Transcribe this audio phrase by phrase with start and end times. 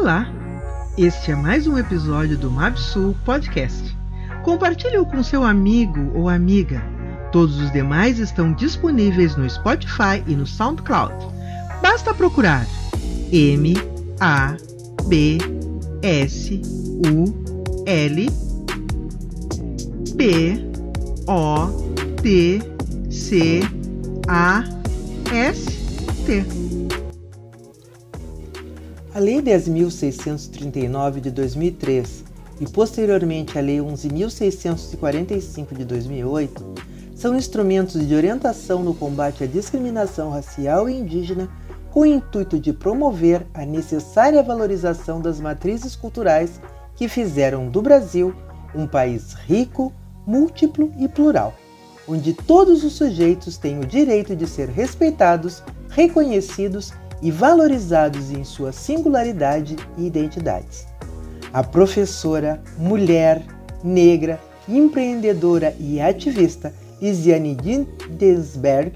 [0.00, 0.26] Olá!
[0.96, 3.94] Este é mais um episódio do Mabsul Podcast.
[4.42, 6.82] Compartilhe-o com seu amigo ou amiga.
[7.30, 11.12] Todos os demais estão disponíveis no Spotify e no SoundCloud.
[11.82, 12.66] Basta procurar
[13.30, 13.74] M
[14.20, 14.56] A
[15.04, 15.36] B
[16.00, 16.62] S
[17.06, 18.30] U L
[20.16, 20.70] P
[21.28, 21.66] O
[22.22, 22.62] T
[23.10, 23.60] C
[24.28, 24.64] A
[25.30, 25.66] S
[26.24, 26.79] T.
[29.12, 32.22] A Lei 10.639 de 2003
[32.60, 36.74] e posteriormente a Lei 11.645 de 2008
[37.16, 41.48] são instrumentos de orientação no combate à discriminação racial e indígena
[41.90, 46.60] com o intuito de promover a necessária valorização das matrizes culturais
[46.94, 48.32] que fizeram do Brasil
[48.72, 49.92] um país rico,
[50.24, 51.52] múltiplo e plural,
[52.06, 56.92] onde todos os sujeitos têm o direito de ser respeitados, reconhecidos
[57.22, 60.86] e valorizados em sua singularidade e identidades.
[61.52, 63.42] A professora, mulher,
[63.82, 68.92] negra, empreendedora e ativista Isiane Dindensberg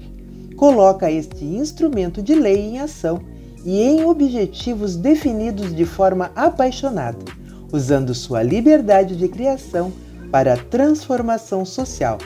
[0.55, 3.21] coloca este instrumento de lei em ação
[3.65, 7.25] e em objetivos definidos de forma apaixonada,
[7.73, 9.91] usando sua liberdade de criação
[10.31, 12.19] para a transformação social,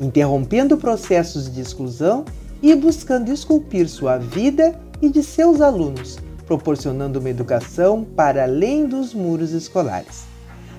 [0.00, 2.24] interrompendo processos de exclusão
[2.62, 9.14] e buscando esculpir sua vida e de seus alunos, proporcionando uma educação para além dos
[9.14, 10.24] muros escolares.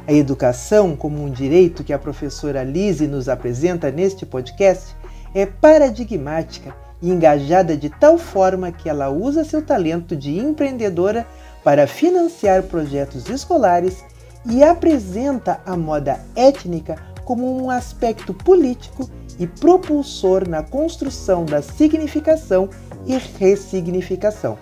[0.08, 4.96] A educação, como um direito que a professora Lise nos apresenta neste podcast,
[5.34, 11.26] é paradigmática e engajada de tal forma que ela usa seu talento de empreendedora
[11.64, 14.04] para financiar projetos escolares
[14.46, 22.70] e apresenta a moda étnica como um aspecto político e propulsor na construção da significação
[23.06, 24.58] e ressignificação,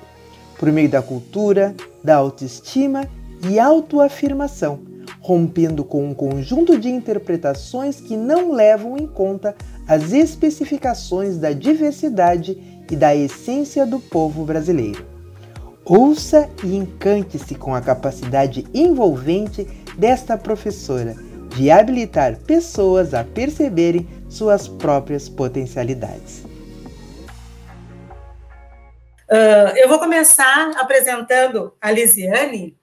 [0.57, 3.07] por meio da cultura, da autoestima
[3.49, 4.79] e autoafirmação,
[5.19, 9.55] rompendo com um conjunto de interpretações que não levam em conta
[9.87, 12.57] as especificações da diversidade
[12.89, 15.05] e da essência do povo brasileiro.
[15.85, 19.67] Ouça e encante-se com a capacidade envolvente
[19.97, 21.15] desta professora
[21.55, 26.52] de habilitar pessoas a perceberem suas próprias potencialidades.
[29.33, 32.77] Uh, eu vou começar apresentando a Lisiane,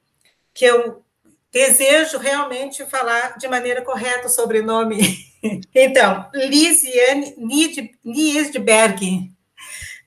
[0.53, 1.05] que eu
[1.53, 4.99] desejo realmente falar de maneira correta o sobrenome.
[5.73, 7.37] então, Lisiane
[8.05, 9.31] Niesberg.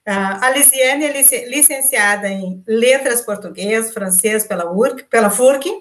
[0.05, 5.71] Uh, a Lisiane é licenciada em Letras Português, Francês pela, URC, pela FURC,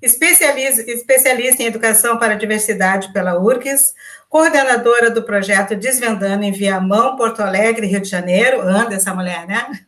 [0.00, 3.94] especialista em Educação para a Diversidade pela URCS,
[4.28, 9.87] coordenadora do projeto Desvendando em Viamão, Porto Alegre, Rio de Janeiro, anda essa mulher, né?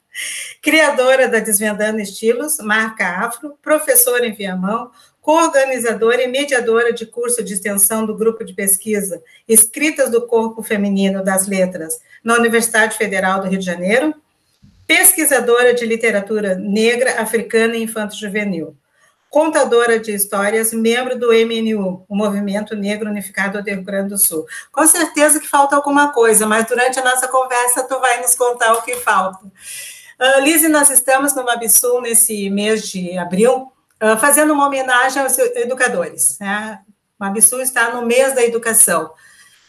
[0.63, 7.55] Criadora da Desvendando Estilos, marca afro, professora em Viamão, coorganizadora e mediadora de curso de
[7.55, 13.49] extensão do grupo de pesquisa Escritas do Corpo Feminino das Letras na Universidade Federal do
[13.49, 14.15] Rio de Janeiro,
[14.87, 18.75] pesquisadora de literatura negra, africana e infanto-juvenil,
[19.29, 24.45] contadora de histórias, membro do MNU, o Movimento Negro Unificado do Rio Grande do Sul.
[24.73, 28.73] Com certeza que falta alguma coisa, mas durante a nossa conversa tu vai nos contar
[28.73, 29.39] o que falta.
[30.21, 33.73] Uh, Lise, nós estamos no Mabsul nesse mês de abril,
[34.03, 36.37] uh, fazendo uma homenagem aos educadores.
[36.39, 36.79] Né?
[37.19, 39.11] Mabsul está no mês da educação.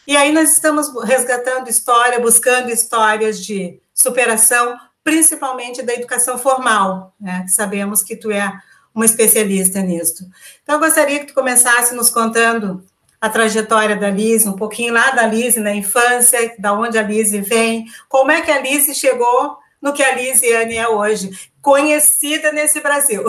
[0.06, 7.46] E aí nós estamos resgatando história, buscando histórias de superação, principalmente da educação formal, né?
[7.48, 8.52] sabemos que tu é
[8.94, 10.28] uma especialista nisso.
[10.62, 12.84] Então, eu gostaria que tu começasse nos contando
[13.18, 17.40] a trajetória da Lise, um pouquinho lá da Lise na infância, da onde a Lise
[17.40, 22.80] vem, como é que a Lise chegou no que a Lisiane é hoje, conhecida nesse
[22.80, 23.24] Brasil.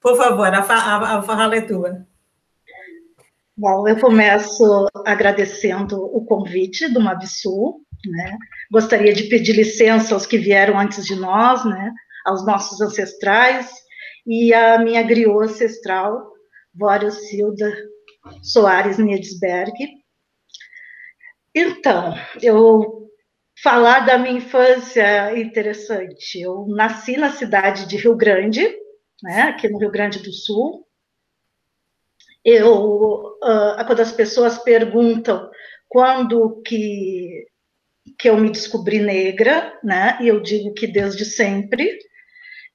[0.00, 2.06] Por favor, a, a, a fala é tua.
[3.56, 8.36] Bom, eu começo agradecendo o convite do Mabsul, né?
[8.70, 11.92] Gostaria de pedir licença aos que vieram antes de nós, né?
[12.24, 13.70] Aos nossos ancestrais
[14.26, 16.32] e à minha griot ancestral,
[16.74, 17.72] Vório Silda
[18.42, 19.72] Soares Niedsberg.
[21.54, 23.08] Então, eu
[23.62, 26.40] falar da minha infância interessante.
[26.40, 28.66] Eu nasci na cidade de Rio Grande,
[29.22, 30.86] né, aqui no Rio Grande do Sul.
[32.44, 35.50] Eu, uh, quando as pessoas perguntam
[35.88, 37.46] quando que,
[38.18, 41.98] que eu me descobri negra, né, e eu digo que desde sempre.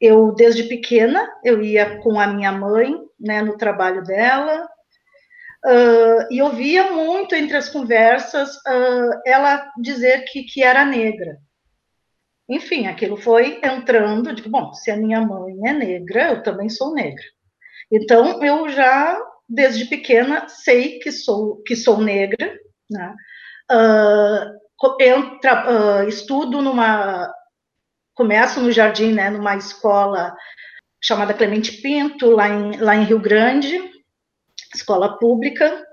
[0.01, 4.65] Eu, desde pequena, eu ia com a minha mãe, né, no trabalho dela,
[5.65, 11.37] Uh, e ouvia muito entre as conversas uh, ela dizer que, que era negra.
[12.47, 17.23] enfim, aquilo foi entrando, bom, se a minha mãe é negra, eu também sou negra.
[17.91, 22.57] Então, eu já, desde pequena, sei que sou, que sou negra,
[22.89, 23.15] né?
[23.71, 27.29] Uh, entra, estudo numa,
[28.19, 30.35] começo no jardim, né, numa escola
[31.01, 33.79] chamada Clemente Pinto, lá em, lá em Rio Grande,
[34.73, 35.85] escola pública,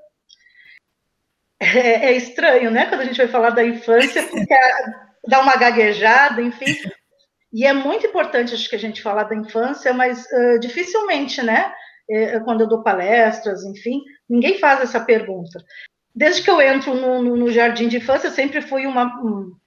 [1.61, 2.87] é, é, estranho, né?
[2.87, 4.55] Quando a gente vai falar da infância, porque
[5.27, 6.75] dá uma gaguejada, enfim.
[7.53, 11.73] E é muito importante, acho que a gente falar da infância, mas uh, dificilmente, né?
[12.09, 15.59] É, quando eu dou palestras, enfim, ninguém faz essa pergunta.
[16.15, 19.05] Desde que eu entro no, no, no jardim de infância, eu sempre fui uma,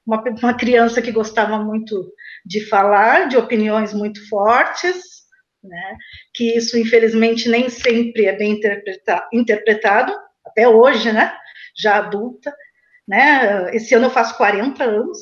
[0.05, 2.11] uma, uma, criança que gostava muito
[2.45, 5.19] de falar, de opiniões muito fortes,
[5.63, 5.97] né?
[6.39, 10.15] Que isso, infelizmente, nem sempre é bem interpreta, interpretado,
[10.45, 11.35] até hoje, né?
[11.75, 12.55] Já adulta,
[13.05, 13.75] né?
[13.75, 15.17] Esse ano eu faço 40 anos,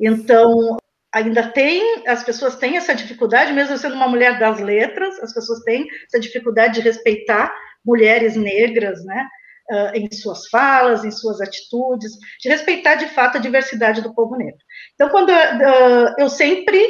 [0.00, 0.78] então,
[1.12, 5.60] ainda tem, as pessoas têm essa dificuldade, mesmo sendo uma mulher das letras, as pessoas
[5.64, 9.28] têm essa dificuldade de respeitar mulheres negras, né,
[9.92, 14.64] em suas falas, em suas atitudes, de respeitar de fato a diversidade do povo negro.
[14.94, 15.30] Então, quando
[16.18, 16.82] eu sempre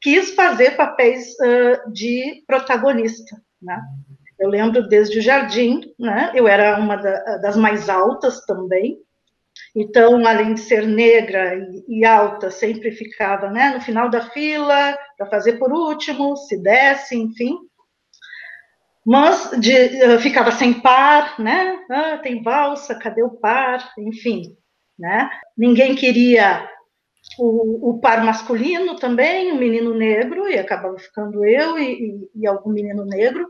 [0.00, 3.80] quis fazer papéis uh, de protagonista, né,
[4.38, 8.98] eu lembro desde o jardim, né, eu era uma da, das mais altas também,
[9.74, 14.96] então, além de ser negra e, e alta, sempre ficava né, no final da fila,
[15.16, 17.56] para fazer por último, se desse, enfim.
[19.04, 19.72] Mas de,
[20.04, 21.78] uh, ficava sem par, né?
[21.90, 23.92] Ah, tem valsa, cadê o par?
[23.98, 24.56] Enfim,
[24.98, 25.30] né?
[25.56, 26.68] Ninguém queria
[27.38, 32.30] o, o, par masculino também, o um menino negro, e acabava ficando eu e, e,
[32.42, 33.46] e algum menino negro.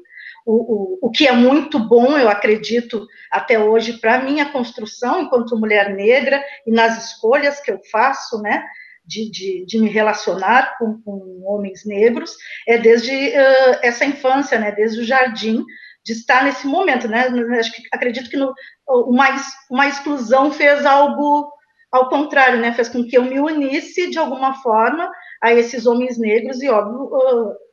[0.46, 5.20] O, o, o que é muito bom, eu acredito, até hoje, para a minha construção
[5.20, 8.64] enquanto mulher negra e nas escolhas que eu faço, né,
[9.04, 12.36] de, de, de me relacionar com, com, homens negros,
[12.66, 15.64] é desde uh, essa infância, né, desde o jardim,
[16.04, 17.26] de estar nesse momento, né,
[17.58, 18.54] acho que, acredito que no,
[18.88, 19.26] uma,
[19.70, 21.50] uma exclusão fez algo
[21.90, 25.10] ao contrário, né, fez com que eu me unisse de alguma forma
[25.42, 27.10] a esses homens negros e, óbvio,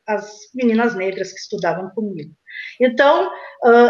[0.08, 2.32] as meninas negras que estudavam comigo.
[2.80, 3.30] Então,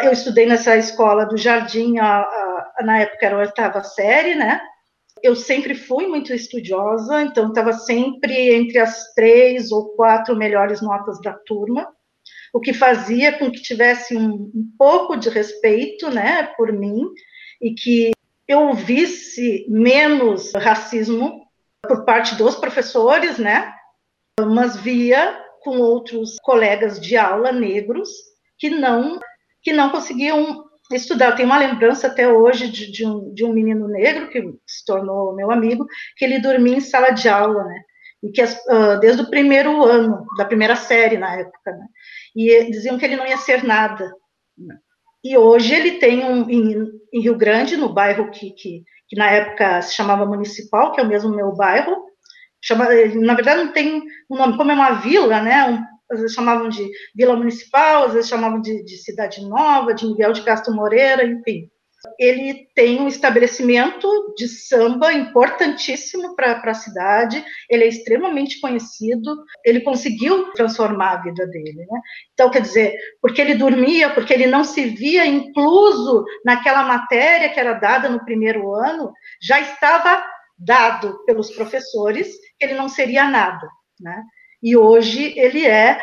[0.03, 4.59] eu estudei nessa escola do Jardim, na época era a oitava série, né?
[5.23, 11.21] Eu sempre fui muito estudiosa, então estava sempre entre as três ou quatro melhores notas
[11.21, 11.87] da turma,
[12.53, 17.01] o que fazia com que tivesse um, um pouco de respeito, né, por mim,
[17.61, 18.11] e que
[18.47, 21.45] eu visse menos racismo
[21.83, 23.73] por parte dos professores, né,
[24.39, 28.09] mas via com outros colegas de aula negros
[28.57, 29.19] que não
[29.61, 30.63] que não conseguiam
[30.95, 31.31] estudar.
[31.31, 34.85] Eu tenho uma lembrança até hoje de, de, um, de um menino negro que se
[34.85, 35.85] tornou meu amigo,
[36.15, 37.81] que ele dormia em sala de aula, né?
[38.23, 41.85] E que uh, desde o primeiro ano, da primeira série na época, né?
[42.35, 44.09] E diziam que ele não ia ser nada.
[44.57, 44.77] Né?
[45.23, 49.29] E hoje ele tem um em, em Rio Grande, no bairro que, que, que, na
[49.29, 51.95] época se chamava Municipal, que é o mesmo meu bairro.
[52.61, 52.85] Chama,
[53.15, 55.69] na verdade não tem um nome, como é uma vila, né?
[55.69, 60.05] Um, às vezes chamavam de Vila Municipal, às vezes chamavam de, de Cidade Nova, de
[60.05, 61.69] Miguel de Castro Moreira, enfim.
[62.19, 64.07] Ele tem um estabelecimento
[64.37, 71.47] de samba importantíssimo para a cidade, ele é extremamente conhecido, ele conseguiu transformar a vida
[71.47, 71.85] dele.
[71.89, 71.99] Né?
[72.33, 77.59] Então, quer dizer, porque ele dormia, porque ele não se via incluso naquela matéria que
[77.59, 80.23] era dada no primeiro ano, já estava
[80.57, 82.29] dado pelos professores
[82.59, 83.67] que ele não seria nada.
[83.99, 84.23] Né?
[84.61, 85.99] E hoje ele é,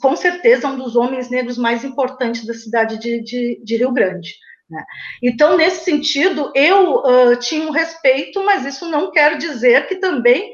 [0.00, 4.34] com certeza, um dos homens negros mais importantes da cidade de, de, de Rio Grande.
[4.70, 4.84] Né?
[5.22, 10.52] Então, nesse sentido, eu uh, tinha um respeito, mas isso não quer dizer que também,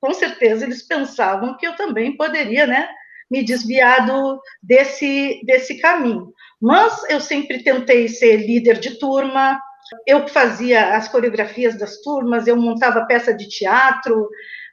[0.00, 2.88] com certeza, eles pensavam que eu também poderia né,
[3.30, 6.32] me desviar do, desse, desse caminho.
[6.60, 9.60] Mas eu sempre tentei ser líder de turma,
[10.06, 14.28] eu fazia as coreografias das turmas, eu montava peça de teatro,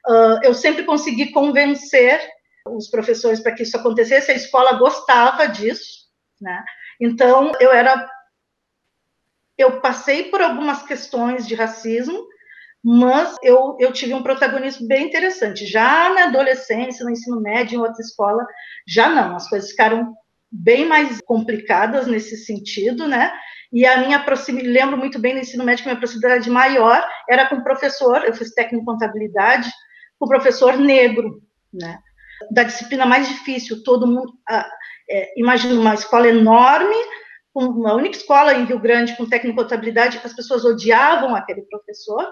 [0.06, 2.20] Uh, eu sempre consegui convencer
[2.66, 6.06] os professores para que isso acontecesse, a escola gostava disso,
[6.40, 6.64] né?
[7.00, 8.08] Então, eu era.
[9.60, 12.26] Eu passei por algumas questões de racismo,
[12.82, 15.66] mas eu, eu tive um protagonismo bem interessante.
[15.66, 18.46] Já na adolescência, no ensino médio, em outra escola,
[18.88, 20.14] já não, as coisas ficaram
[20.50, 23.30] bem mais complicadas nesse sentido, né?
[23.70, 27.46] E a minha proximidade, lembro muito bem no ensino médio que minha proximidade maior era
[27.46, 29.70] com o professor, eu fiz técnico em contabilidade,
[30.18, 31.98] o professor negro, né?
[32.50, 34.32] Da disciplina mais difícil, todo mundo.
[34.48, 34.66] Ah,
[35.08, 36.96] é, imagina uma escola enorme,
[37.54, 42.24] uma única escola em Rio Grande com técnico contabilidade, as pessoas odiavam aquele professor,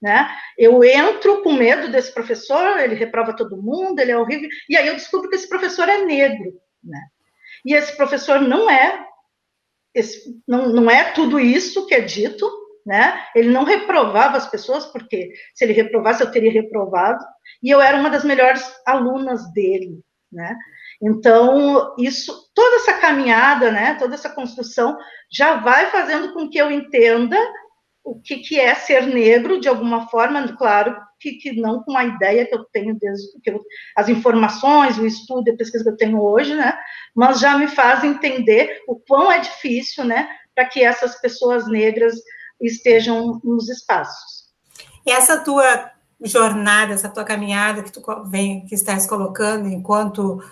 [0.00, 0.30] né?
[0.56, 4.86] Eu entro com medo desse professor, ele reprova todo mundo, ele é horrível, e aí
[4.86, 6.52] eu descubro que esse professor é negro,
[6.82, 7.00] né?
[7.64, 9.04] E esse professor não é,
[9.94, 12.50] esse, não, não é tudo isso que é dito,
[12.86, 13.26] né?
[13.34, 17.22] Ele não reprovava as pessoas, porque se ele reprovasse, eu teria reprovado,
[17.62, 20.00] e eu era uma das melhores alunas dele,
[20.32, 20.56] né?
[21.02, 24.98] Então, isso, toda essa caminhada, né, toda essa construção
[25.32, 27.38] já vai fazendo com que eu entenda
[28.04, 32.04] o que, que é ser negro de alguma forma, claro que, que não com a
[32.04, 33.60] ideia que eu tenho desde que eu,
[33.96, 36.76] as informações, o estudo, a pesquisa que eu tenho hoje, né?
[37.14, 42.14] Mas já me faz entender o quão é difícil, né, para que essas pessoas negras
[42.60, 44.50] estejam nos espaços.
[45.06, 45.90] E essa tua
[46.22, 50.42] jornada, essa tua caminhada que tu vem, que estás colocando enquanto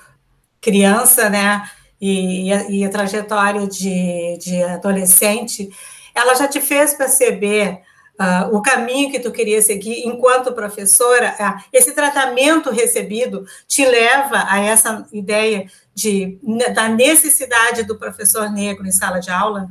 [0.60, 1.68] criança, né?
[2.00, 5.68] E, e, a, trajetória de, de adolescente,
[6.14, 7.80] ela já te fez perceber
[8.20, 11.34] uh, o caminho que tu queria seguir enquanto professora?
[11.38, 16.38] Uh, esse tratamento recebido te leva a essa ideia de,
[16.74, 19.70] da necessidade do professor negro em sala de aula?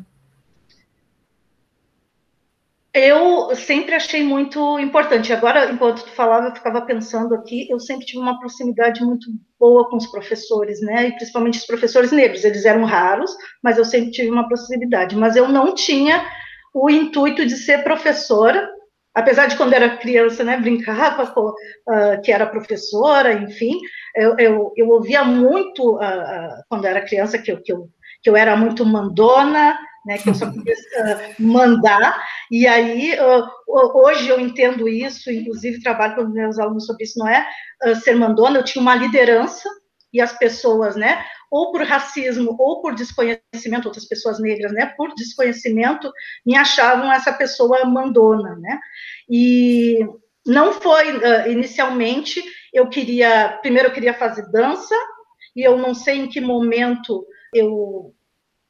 [2.99, 5.31] Eu sempre achei muito importante.
[5.31, 9.27] Agora, enquanto tu falava, eu ficava pensando aqui, eu sempre tive uma proximidade muito
[9.59, 11.09] boa com os professores, né?
[11.09, 12.43] E principalmente os professores negros.
[12.43, 13.31] Eles eram raros,
[13.63, 15.15] mas eu sempre tive uma proximidade.
[15.15, 16.25] Mas eu não tinha
[16.73, 18.67] o intuito de ser professora,
[19.13, 23.79] apesar de quando era criança, né, brincava com, uh, que era professora, enfim,
[24.15, 27.89] eu, eu, eu ouvia muito, uh, quando era criança, que eu, que, eu,
[28.23, 29.77] que eu era muito mandona,
[30.07, 33.45] né, que eu só podia uh, mandar, e aí uh,
[33.93, 37.45] hoje eu entendo isso, inclusive trabalho com meus alunos sobre isso, não é
[37.85, 39.69] uh, ser mandona, eu tinha uma liderança,
[40.13, 45.13] e as pessoas, né, ou por racismo, ou por desconhecimento, outras pessoas negras, né, por
[45.13, 46.09] desconhecimento,
[46.45, 48.79] me achavam essa pessoa mandona, né,
[49.29, 49.99] e
[50.45, 51.03] não foi,
[51.51, 52.41] inicialmente,
[52.73, 54.95] eu queria, primeiro eu queria fazer dança,
[55.53, 58.13] e eu não sei em que momento eu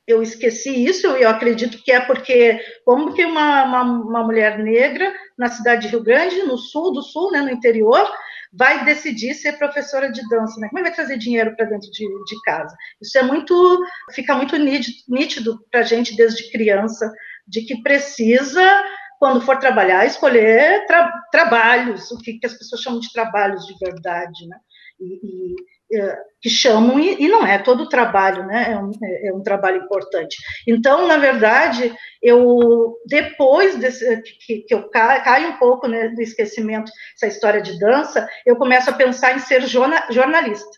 [0.08, 5.14] eu esqueci isso, eu acredito que é porque, como que uma, uma, uma, mulher negra
[5.38, 8.10] na cidade de Rio Grande, no sul do sul, né, no interior,
[8.54, 10.70] vai decidir ser professora de dança, né?
[10.70, 12.74] Como é vai trazer dinheiro para dentro de, de, casa?
[13.02, 13.84] Isso é muito,
[14.14, 17.12] fica muito nítido para a gente desde criança,
[17.46, 18.66] de que precisa,
[19.20, 23.76] quando for trabalhar, escolher tra trabalhos, o que, que, as pessoas chamam de trabalhos de
[23.78, 24.58] verdade, né?
[25.02, 25.16] E,
[25.52, 25.56] e
[26.42, 28.72] que chamam, e, não é todo o trabalho, né?
[28.72, 30.38] É um, é, é um, trabalho importante.
[30.68, 36.92] Então, na verdade, eu, depois desse, que, que eu caio, um pouco né, do esquecimento,
[37.16, 40.70] essa história de dança, eu começo a pensar em ser jorna, jornalista.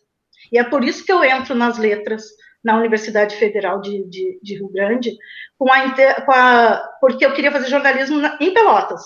[0.51, 2.23] E é por isso que eu entro nas letras
[2.63, 5.15] na Universidade Federal de, de, de Rio Grande,
[5.57, 9.01] com a, com a, porque eu queria fazer jornalismo na, em Pelotas,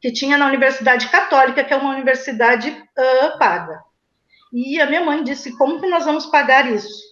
[0.00, 3.87] que tinha na Universidade Católica, que é uma universidade uh, paga.
[4.52, 7.08] E a minha mãe disse: como que nós vamos pagar isso?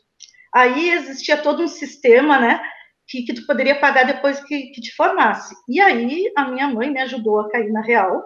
[0.54, 2.60] Aí existia todo um sistema, né?
[3.06, 5.54] Que, que tu poderia pagar depois que, que te formasse.
[5.68, 8.24] E aí a minha mãe me ajudou a cair na real,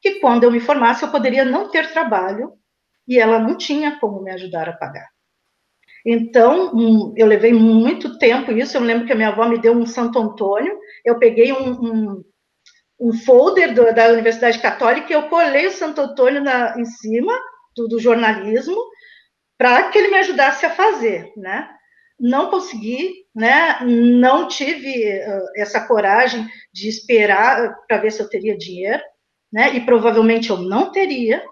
[0.00, 2.52] que quando eu me formasse eu poderia não ter trabalho
[3.06, 5.08] e ela não tinha como me ajudar a pagar.
[6.06, 8.76] Então, um, eu levei muito tempo isso.
[8.76, 10.78] Eu lembro que a minha avó me deu um Santo Antônio.
[11.04, 12.24] Eu peguei um, um,
[12.98, 17.36] um folder do, da Universidade Católica e eu colei o Santo Antônio na, em cima
[17.74, 18.76] do, do jornalismo
[19.58, 21.68] para que ele me ajudasse a fazer, né?
[22.18, 23.78] Não consegui, né?
[23.82, 29.02] Não tive uh, essa coragem de esperar para ver se eu teria dinheiro,
[29.52, 29.74] né?
[29.74, 31.44] E provavelmente eu não teria.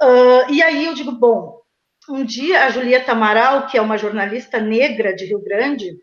[0.00, 1.60] Uh, e aí eu digo, bom,
[2.08, 5.96] um dia a Julieta Amaral, que é uma jornalista negra de Rio Grande,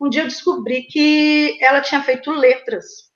[0.00, 3.07] um dia eu descobri que ela tinha feito letras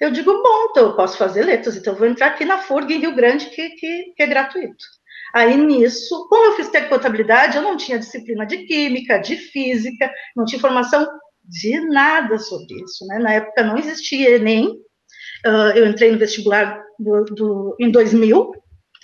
[0.00, 2.94] eu digo, bom, então eu posso fazer letras, então eu vou entrar aqui na FURG
[2.94, 4.84] em Rio Grande, que, que, que é gratuito.
[5.34, 10.10] Aí nisso, como eu fiz técnico contabilidade, eu não tinha disciplina de química, de física,
[10.34, 11.06] não tinha informação
[11.44, 13.18] de nada sobre isso, né?
[13.18, 14.68] Na época não existia Enem,
[15.46, 18.50] uh, eu entrei no vestibular do, do, em 2000,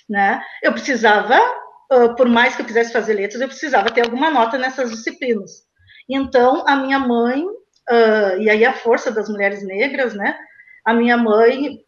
[0.08, 0.42] né?
[0.62, 1.38] Eu precisava,
[1.92, 5.62] uh, por mais que eu quisesse fazer letras, eu precisava ter alguma nota nessas disciplinas.
[6.08, 10.36] Então, a minha mãe, uh, e aí a força das mulheres negras, né?
[10.84, 11.84] A minha mãe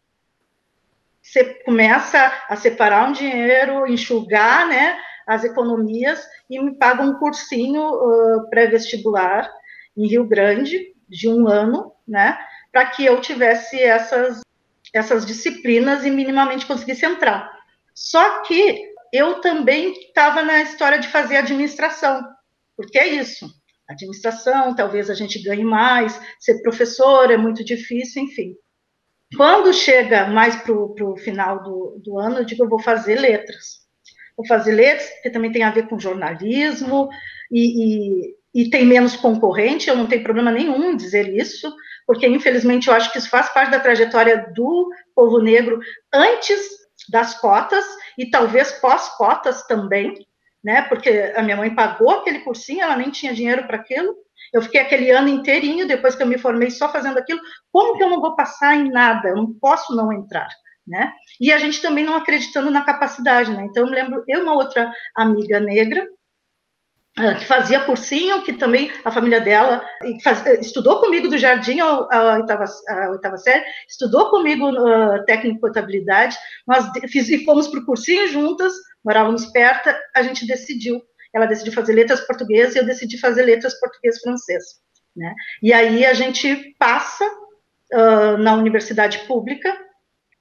[1.21, 7.81] você começa a separar um dinheiro, enxugar, né, as economias e me paga um cursinho
[7.81, 9.51] uh, pré-vestibular
[9.97, 12.37] em Rio Grande de um ano, né,
[12.71, 14.41] para que eu tivesse essas
[14.93, 17.51] essas disciplinas e minimamente conseguisse entrar.
[17.93, 22.23] Só que eu também estava na história de fazer administração,
[22.77, 23.49] porque é isso.
[23.89, 28.55] Administração, talvez a gente ganhe mais, ser professor é muito difícil, enfim.
[29.35, 33.85] Quando chega mais para o final do, do ano, eu digo, eu vou fazer letras.
[34.37, 37.09] Vou fazer letras, que também tem a ver com jornalismo,
[37.51, 41.73] e, e, e tem menos concorrente, eu não tenho problema nenhum em dizer isso,
[42.05, 45.79] porque infelizmente eu acho que isso faz parte da trajetória do povo negro
[46.13, 46.59] antes
[47.09, 47.85] das cotas
[48.17, 50.13] e talvez pós-cotas também,
[50.63, 50.83] né?
[50.83, 54.15] Porque a minha mãe pagou aquele cursinho, ela nem tinha dinheiro para aquilo.
[54.55, 57.41] Eu fiquei aquele ano inteirinho, depois que eu me formei, só fazendo aquilo.
[57.73, 59.27] Como que eu não vou passar em nada?
[59.27, 60.47] Eu não posso não entrar,
[60.87, 61.11] né?
[61.41, 63.65] E a gente também não acreditando na capacidade, né?
[63.65, 66.07] Então, eu lembro, eu uma outra amiga negra,
[67.17, 69.85] ah, que fazia cursinho, que também a família dela
[70.23, 77.27] faz, estudou comigo do jardim à oitava, série, estudou comigo uh, técnico contabilidade, nós fiz,
[77.27, 78.71] e fomos para o cursinho juntas,
[79.03, 81.01] morávamos perto, a gente decidiu,
[81.35, 84.63] ela decidiu fazer letras portuguesas e eu decidi fazer letras português-francês,
[85.15, 85.33] né?
[85.61, 87.25] E aí a gente passa
[87.93, 89.77] uh, na universidade pública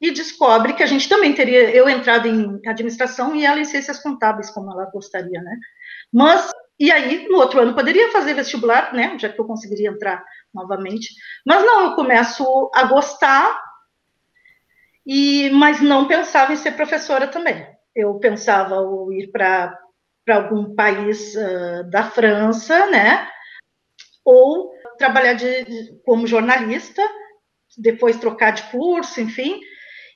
[0.01, 3.99] e descobre que a gente também teria, eu entrado em administração e ela em ciências
[3.99, 5.57] contábeis, como ela gostaria, né?
[6.13, 9.17] Mas e aí, no outro ano, poderia fazer vestibular, né?
[9.19, 11.09] Já que eu conseguiria entrar novamente.
[11.47, 13.61] Mas não, eu começo a gostar,
[15.07, 17.67] e mas não pensava em ser professora também.
[17.95, 18.77] Eu pensava
[19.11, 19.79] em ir para
[20.33, 23.29] algum país uh, da França, né?
[24.25, 27.03] Ou trabalhar de, de, como jornalista,
[27.77, 29.61] depois trocar de curso, enfim.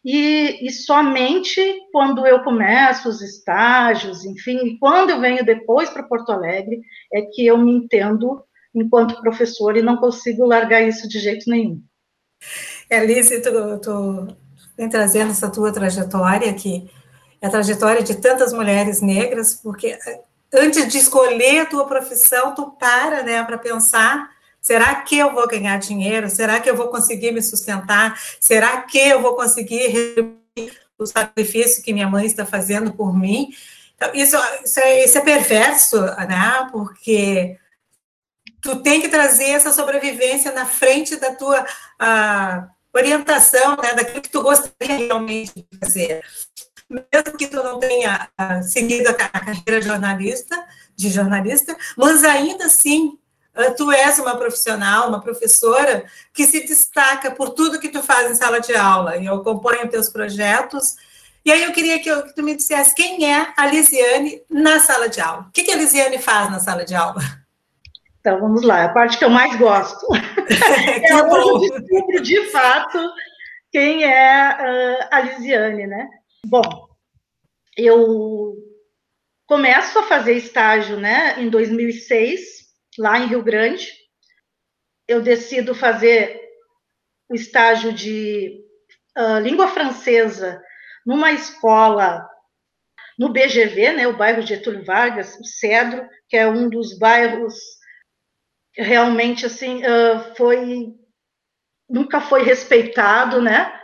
[0.05, 1.61] E, e, somente
[1.93, 6.81] quando eu começo os estágios, enfim, quando eu venho depois para Porto Alegre,
[7.13, 8.43] é que eu me entendo
[8.75, 11.83] enquanto professor e não consigo largar isso de jeito nenhum.
[12.89, 14.37] Elise, tu, tu
[14.77, 16.53] vem trazendo essa tua trajetória, é
[17.41, 20.21] a trajetória de tantas mulheres negras, porque eh,
[20.53, 24.31] antes de escolher a tua profissão, tu para, né, para pensar
[24.61, 26.29] Será que eu vou ganhar dinheiro?
[26.29, 28.21] Será que eu vou conseguir me sustentar?
[28.41, 30.37] Será que eu vou conseguir
[30.99, 33.49] o sacrifício que minha mãe está fazendo por mim?
[33.95, 36.69] Então, isso, isso, é, isso é perverso, né?
[36.71, 37.57] Porque
[38.61, 41.65] tu tem que trazer essa sobrevivência na frente da tua
[42.93, 43.95] orientação, né?
[43.95, 46.23] Daquilo que tu gostaria realmente de fazer.
[46.89, 50.57] Mesmo que tu não tenha uh, seguido a carreira jornalista,
[50.97, 53.19] de jornalista, mas ainda assim
[53.59, 58.31] ah, tu és uma profissional, uma professora que se destaca por tudo que tu faz
[58.31, 60.97] em sala de aula, e eu acompanho teus projetos.
[61.45, 64.79] E aí eu queria que, eu, que tu me dissesse quem é a Lisiane na
[64.79, 65.47] sala de aula.
[65.49, 67.21] O que, que a Lisiane faz na sala de aula?
[68.21, 70.07] Então, vamos lá, a parte que eu mais gosto.
[70.47, 71.59] que é bom.
[71.59, 72.99] descubro, de fato,
[73.73, 76.09] quem é uh, a Lisiane, né?
[76.51, 76.89] Bom,
[77.77, 78.57] eu
[79.47, 82.41] começo a fazer estágio, né, em 2006,
[82.99, 83.87] lá em Rio Grande.
[85.07, 86.41] Eu decido fazer
[87.29, 88.65] o estágio de
[89.19, 90.59] uh, língua francesa
[91.05, 92.27] numa escola
[93.19, 97.57] no BGV, né, o bairro Getúlio Vargas, o Cedro, que é um dos bairros
[98.75, 100.95] realmente assim uh, foi
[101.87, 103.78] nunca foi respeitado, né?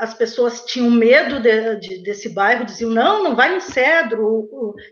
[0.00, 4.48] As pessoas tinham medo de, de, desse bairro, diziam não, não vai no Cedro.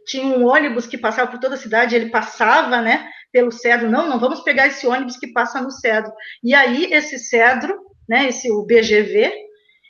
[0.07, 3.09] Tinha um ônibus que passava por toda a cidade, ele passava, né?
[3.33, 6.13] pelo cedro, não, não vamos pegar esse ônibus que passa no cedro.
[6.43, 9.33] E aí, esse cedro, né, esse, o BGV,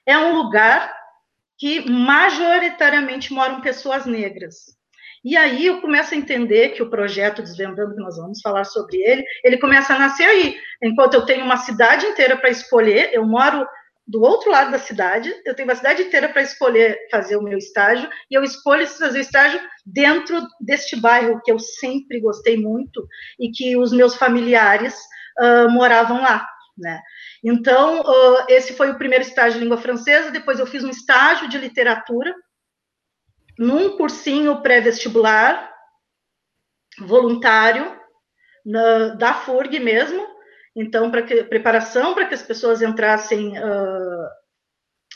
[0.06, 0.92] é um lugar
[1.56, 4.76] que majoritariamente moram pessoas negras.
[5.24, 8.96] E aí eu começo a entender que o projeto Desvendando, que nós vamos falar sobre
[8.98, 10.56] ele, ele começa a nascer aí.
[10.80, 13.66] Enquanto eu tenho uma cidade inteira para escolher, eu moro
[14.08, 17.58] do outro lado da cidade, eu tenho uma cidade inteira para escolher fazer o meu
[17.58, 23.06] estágio, e eu escolho fazer estágio dentro deste bairro que eu sempre gostei muito
[23.38, 24.98] e que os meus familiares
[25.38, 27.02] uh, moravam lá, né?
[27.44, 31.46] Então, uh, esse foi o primeiro estágio de língua francesa, depois eu fiz um estágio
[31.46, 32.34] de literatura,
[33.58, 35.70] num cursinho pré-vestibular,
[37.00, 37.94] voluntário,
[38.64, 40.37] na, da FURG mesmo,
[40.76, 44.28] então, para que preparação para que as pessoas entrassem uh,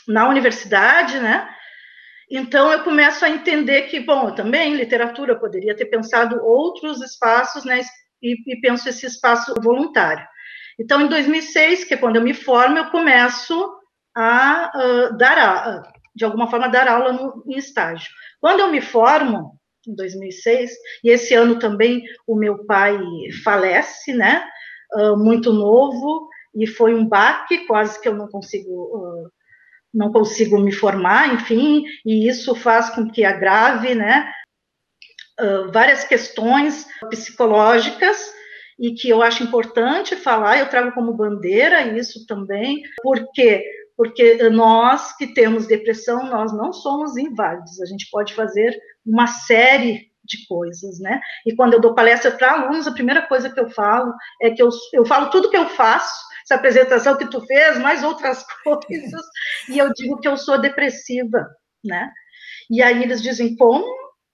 [0.07, 1.49] na universidade, né?
[2.29, 7.63] Então, eu começo a entender que, bom, eu também, literatura, poderia ter pensado outros espaços,
[7.65, 7.81] né?
[8.21, 10.25] E, e penso esse espaço voluntário.
[10.79, 13.71] Então, em 2006, que é quando eu me formo, eu começo
[14.15, 15.83] a uh, dar, a,
[16.15, 18.09] de alguma forma, dar aula no, em estágio.
[18.39, 20.71] Quando eu me formo, em 2006,
[21.03, 22.99] e esse ano também o meu pai
[23.43, 24.47] falece, né?
[24.95, 29.29] Uh, muito novo e foi um baque, quase que eu não consigo uh,
[29.93, 34.27] não consigo me formar, enfim, e isso faz com que agrave, né,
[35.39, 38.33] uh, várias questões psicológicas
[38.79, 43.63] e que eu acho importante falar, eu trago como bandeira isso também, porque
[43.95, 48.75] porque nós que temos depressão, nós não somos inválidos, a gente pode fazer
[49.05, 51.19] uma série de coisas, né?
[51.45, 54.61] E quando eu dou palestra para alunos, a primeira coisa que eu falo é que
[54.61, 59.21] eu, eu falo tudo que eu faço, essa apresentação que tu fez, mais outras coisas,
[59.69, 61.47] e eu digo que eu sou depressiva,
[61.83, 62.11] né?
[62.69, 63.85] E aí eles dizem, como?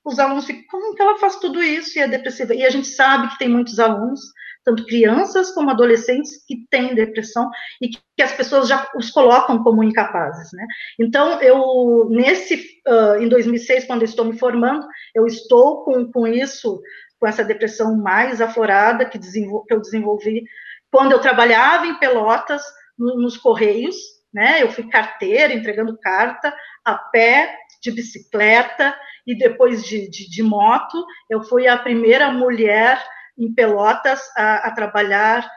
[0.05, 2.53] Os alunos ficam, como que ela faz tudo isso e é depressiva?
[2.53, 4.21] E a gente sabe que tem muitos alunos
[4.69, 7.49] tanto crianças como adolescentes que têm depressão
[7.81, 10.65] e que as pessoas já os colocam como incapazes, né?
[10.99, 16.79] Então, eu, nesse, uh, em 2006, quando estou me formando, eu estou com, com isso,
[17.19, 20.43] com essa depressão mais aflorada que, que eu desenvolvi
[20.91, 22.61] quando eu trabalhava em Pelotas,
[22.97, 23.95] no, nos Correios,
[24.33, 24.61] né?
[24.61, 26.53] Eu fui carteira, entregando carta,
[26.85, 33.01] a pé, de bicicleta, e depois de, de, de moto, eu fui a primeira mulher
[33.39, 35.49] em Pelotas a, a trabalhar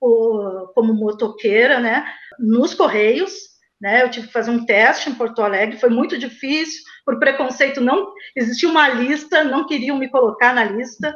[0.00, 2.04] o, como motoqueira, né,
[2.38, 3.32] nos Correios,
[3.80, 7.80] né, eu tive que fazer um teste em Porto Alegre, foi muito difícil, por preconceito,
[7.80, 11.14] não existia uma lista, não queriam me colocar na lista,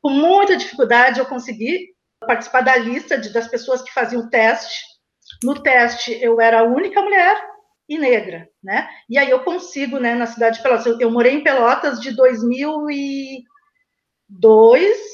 [0.00, 1.88] com muita dificuldade eu consegui
[2.26, 4.80] participar da lista de, das pessoas que faziam o teste,
[5.42, 7.36] no teste eu era a única mulher
[7.88, 11.34] e negra, né, e aí eu consigo, né, na cidade de Pelotas, eu, eu morei
[11.34, 15.12] em Pelotas de 2002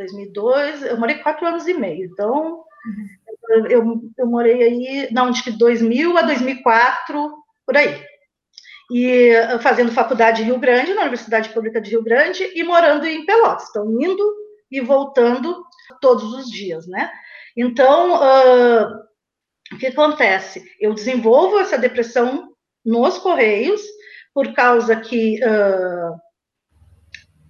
[0.00, 3.66] 2002, eu morei quatro anos e meio, então uhum.
[3.68, 7.32] eu, eu morei aí, não, de 2000 a 2004,
[7.66, 8.02] por aí.
[8.92, 9.32] E
[9.62, 13.68] fazendo faculdade em Rio Grande, na Universidade Pública de Rio Grande, e morando em Pelotas,
[13.68, 14.34] então indo
[14.70, 15.64] e voltando
[16.00, 17.10] todos os dias, né?
[17.56, 18.86] Então, uh,
[19.72, 20.64] o que acontece?
[20.80, 22.52] Eu desenvolvo essa depressão
[22.84, 23.82] nos Correios,
[24.32, 26.16] por causa que uh,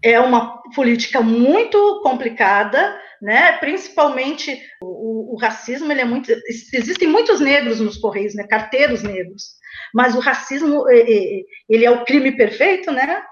[0.02, 3.52] é uma política muito complicada, né?
[3.58, 6.30] Principalmente o, o, racismo, ele é muito.
[6.72, 8.46] Existem muitos negros nos correios, né?
[8.46, 9.54] Carteiros negros,
[9.94, 13.22] mas o racismo ele é o crime perfeito, né?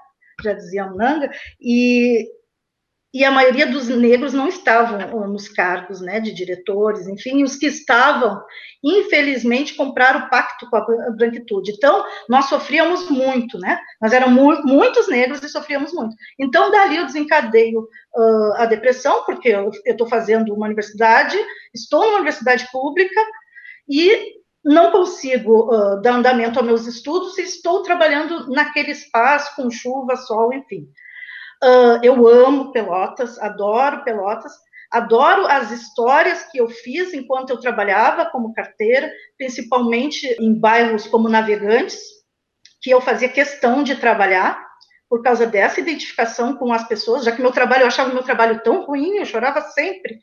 [0.43, 1.29] Já dizia Manga,
[1.59, 2.25] e
[3.11, 7.65] e a maioria dos negros não estavam nos cargos né, de diretores, enfim, os que
[7.65, 8.39] estavam,
[8.83, 11.71] infelizmente, compraram o pacto com a branquitude.
[11.71, 13.79] Então, nós sofríamos muito, né?
[13.99, 16.15] Nós mu muitos negros e sofríamos muito.
[16.37, 21.35] Então, dali eu desencadeio uh, a depressão, porque eu estou fazendo uma universidade,
[21.73, 23.19] estou numa universidade pública
[23.89, 29.71] e não consigo uh, dar andamento aos meus estudos e estou trabalhando naquele espaço com
[29.71, 30.87] chuva, sol, enfim.
[31.63, 34.53] Uh, eu amo Pelotas, adoro Pelotas,
[34.89, 41.27] adoro as histórias que eu fiz enquanto eu trabalhava como carteira, principalmente em bairros como
[41.27, 41.99] Navegantes,
[42.81, 44.69] que eu fazia questão de trabalhar
[45.09, 48.61] por causa dessa identificação com as pessoas, já que meu trabalho, eu achava meu trabalho
[48.63, 50.19] tão ruim, eu chorava sempre.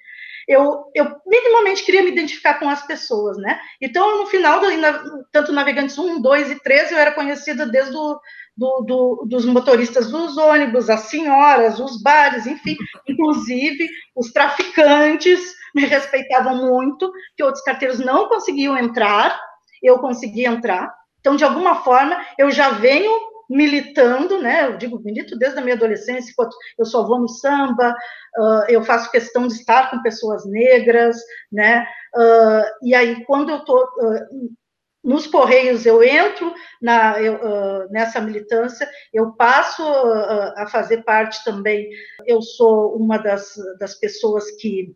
[0.48, 3.60] Eu, eu minimamente queria me identificar com as pessoas, né?
[3.82, 4.60] Então, no final,
[5.32, 8.20] tanto Navegantes 1, 2 e 3, eu era conhecida desde o
[8.56, 15.84] do, do, dos motoristas dos ônibus, as senhoras, os bares, enfim, inclusive os traficantes me
[15.84, 19.38] respeitavam muito, que outros carteiros não conseguiam entrar,
[19.82, 20.90] eu consegui entrar.
[21.20, 23.12] Então, de alguma forma, eu já venho
[23.48, 24.66] militando, né?
[24.66, 26.34] Eu digo, milito desde a minha adolescência,
[26.78, 27.94] eu só vou no samba,
[28.38, 31.16] uh, eu faço questão de estar com pessoas negras,
[31.52, 31.86] né?
[32.14, 33.84] Uh, e aí, quando eu estou
[35.06, 41.44] nos Correios eu entro na, eu, uh, nessa militância, eu passo uh, a fazer parte
[41.44, 41.88] também,
[42.26, 44.92] eu sou uma das, das pessoas que,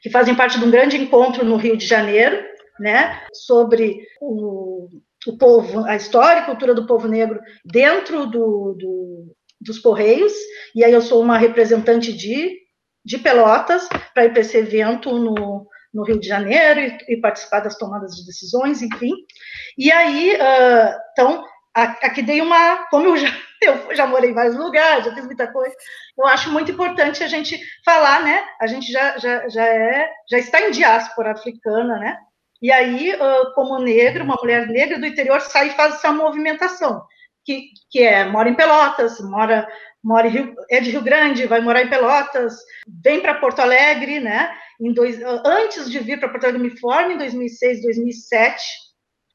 [0.00, 2.40] que fazem parte de um grande encontro no Rio de Janeiro,
[2.78, 4.88] né, sobre o,
[5.26, 10.32] o povo, a história e cultura do povo negro dentro do, do, dos Correios,
[10.72, 12.56] e aí eu sou uma representante de,
[13.04, 17.60] de Pelotas para ir para esse evento no, no Rio de Janeiro e, e, participar
[17.60, 19.12] das tomadas de decisões, enfim.
[19.76, 23.28] E aí, uh, então, aqui dei uma, como eu já,
[23.62, 25.74] eu já morei em vários lugares, já fiz muita coisa,
[26.16, 28.44] eu acho muito importante a gente falar, né?
[28.60, 32.18] A gente já, já, já, é, já está em diáspora africana, né?
[32.60, 33.16] E aí,
[33.54, 37.04] como negra, uma mulher negra do interior sai e faz essa movimentação,
[37.44, 39.66] que, que é, mora em Pelotas, mora,
[40.08, 42.54] mora Rio, é de Rio Grande, vai morar em Pelotas,
[43.04, 44.50] vem para Porto Alegre, né?
[44.80, 48.64] Em dois, antes de vir para Porto Alegre, me formo em 2006, 2007.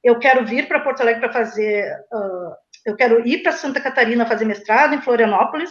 [0.04, 1.86] Eu quero vir para Porto Alegre para fazer.
[2.12, 2.56] Uh,
[2.88, 5.70] eu quero ir para Santa Catarina fazer mestrado em Florianópolis,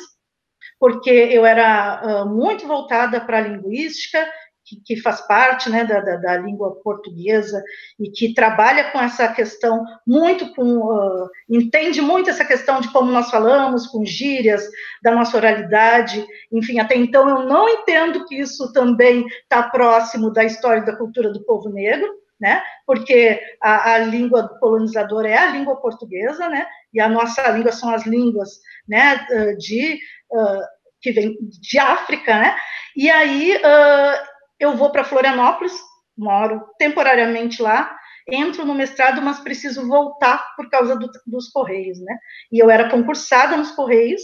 [0.79, 4.25] porque eu era uh, muito voltada para a linguística
[4.73, 7.63] que, que faz parte né, da, da, da, língua portuguesa
[7.99, 13.11] e que trabalha com essa questão muito com uh, entende muito essa questão de como
[13.11, 14.67] nós falamos, com gírias,
[15.03, 20.45] da nossa oralidade, enfim, até então eu não entendo que isso também está próximo da
[20.45, 22.09] história e da cultura do povo negro,
[22.41, 22.63] né?
[22.87, 26.67] Porque a, a língua do colonizador é a língua portuguesa, né?
[26.93, 28.59] E a nossa língua são as línguas,
[28.89, 29.27] né?
[29.59, 29.99] De
[30.33, 30.63] uh,
[31.01, 32.57] que vem de África, né?
[32.97, 34.32] E aí uh,
[34.63, 35.73] eu vou para Florianópolis,
[36.17, 37.97] moro temporariamente lá,
[38.29, 42.17] entro no mestrado, mas preciso voltar por causa do, dos Correios, né?
[42.53, 44.23] E eu era concursada nos Correios,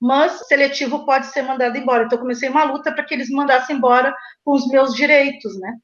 [0.00, 2.04] mas seletivo pode ser mandado embora.
[2.04, 5.74] Então, comecei uma luta para que eles mandassem embora com os meus direitos, né?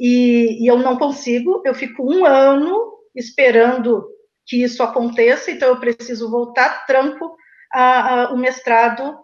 [0.00, 4.08] E, e, eu não consigo, eu fico um ano esperando
[4.46, 7.36] que isso aconteça, então eu preciso voltar, tranco
[7.72, 9.16] a, a, o mestrado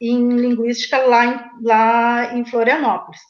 [0.00, 3.20] em linguística lá em, lá em Florianópolis.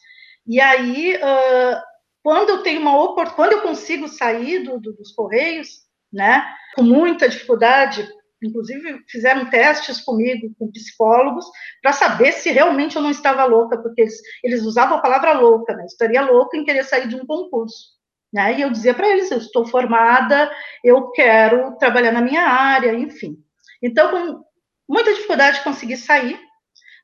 [0.46, 1.80] E aí, uh,
[2.22, 5.68] quando eu tenho uma oportunidade, quando eu consigo sair do, do, dos Correios,
[6.12, 8.08] né, com muita dificuldade,
[8.42, 11.44] inclusive fizeram testes comigo, com psicólogos,
[11.82, 15.74] para saber se realmente eu não estava louca, porque eles, eles usavam a palavra louca,
[15.74, 15.84] né?
[15.84, 18.00] Estaria louca em querer sair de um concurso.
[18.32, 18.58] Né?
[18.58, 20.50] E eu dizia para eles: eu estou formada,
[20.84, 23.36] eu quero trabalhar na minha área, enfim.
[23.82, 24.44] Então, com
[24.88, 26.40] muita dificuldade, consegui sair.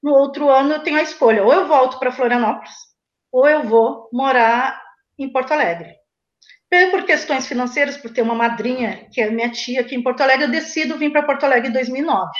[0.03, 2.75] No outro ano, eu tenho a escolha: ou eu volto para Florianópolis,
[3.37, 4.81] ou eu vou morar
[5.18, 5.96] em Porto Alegre
[6.90, 10.44] por questões financeiras, por ter uma madrinha, que é minha tia aqui em Porto Alegre,
[10.44, 12.31] eu decido vir para Porto Alegre em 2009.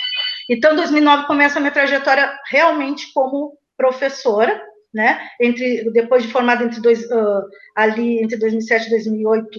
[0.49, 4.61] Então, em 2009 começa a minha trajetória realmente como professora,
[4.93, 5.19] né?
[5.39, 7.43] Entre depois de formada entre dois, uh,
[7.75, 9.49] ali entre 2007 e 2008,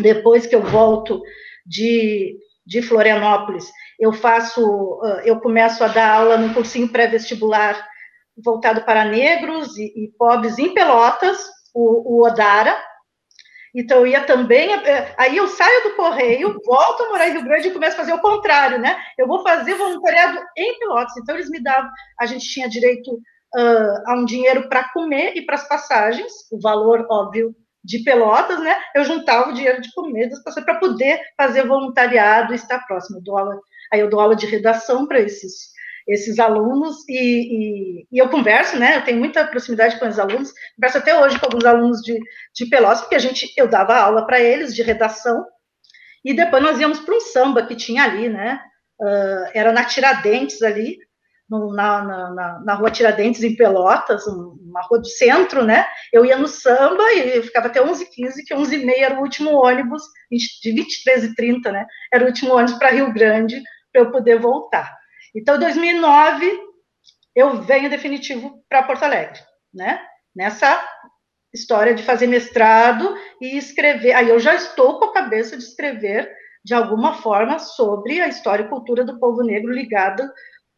[0.00, 1.20] depois que eu volto
[1.66, 7.86] de, de Florianópolis, eu faço, uh, eu começo a dar aula no cursinho pré-vestibular
[8.42, 11.38] voltado para negros e, e pobres em Pelotas,
[11.74, 12.76] o, o Odara,
[13.74, 14.72] então, eu ia também.
[14.72, 17.98] Eh, aí eu saio do Correio, volto a morar em Rio Grande e começo a
[17.98, 18.96] fazer o contrário, né?
[19.16, 21.16] Eu vou fazer voluntariado em Pelotas.
[21.16, 21.90] Então, eles me davam.
[22.18, 26.60] A gente tinha direito uh, a um dinheiro para comer e para as passagens, o
[26.60, 28.74] valor, óbvio, de Pelotas, né?
[28.94, 33.18] Eu juntava o dinheiro de comer das passagens para poder fazer voluntariado e estar próximo.
[33.18, 33.60] Eu dou aula,
[33.92, 35.77] aí eu dou aula de redação para esses
[36.08, 38.96] esses alunos e, e, e, eu converso, né?
[38.96, 42.18] Eu tenho muita proximidade com os alunos, converso até hoje com alguns alunos de,
[42.54, 45.44] de Pelotas, porque a gente, eu dava aula para eles de redação,
[46.24, 48.58] e depois nós íamos para um samba que tinha ali, né?
[49.00, 50.96] Uh, era na Tiradentes ali,
[51.48, 55.86] no, na, na, na, rua Tiradentes, em Pelotas, uma rua do centro, né?
[56.12, 60.72] Eu ia no samba e ficava até 11h15, que 11h30 era o último ônibus, de
[60.72, 61.86] 23 e 30, né?
[62.12, 64.97] Era o último ônibus para Rio Grande, para eu poder voltar.
[65.38, 66.60] Então, em 2009,
[67.34, 69.38] eu venho definitivo para Porto Alegre,
[69.72, 70.00] né?
[70.34, 70.84] Nessa
[71.54, 74.12] história de fazer mestrado e escrever.
[74.14, 76.28] Aí eu já estou com a cabeça de escrever
[76.64, 80.28] de alguma forma sobre a história e cultura do povo negro ligada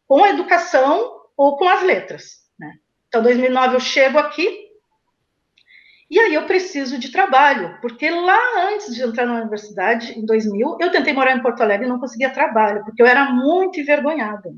[0.07, 2.73] com a educação ou com as letras, né?
[3.07, 4.70] Então, em 2009 eu chego aqui
[6.11, 10.77] e aí eu preciso de trabalho, porque lá antes de entrar na universidade, em 2000,
[10.81, 14.51] eu tentei morar em Porto Alegre e não conseguia trabalho, porque eu era muito envergonhada.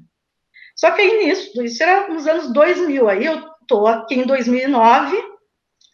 [0.75, 5.15] Só que aí nisso, isso era nos anos 2000, aí eu estou aqui em 2009,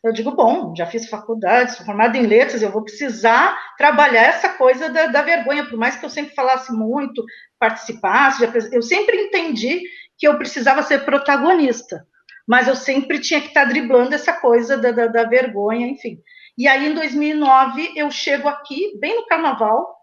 [0.02, 4.48] eu digo, bom, já fiz faculdade, sou formada em letras, eu vou precisar trabalhar essa
[4.48, 7.22] coisa da, da vergonha, por mais que eu sempre falasse muito,
[7.60, 9.82] participasse, eu sempre entendi
[10.18, 12.08] que eu precisava ser protagonista
[12.50, 16.20] mas eu sempre tinha que estar driblando essa coisa da, da, da vergonha, enfim.
[16.58, 19.96] E aí, em 2009, eu chego aqui, bem no carnaval,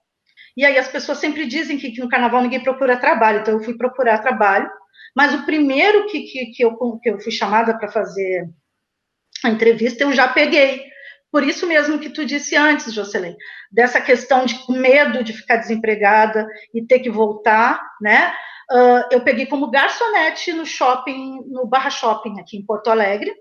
[0.56, 3.64] e aí as pessoas sempre dizem que, que no carnaval ninguém procura trabalho, então eu
[3.64, 4.70] fui procurar trabalho,
[5.14, 8.48] mas o primeiro que, que, que, eu, que eu fui chamada para fazer
[9.44, 10.85] a entrevista, eu já peguei.
[11.32, 13.35] Por isso mesmo que tu disse antes, Jocelyn,
[13.72, 18.32] dessa questão de medo de ficar desempregada e ter que voltar, né?
[18.70, 23.33] Uh, eu peguei como garçonete no shopping, no Barra Shopping, aqui em Porto Alegre.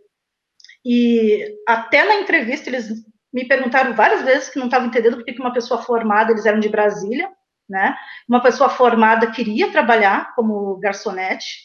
[0.85, 2.89] E até na entrevista eles
[3.33, 6.59] me perguntaram várias vezes que não estavam entendendo porque que uma pessoa formada, eles eram
[6.59, 7.27] de Brasília,
[7.67, 7.95] né?
[8.29, 11.57] Uma pessoa formada queria trabalhar como garçonete.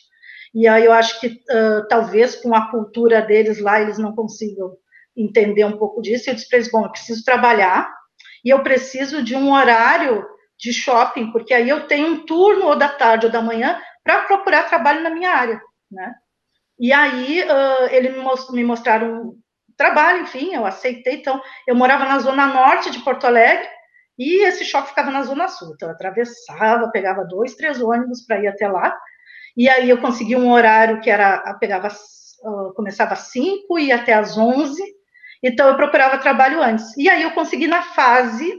[0.54, 4.74] E aí eu acho que uh, talvez com a cultura deles lá eles não consigam
[5.16, 6.30] entender um pouco disso.
[6.30, 7.94] Eu disse para eles: bom, eu preciso trabalhar
[8.44, 10.26] e eu preciso de um horário
[10.60, 14.22] de shopping, porque aí eu tenho um turno ou da tarde ou da manhã para
[14.22, 16.14] procurar trabalho na minha área, né?
[16.78, 18.10] E aí uh, ele
[18.52, 19.34] me mostraram
[19.76, 21.14] trabalho, enfim, eu aceitei.
[21.14, 23.66] Então, eu morava na zona norte de Porto Alegre
[24.18, 25.72] e esse shopping ficava na zona sul.
[25.74, 28.94] Então, eu atravessava, pegava dois, três ônibus para ir até lá.
[29.56, 34.12] E aí eu consegui um horário que era, pegava, uh, começava às 5 e até
[34.12, 34.82] às 11.
[35.42, 36.94] Então, eu procurava trabalho antes.
[36.96, 38.58] E aí eu consegui na fase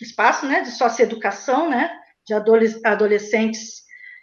[0.00, 1.90] espaço né, de socioeducação, né,
[2.26, 2.34] de
[2.84, 3.82] adolescentes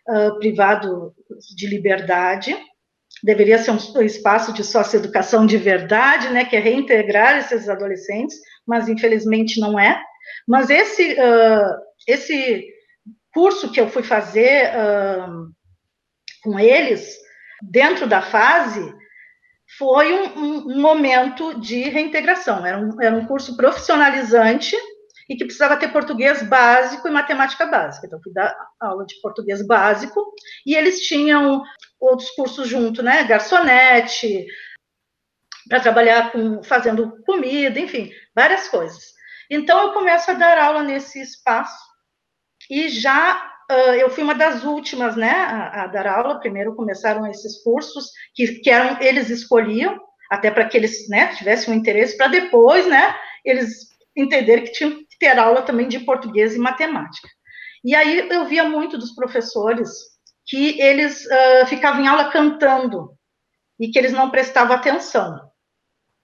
[0.09, 1.13] uh, privado
[1.55, 2.57] de liberdade,
[3.23, 8.89] deveria ser um espaço de socioeducação de verdade, né, que é reintegrar esses adolescentes, mas
[8.89, 10.01] infelizmente não é.
[10.47, 12.65] Mas esse, uh, esse
[13.33, 15.51] curso que eu fui fazer uh,
[16.43, 17.15] com eles,
[17.61, 18.93] dentro da fase,
[19.77, 22.65] foi um, um, um, momento de reintegração.
[22.65, 24.75] Era um, era um curso profissionalizante
[25.31, 28.05] e que precisava ter português básico e matemática básica.
[28.05, 30.21] Então, fui dar aula de português básico
[30.65, 31.63] e eles tinham
[31.97, 33.23] outros cursos junto, né?
[33.23, 34.45] Garçonete,
[35.69, 39.01] para trabalhar com, fazendo comida, enfim, várias coisas.
[39.49, 41.81] Então, eu começo a dar aula nesse espaço
[42.69, 43.41] e já
[43.71, 46.41] uh, eu fui uma das últimas, né, a, a, dar aula.
[46.41, 49.97] Primeiro começaram esses cursos que, que eram, eles escolhiam,
[50.29, 53.15] até para que eles, né, tivessem um interesse, para depois, né,
[53.45, 57.29] eles entenderem que tinham ter aula também de português e matemática.
[57.85, 59.91] E aí eu via muito dos professores
[60.45, 63.13] que eles uh, ficavam em aula cantando
[63.79, 65.39] e que eles não prestavam atenção.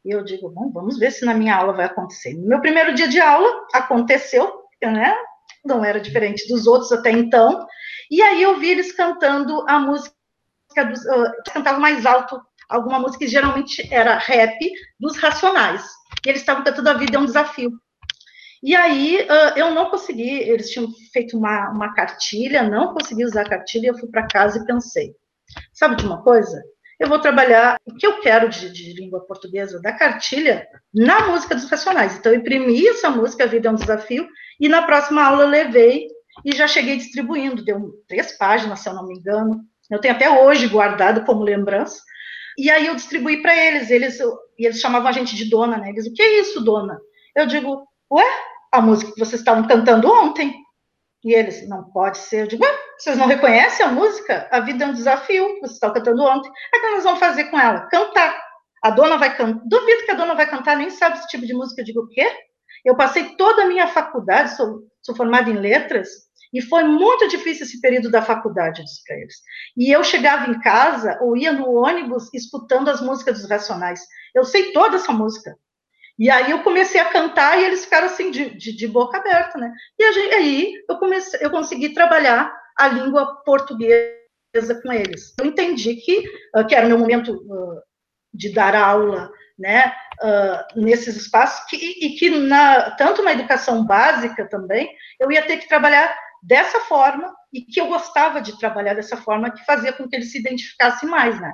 [0.03, 2.33] E eu digo, bom, vamos ver se na minha aula vai acontecer.
[2.33, 5.15] No meu primeiro dia de aula, aconteceu, né?
[5.63, 7.67] Não era diferente dos outros até então.
[8.09, 10.15] E aí eu vi eles cantando a música
[10.89, 11.05] dos.
[11.05, 14.57] Uh, cantavam mais alto alguma música que geralmente era rap
[14.99, 15.85] dos Racionais.
[16.25, 17.71] E eles estavam cantando A Vida é um Desafio.
[18.63, 23.41] E aí uh, eu não consegui, eles tinham feito uma, uma cartilha, não consegui usar
[23.41, 25.13] a cartilha, eu fui para casa e pensei,
[25.73, 26.61] sabe de uma coisa?
[26.99, 31.53] eu vou trabalhar o que eu quero de, de, língua portuguesa da cartilha na música
[31.53, 32.17] dos racionais.
[32.17, 34.27] Então, eu imprimi essa música, A Vida é um Desafio,
[34.59, 36.07] e na próxima aula eu levei
[36.43, 37.63] e já cheguei distribuindo.
[37.63, 39.61] Deu três páginas, se eu não me engano.
[39.91, 42.01] Eu tenho até hoje guardado como lembrança.
[42.57, 43.91] E aí eu distribuí para eles.
[43.91, 44.19] Eles
[44.57, 45.89] e eles chamavam a gente de dona, né?
[45.89, 46.99] Eles, o que é isso, dona?
[47.35, 48.25] Eu digo, ué,
[48.71, 50.55] a música que vocês estavam cantando ontem.
[51.23, 52.41] E eles, não pode ser.
[52.41, 54.47] Eu digo, ué, vocês não reconhecem a música?
[54.51, 56.51] A vida é um desafio, vocês estão cantando ontem.
[56.73, 57.87] É que nós vamos fazer com ela?
[57.89, 58.39] Cantar.
[58.83, 59.61] A dona vai cantar.
[59.65, 61.81] Duvido que a dona vai cantar, nem sabe esse tipo de música.
[61.81, 62.29] Eu digo, o quê?
[62.85, 66.07] Eu passei toda a minha faculdade, sou, sou formada em letras,
[66.53, 69.35] e foi muito difícil esse período da faculdade, disse para eles.
[69.75, 74.01] E eu chegava em casa, ou ia no ônibus, escutando as músicas dos Racionais.
[74.33, 75.57] Eu sei toda essa música.
[76.17, 79.57] E aí eu comecei a cantar e eles ficaram assim, de, de, de boca aberta,
[79.57, 79.71] né?
[79.99, 85.33] E gente, aí eu, comecei, eu consegui trabalhar a língua portuguesa com eles.
[85.39, 87.81] Eu entendi que, uh, que era o meu momento uh,
[88.33, 94.47] de dar aula, né, uh, nesses espaços, que, e que na, tanto na educação básica
[94.49, 99.17] também, eu ia ter que trabalhar dessa forma, e que eu gostava de trabalhar dessa
[99.17, 101.51] forma, que fazia com que eles se identificassem mais, né.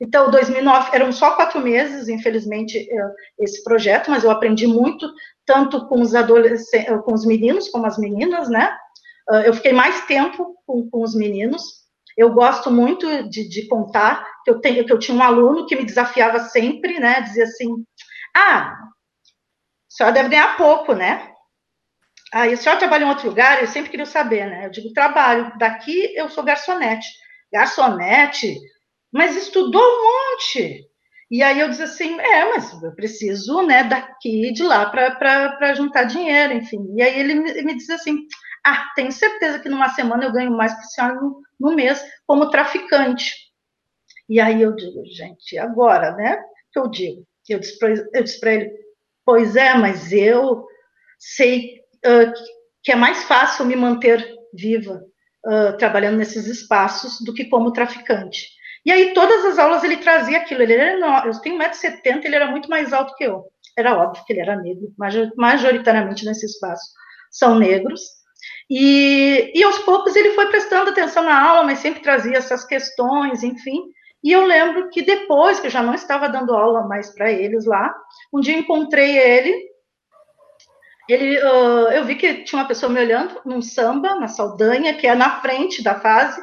[0.00, 2.86] Então, 2009 eram só quatro meses, infelizmente,
[3.38, 5.10] esse projeto, mas eu aprendi muito,
[5.44, 8.76] tanto com os adolescentes, com os meninos como as meninas, né?
[9.44, 11.62] Eu fiquei mais tempo com, com os meninos.
[12.16, 15.76] Eu gosto muito de, de, contar que eu tenho, que eu tinha um aluno que
[15.76, 17.20] me desafiava sempre, né?
[17.22, 17.84] Dizia assim:
[18.34, 18.86] Ah, a
[19.88, 21.30] senhora deve ganhar pouco, né?
[22.32, 23.60] Aí, a senhora trabalha em outro lugar?
[23.60, 24.66] Eu sempre queria saber, né?
[24.66, 25.52] Eu digo: trabalho.
[25.58, 27.06] Daqui eu sou garçonete.
[27.52, 28.58] Garçonete?
[29.16, 30.86] Mas estudou um monte.
[31.30, 35.74] E aí eu disse assim, é, mas eu preciso, né, daqui e de lá para
[35.74, 36.86] juntar dinheiro, enfim.
[36.94, 38.26] E aí ele me, me diz assim,
[38.62, 42.04] ah, tenho certeza que numa semana eu ganho mais que a senhora no, no mês
[42.26, 43.34] como traficante.
[44.28, 46.38] E aí eu digo, gente, agora, né?
[46.70, 47.26] Que eu digo?
[47.48, 48.70] Eu disse para ele,
[49.24, 50.66] pois é, mas eu
[51.18, 52.32] sei uh,
[52.82, 55.02] que é mais fácil me manter viva
[55.46, 58.54] uh, trabalhando nesses espaços do que como traficante.
[58.86, 60.62] E aí, todas as aulas ele trazia aquilo.
[60.62, 63.44] Ele era enorme, eu tenho 1,70m, ele era muito mais alto que eu.
[63.76, 64.90] Era óbvio que ele era negro,
[65.36, 66.84] majoritariamente nesse espaço
[67.30, 68.00] são negros.
[68.70, 73.42] E, e aos poucos ele foi prestando atenção na aula, mas sempre trazia essas questões,
[73.42, 73.82] enfim.
[74.24, 77.64] E eu lembro que depois, que eu já não estava dando aula mais para eles
[77.66, 77.94] lá,
[78.32, 79.54] um dia encontrei ele.
[81.08, 85.06] Ele, uh, eu vi que tinha uma pessoa me olhando num samba, na Saldanha, que
[85.06, 86.42] é na frente da fase.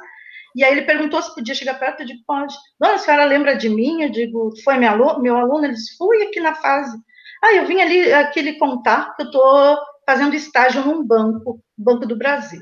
[0.56, 2.54] E aí ele perguntou se podia chegar perto, eu digo, pode.
[2.80, 4.04] Dona, a senhora lembra de mim?
[4.04, 5.22] Eu digo, foi meu aluno?
[5.22, 5.66] Meu aluno?
[5.66, 6.98] Ele disse, fui aqui na fase.
[7.44, 12.06] Ah, eu vim ali, aqui lhe contar que eu estou fazendo estágio num banco, Banco
[12.06, 12.62] do Brasil.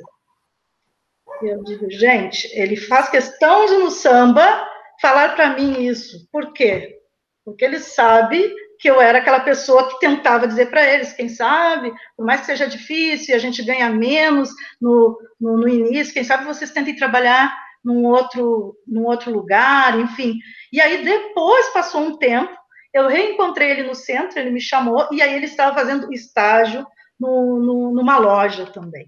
[1.41, 4.67] E eu digo, gente, ele faz questão de no samba
[5.01, 6.27] falar para mim isso.
[6.31, 6.99] Por quê?
[7.43, 11.93] Porque ele sabe que eu era aquela pessoa que tentava dizer para eles, quem sabe,
[12.17, 14.49] por mais que seja difícil, a gente ganha menos
[14.81, 20.35] no, no, no, início, quem sabe vocês tentem trabalhar num outro, num outro lugar, enfim.
[20.71, 22.51] E aí, depois, passou um tempo,
[22.93, 26.85] eu reencontrei ele no centro, ele me chamou, e aí ele estava fazendo estágio
[27.19, 29.07] no, no, numa loja também.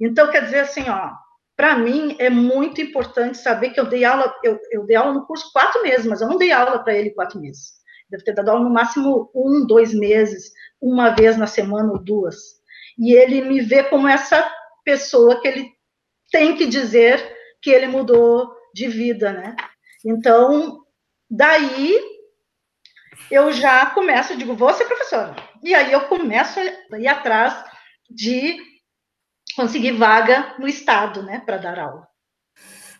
[0.00, 1.10] Então, quer dizer assim, ó,
[1.56, 5.26] para mim é muito importante saber que eu dei aula, eu, eu dei aula no
[5.26, 7.72] curso quatro meses, mas eu não dei aula para ele quatro meses.
[8.10, 12.36] Deve ter dado aula no máximo um, dois meses, uma vez na semana ou duas.
[12.98, 14.50] E ele me vê como essa
[14.84, 15.70] pessoa que ele
[16.30, 17.31] tem que dizer
[17.62, 19.56] que ele mudou de vida, né?
[20.04, 20.80] Então,
[21.30, 21.98] daí
[23.30, 25.36] eu já começo, digo, vou ser professora.
[25.62, 27.64] E aí eu começo a ir atrás
[28.10, 28.58] de
[29.54, 32.06] conseguir vaga no estado, né, para dar aula.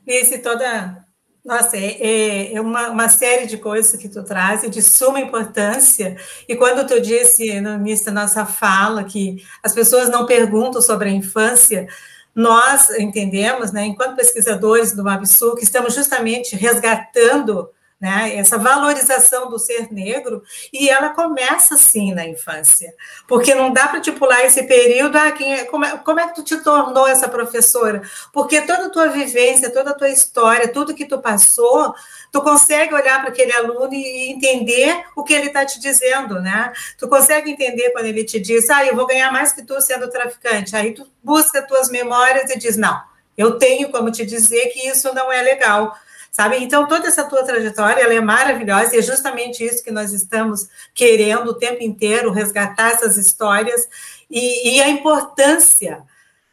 [0.07, 1.03] Nesse toda
[1.45, 6.17] nossa, é, é, é uma, uma, série de coisas que tu traz de suma importância.
[6.49, 11.09] E quando tu disse no início da nossa fala que as pessoas não perguntam sobre
[11.09, 11.89] a infância,
[12.35, 17.69] nós entendemos, né, enquanto pesquisadores do Mabsu, que estamos justamente resgatando
[18.03, 22.93] né, essa valorização do ser negro, e ela começa sim na infância,
[23.29, 26.27] porque não dá para te pular esse período, ah, quem é, como, é, como é
[26.27, 28.03] que tu te tornou essa professora?
[28.33, 31.95] Porque toda a tua vivência, toda a tua história, tudo que tu passou,
[32.33, 36.73] tu consegue olhar para aquele aluno e entender o que ele está te dizendo, né?
[36.99, 40.09] Tu consegue entender quando ele te diz, ah, eu vou ganhar mais que tu sendo
[40.09, 42.99] traficante, aí tu busca tuas memórias e diz, não,
[43.37, 45.95] eu tenho como te dizer que isso não é legal,
[46.31, 46.57] sabe?
[46.57, 50.69] Então, toda essa tua trajetória, ela é maravilhosa e é justamente isso que nós estamos
[50.95, 53.87] querendo o tempo inteiro, resgatar essas histórias
[54.31, 56.03] e, e a importância,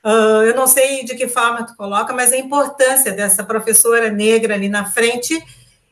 [0.04, 4.56] uh, eu não sei de que forma tu coloca, mas a importância dessa professora negra
[4.56, 5.42] ali na frente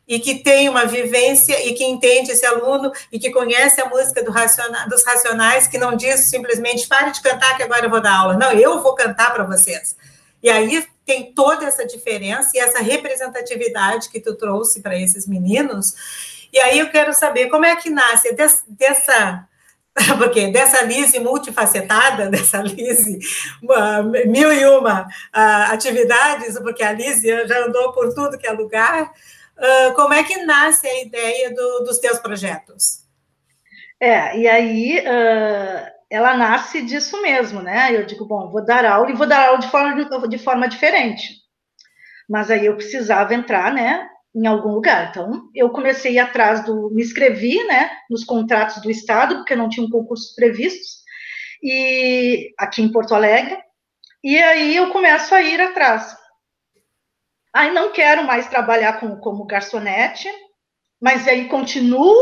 [0.08, 4.24] e que tem uma vivência e que entende esse aluno e que conhece a música
[4.24, 8.00] do raciona, dos racionais, que não diz simplesmente pare de cantar que agora eu vou
[8.00, 8.38] dar aula.
[8.38, 9.98] Não, eu vou cantar para vocês.
[10.42, 15.94] E aí tem toda essa diferença e essa representatividade que tu trouxe para esses meninos.
[16.54, 19.46] E aí eu quero saber como é que nasce dessa
[20.18, 23.20] porque dessa Lise multifacetada, dessa Lise
[24.28, 29.12] mil e uma uh, atividades, porque a Lise já andou por tudo que é lugar,
[29.58, 33.06] uh, como é que nasce a ideia do, dos teus projetos?
[34.00, 37.96] É, e aí uh, ela nasce disso mesmo, né?
[37.96, 41.36] Eu digo, bom, vou dar aula e vou dar aula de forma, de forma diferente.
[42.30, 45.10] Mas aí eu precisava entrar, né, em algum lugar.
[45.10, 46.90] Então, eu comecei atrás do.
[46.92, 51.04] Me inscrevi, né, nos contratos do Estado, porque não tinham concursos previstos,
[51.64, 53.58] e aqui em Porto Alegre.
[54.24, 56.16] E aí eu começo a ir atrás.
[57.58, 60.30] Aí não quero mais trabalhar como, como garçonete,
[61.02, 62.14] mas aí continuo,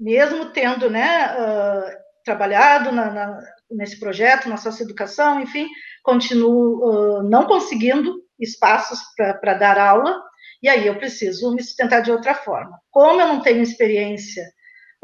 [0.00, 1.92] mesmo tendo, né, uh,
[2.24, 5.68] trabalhado na, na, nesse projeto, na socioeducação, enfim,
[6.02, 8.98] continuo uh, não conseguindo espaços
[9.40, 10.20] para dar aula,
[10.60, 12.76] e aí eu preciso me sustentar de outra forma.
[12.90, 14.42] Como eu não tenho experiência,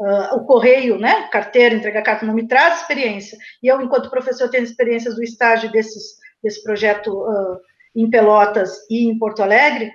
[0.01, 4.49] uh, o correio, né, carteira, entregar carta não me traz experiência, e eu, enquanto professor,
[4.49, 9.91] tenho experiências do estágio desses, desse projeto uh, em Pelotas e em Porto Alegre,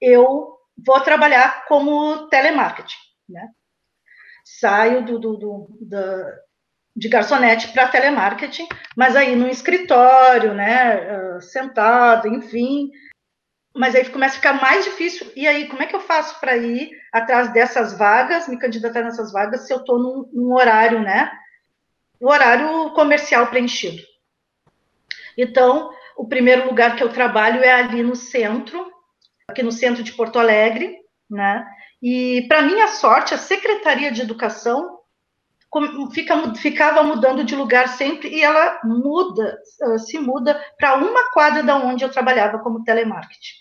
[0.00, 2.96] eu vou trabalhar como telemarketing,
[3.28, 3.48] né?
[4.44, 6.34] Saio do, do, do da,
[6.96, 12.90] de garçonete para telemarketing, mas aí no escritório, né, uh, sentado, enfim.
[13.74, 15.30] Mas aí começa a ficar mais difícil.
[15.36, 19.32] E aí, como é que eu faço para ir atrás dessas vagas, me candidatar nessas
[19.32, 21.30] vagas, se eu estou num, num, horário, né?
[22.20, 24.02] No horário comercial preenchido.
[25.38, 28.92] Então, o primeiro lugar que eu trabalho é ali no centro,
[29.48, 30.94] aqui no centro de Porto Alegre,
[31.30, 31.66] né?
[32.02, 34.98] E, para minha sorte, a Secretaria de Educação
[36.12, 39.58] fica, ficava mudando de lugar sempre e ela muda,
[39.96, 43.54] se muda para uma quadra da onde eu trabalhava como telemarketing.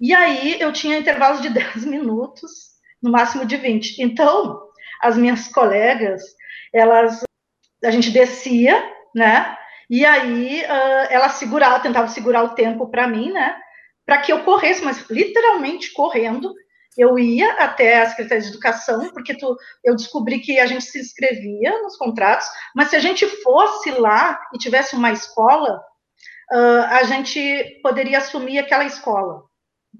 [0.00, 2.70] E aí eu tinha intervalos de 10 minutos,
[3.02, 4.00] no máximo de 20.
[4.00, 4.62] Então,
[5.00, 6.22] as minhas colegas,
[6.72, 7.20] elas
[7.84, 8.80] a gente descia,
[9.12, 9.58] né?
[9.92, 13.54] E aí uh, ela segurava, tentava segurar o tempo para mim, né?
[14.06, 16.50] Para que eu corresse, mas literalmente correndo,
[16.96, 20.98] eu ia até a Secretaria de Educação, porque tu, eu descobri que a gente se
[20.98, 25.78] inscrevia nos contratos, mas se a gente fosse lá e tivesse uma escola,
[26.50, 29.42] uh, a gente poderia assumir aquela escola,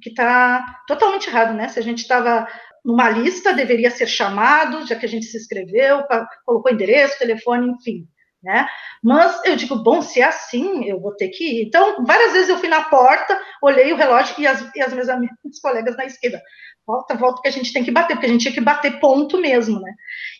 [0.01, 1.69] que está totalmente errado, né?
[1.69, 2.49] Se a gente estava
[2.83, 6.03] numa lista, deveria ser chamado, já que a gente se inscreveu,
[6.47, 8.09] colocou endereço, telefone, enfim
[8.43, 8.67] né?
[9.03, 11.67] Mas eu digo, bom, se é assim, eu vou ter que ir.
[11.67, 15.09] Então, várias vezes eu fui na porta, olhei o relógio e as, e as minhas
[15.09, 16.43] amigas, colegas na esquerda,
[16.87, 19.39] volta, volta, que a gente tem que bater, porque a gente tinha que bater ponto
[19.41, 19.93] mesmo, né?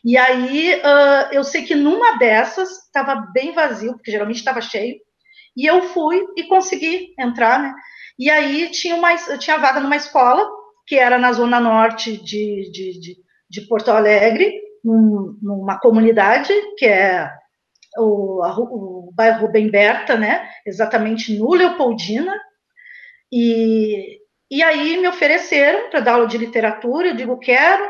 [0.05, 4.97] E aí, uh, eu sei que numa dessas, estava bem vazio, porque geralmente estava cheio,
[5.57, 7.73] e eu fui e consegui entrar, né?
[8.19, 10.45] E aí tinha, uma, tinha vaga numa escola,
[10.87, 13.17] que era na zona norte de, de, de,
[13.49, 14.53] de Porto Alegre,
[14.85, 17.31] num, numa comunidade, que é
[17.99, 22.35] o, a, o bairro Rubem Berta, né, exatamente no Leopoldina,
[23.31, 24.19] e,
[24.51, 27.85] e aí me ofereceram para dar aula de literatura, eu digo, quero,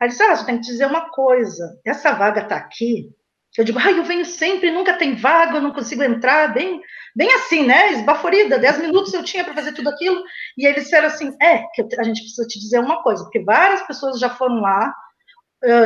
[0.00, 3.08] aí disse, ah, você tem que dizer uma coisa, essa vaga está aqui,
[3.56, 6.80] eu digo, ah, eu venho sempre, nunca tem vaga, eu não consigo entrar, bem,
[7.14, 10.22] bem assim, né, esbaforida, dez minutos eu tinha para fazer tudo aquilo,
[10.58, 13.86] e eles disseram assim, é, que a gente precisa te dizer uma coisa, porque várias
[13.86, 14.94] pessoas já foram lá,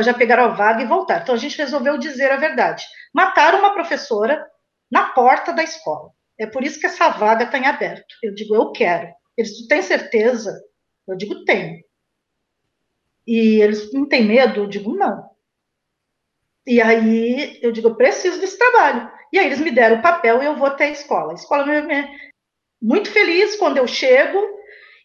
[0.03, 3.73] já pegaram a vaga e voltaram, então a gente resolveu dizer a verdade, mataram uma
[3.73, 4.45] professora
[4.89, 8.55] na porta da escola, é por isso que essa vaga está em aberto, eu digo,
[8.55, 9.07] eu quero,
[9.37, 10.61] eles, tem certeza?
[11.07, 11.83] Eu digo, tenho.
[13.25, 14.61] E eles, não tem medo?
[14.61, 15.29] Eu digo, não.
[16.65, 19.11] E aí eu digo, eu preciso desse trabalho.
[19.33, 21.31] E aí eles me deram o papel e eu vou até a escola.
[21.31, 22.07] A escola me, me
[22.81, 24.39] muito feliz quando eu chego.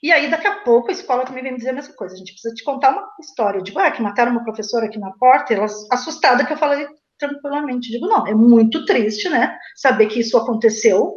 [0.06, 2.14] E aí daqui a pouco a escola também vem me dizer a mesma coisa.
[2.14, 3.58] A gente precisa te contar uma história.
[3.58, 5.52] Eu digo, ah, que mataram uma professora aqui na porta.
[5.52, 6.86] E ela assustada que eu falei
[7.18, 7.88] tranquilamente.
[7.88, 9.58] Eu digo, não, é muito triste, né?
[9.74, 11.12] Saber que isso aconteceu.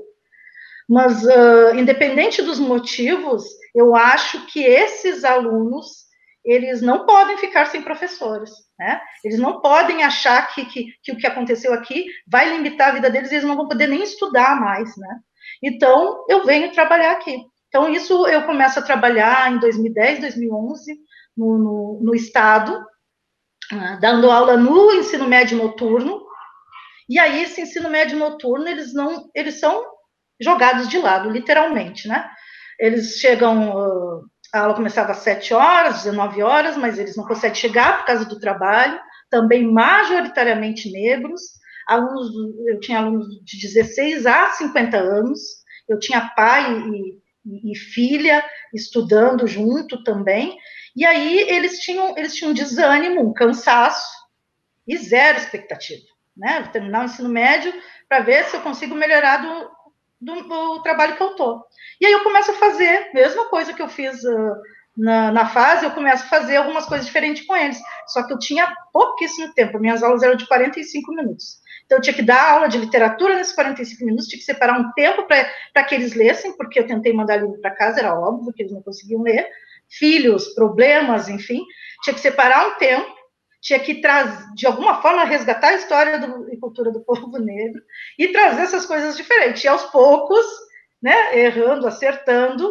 [0.89, 3.43] Mas uh, independente dos motivos,
[3.75, 6.09] eu acho que esses alunos
[6.43, 8.99] eles não podem ficar sem professores, né?
[9.23, 13.11] Eles não podem achar que, que, que, o que aconteceu aqui vai limitar a vida
[13.11, 15.19] deles, eles não vão poder nem estudar mais, né?
[15.61, 17.37] Então, eu venho trabalhar aqui.
[17.70, 20.99] Então, isso eu começo a trabalhar em 2010, 2011,
[21.38, 22.76] no, no, no Estado,
[23.72, 26.28] uh, dando aula no ensino médio noturno,
[27.07, 29.84] e aí, esse ensino médio noturno, eles não, eles são
[30.39, 32.30] jogados de lado, literalmente, né?
[32.80, 37.55] Eles chegam, uh, a aula começava às 7 horas, 19 horas, mas eles não conseguem
[37.55, 38.99] chegar por causa do trabalho,
[39.30, 41.41] também majoritariamente negros,
[41.88, 42.30] alunos,
[42.67, 45.39] eu tinha alunos de 16 a 50 anos,
[45.88, 47.17] eu tinha pai e,
[47.64, 48.43] e, filha
[48.74, 50.58] estudando junto também,
[50.95, 54.08] e aí eles tinham, eles tinham um desânimo, um cansaço
[54.88, 56.62] e zero expectativa, né?
[56.62, 57.74] Vou terminar o ensino médio
[58.08, 59.72] para ver se eu consigo melhorar do,
[60.20, 61.64] do, do, trabalho que eu tô.
[62.02, 64.56] E aí eu começo a fazer, mesma coisa que eu fiz uh,
[64.97, 67.80] na, na, fase, eu começo a fazer algumas coisas diferentes com eles.
[68.08, 71.60] Só que eu tinha pouquíssimo tempo, minhas aulas eram de 45 minutos.
[71.89, 74.91] Então eu tinha que dar aula de literatura nesses 45 minutos, tinha que separar um
[74.93, 78.61] tempo para que eles lessem, porque eu tentei mandar livro para casa, era óbvio que
[78.61, 79.47] eles não conseguiam ler.
[79.89, 81.65] Filhos, problemas, enfim,
[82.03, 83.17] tinha que separar um tempo
[83.59, 87.81] tinha que trazer, de alguma forma, resgatar a história do, e cultura do povo negro
[88.17, 89.63] e trazer essas coisas diferentes.
[89.63, 90.45] E aos poucos,
[91.01, 92.69] né, errando, acertando,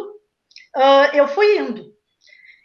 [0.75, 1.88] uh, eu fui indo.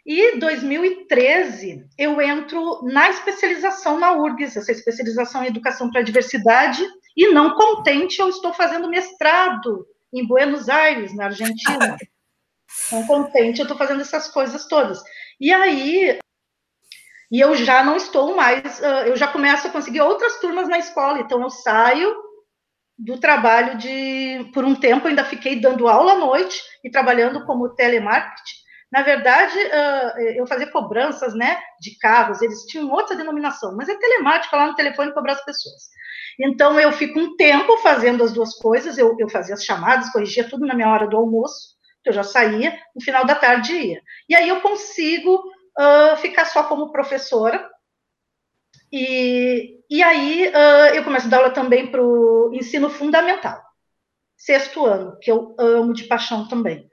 [0.05, 6.83] E 2013 eu entro na especialização na URGS, essa especialização em educação para a diversidade,
[7.17, 11.97] e não contente, eu estou fazendo mestrado em Buenos Aires, na Argentina.
[12.91, 15.01] Não contente, eu estou fazendo essas coisas todas.
[15.39, 16.19] E aí
[17.31, 21.19] e eu já não estou mais, eu já começo a conseguir outras turmas na escola,
[21.19, 22.15] então eu saio
[22.97, 27.75] do trabalho de, por um tempo, ainda fiquei dando aula à noite e trabalhando como
[27.75, 28.64] telemarketing.
[28.95, 29.59] Na verdade,
[30.37, 34.75] eu fazia cobranças, né, de carros, eles tinham outra denominação, mas é telemática lá no
[34.75, 35.89] telefone cobrar as pessoas.
[36.39, 40.47] Então, eu fico um tempo fazendo as duas coisas, eu, eu fazia as chamadas, corrigia
[40.47, 41.75] tudo na minha hora do almoço,
[42.05, 44.01] eu já saía, no final da tarde ia.
[44.29, 45.43] E aí eu consigo
[45.77, 47.69] uh, ficar só como professora.
[48.93, 53.61] E, e aí uh, eu começo a dar aula também para o ensino fundamental,
[54.37, 56.89] sexto ano, que eu amo de paixão também.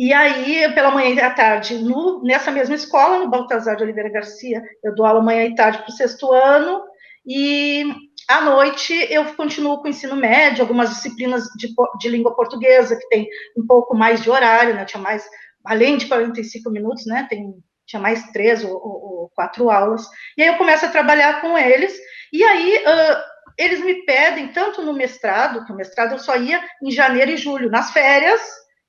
[0.00, 4.08] E aí, pela manhã e à tarde, no, nessa mesma escola, no Baltazar de Oliveira
[4.08, 6.80] Garcia, eu dou aula manhã e tarde para o sexto ano,
[7.26, 7.84] e
[8.26, 13.06] à noite eu continuo com o ensino médio, algumas disciplinas de, de língua portuguesa, que
[13.10, 14.86] tem um pouco mais de horário, né?
[14.86, 15.28] Tinha mais,
[15.66, 17.26] além de 45 minutos, né?
[17.28, 17.52] Tem
[17.84, 21.58] tinha mais três ou, ou, ou, quatro aulas, e aí eu começo a trabalhar com
[21.58, 21.92] eles,
[22.32, 23.22] e aí uh,
[23.58, 27.36] eles me pedem, tanto no mestrado, que o mestrado eu só ia em janeiro e
[27.36, 28.40] julho, nas férias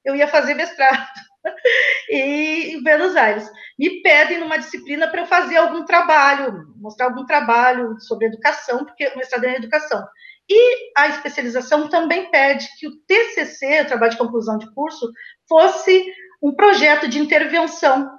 [0.04, 1.08] eu ia fazer mestrado,
[2.10, 7.26] e em Buenos Aires, me pedem numa disciplina para eu fazer algum trabalho, mostrar algum
[7.26, 10.06] trabalho sobre educação, porque o mestrado é em educação.
[10.50, 15.10] E a especialização também pede que o TCC, o trabalho de conclusão de curso,
[15.48, 16.06] fosse
[16.42, 18.18] um projeto de intervenção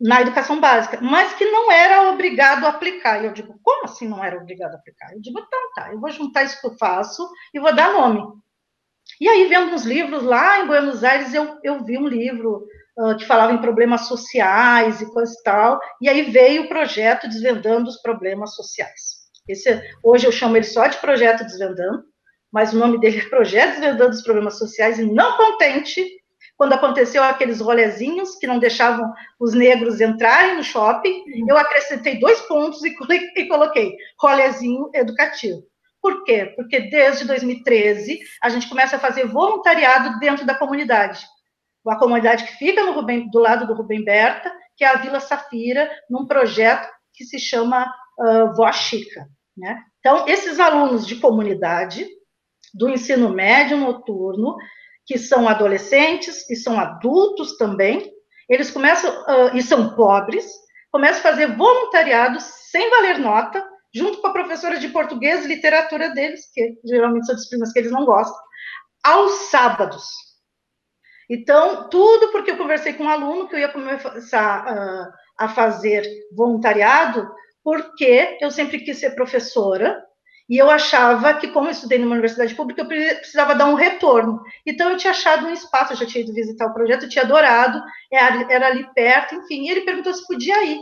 [0.00, 3.22] na educação básica, mas que não era obrigado a aplicar.
[3.22, 5.12] E eu digo, como assim não era obrigado a aplicar?
[5.12, 8.22] Eu digo, então tá, eu vou juntar isso que eu faço e vou dar nome.
[9.20, 12.66] E aí, vendo uns livros lá em Buenos Aires, eu, eu vi um livro
[12.98, 17.28] uh, que falava em problemas sociais e coisa e tal, e aí veio o projeto
[17.28, 19.24] Desvendando os Problemas Sociais.
[19.48, 22.04] Esse, hoje eu chamo ele só de Projeto Desvendando,
[22.52, 26.04] mas o nome dele é Projeto Desvendando os Problemas Sociais, e não contente,
[26.56, 31.46] quando aconteceu aqueles rolezinhos que não deixavam os negros entrarem no shopping, uhum.
[31.48, 35.62] eu acrescentei dois pontos e coloquei rolezinho educativo.
[36.04, 36.52] Por quê?
[36.54, 41.24] Porque desde 2013 a gente começa a fazer voluntariado dentro da comunidade.
[41.88, 45.90] A comunidade que fica Rubem, do lado do Rubem Berta, que é a Vila Safira,
[46.10, 49.26] num projeto que se chama uh, Voz Chica.
[49.56, 49.82] Né?
[50.00, 52.06] Então, esses alunos de comunidade,
[52.74, 54.58] do ensino médio noturno,
[55.06, 58.12] que são adolescentes e são adultos também,
[58.46, 60.44] eles começam, uh, e são pobres,
[60.92, 66.10] começam a fazer voluntariado sem valer nota, junto com a professora de português e literatura
[66.10, 68.38] deles, que geralmente são disciplinas que eles não gostam,
[69.04, 70.04] aos sábados.
[71.30, 76.06] Então, tudo porque eu conversei com um aluno que eu ia começar uh, a fazer
[76.36, 77.30] voluntariado,
[77.62, 80.04] porque eu sempre quis ser professora,
[80.48, 84.42] e eu achava que, como eu estudei numa universidade pública, eu precisava dar um retorno.
[84.66, 87.24] Então, eu tinha achado um espaço, eu já tinha ido visitar o projeto, eu tinha
[87.24, 87.82] adorado,
[88.12, 89.62] era, era ali perto, enfim.
[89.62, 90.80] E ele perguntou se podia ir.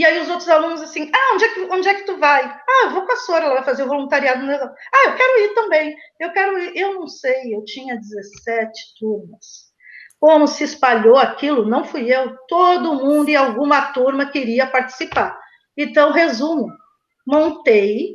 [0.00, 2.42] E aí os outros alunos assim, ah, onde é que, onde é que tu vai?
[2.42, 4.46] Ah, eu vou com a Sora, ela vai fazer o voluntariado.
[4.46, 4.50] No...
[4.50, 5.94] Ah, eu quero ir também.
[6.18, 6.74] Eu quero ir.
[6.74, 9.70] Eu não sei, eu tinha 17 turmas.
[10.18, 12.34] Como se espalhou aquilo, não fui eu.
[12.48, 15.38] Todo mundo e alguma turma queria participar.
[15.76, 16.66] Então, resumo,
[17.26, 18.14] montei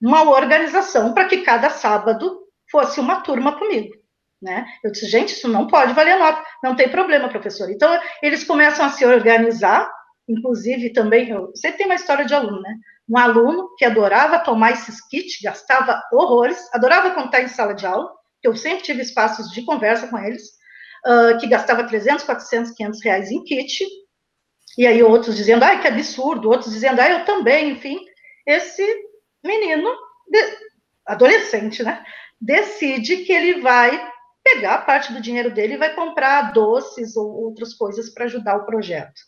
[0.00, 3.92] uma organização para que cada sábado fosse uma turma comigo.
[4.40, 4.64] Né?
[4.84, 6.44] Eu disse, gente, isso não pode valer nota.
[6.62, 7.68] Não tem problema, professor.
[7.72, 9.90] Então, eles começam a se organizar,
[10.28, 12.74] inclusive também, eu, você tem uma história de aluno, né?
[13.08, 18.10] Um aluno que adorava tomar esses kits, gastava horrores, adorava contar em sala de aula,
[18.40, 20.42] que eu sempre tive espaços de conversa com eles,
[21.06, 23.84] uh, que gastava 300, 400, 500 reais em kit,
[24.76, 27.98] e aí outros dizendo, ai, que absurdo, outros dizendo, ai, eu também, enfim.
[28.46, 28.84] Esse
[29.42, 29.88] menino,
[31.06, 32.04] adolescente, né,
[32.40, 34.12] decide que ele vai
[34.42, 38.66] pegar parte do dinheiro dele e vai comprar doces ou outras coisas para ajudar o
[38.66, 39.20] projeto.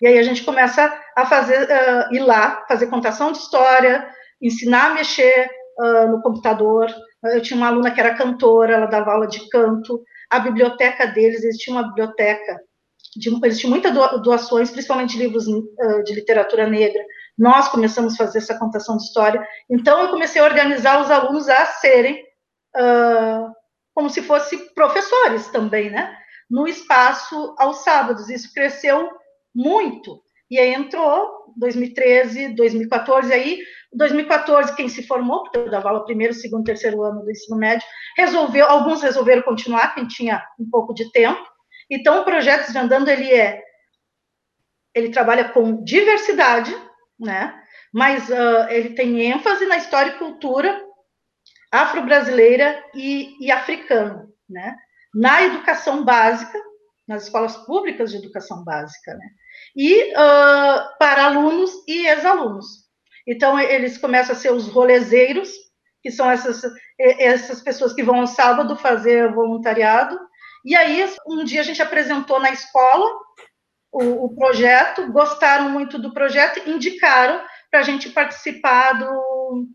[0.00, 4.08] E aí a gente começa a fazer, uh, ir lá, fazer contação de história,
[4.40, 6.86] ensinar a mexer uh, no computador.
[7.24, 10.02] Eu tinha uma aluna que era cantora, ela dava aula de canto.
[10.30, 12.60] A biblioteca deles, eles tinham uma biblioteca,
[13.16, 13.92] de, eles tinham muitas
[14.22, 17.02] doações, principalmente livros uh, de literatura negra.
[17.36, 19.44] Nós começamos a fazer essa contação de história.
[19.70, 22.26] Então, eu comecei a organizar os alunos a serem
[23.94, 26.16] como se fossem professores também, né?
[26.48, 28.30] No espaço aos sábados.
[28.30, 29.08] Isso cresceu
[29.58, 30.22] muito.
[30.48, 33.58] E aí entrou 2013, 2014, aí
[33.92, 37.86] 2014 quem se formou, porque eu dava aula primeiro, segundo, terceiro ano do ensino médio,
[38.16, 41.44] resolveu, alguns resolveram continuar, quem tinha um pouco de tempo.
[41.90, 43.62] Então o projeto Desvendando ele é
[44.94, 46.74] ele trabalha com diversidade,
[47.18, 47.60] né?
[47.92, 50.82] Mas uh, ele tem ênfase na história e cultura
[51.70, 54.76] afro-brasileira e, e africana, né?
[55.14, 56.58] Na educação básica,
[57.06, 59.26] nas escolas públicas de educação básica, né?
[59.78, 62.66] E uh, para alunos e ex-alunos.
[63.24, 65.52] Então, eles começam a ser os rolezeiros,
[66.02, 66.60] que são essas,
[66.98, 70.18] essas pessoas que vão ao sábado fazer voluntariado.
[70.64, 73.08] E aí, um dia a gente apresentou na escola
[73.92, 79.68] o, o projeto, gostaram muito do projeto, indicaram para a gente participar do,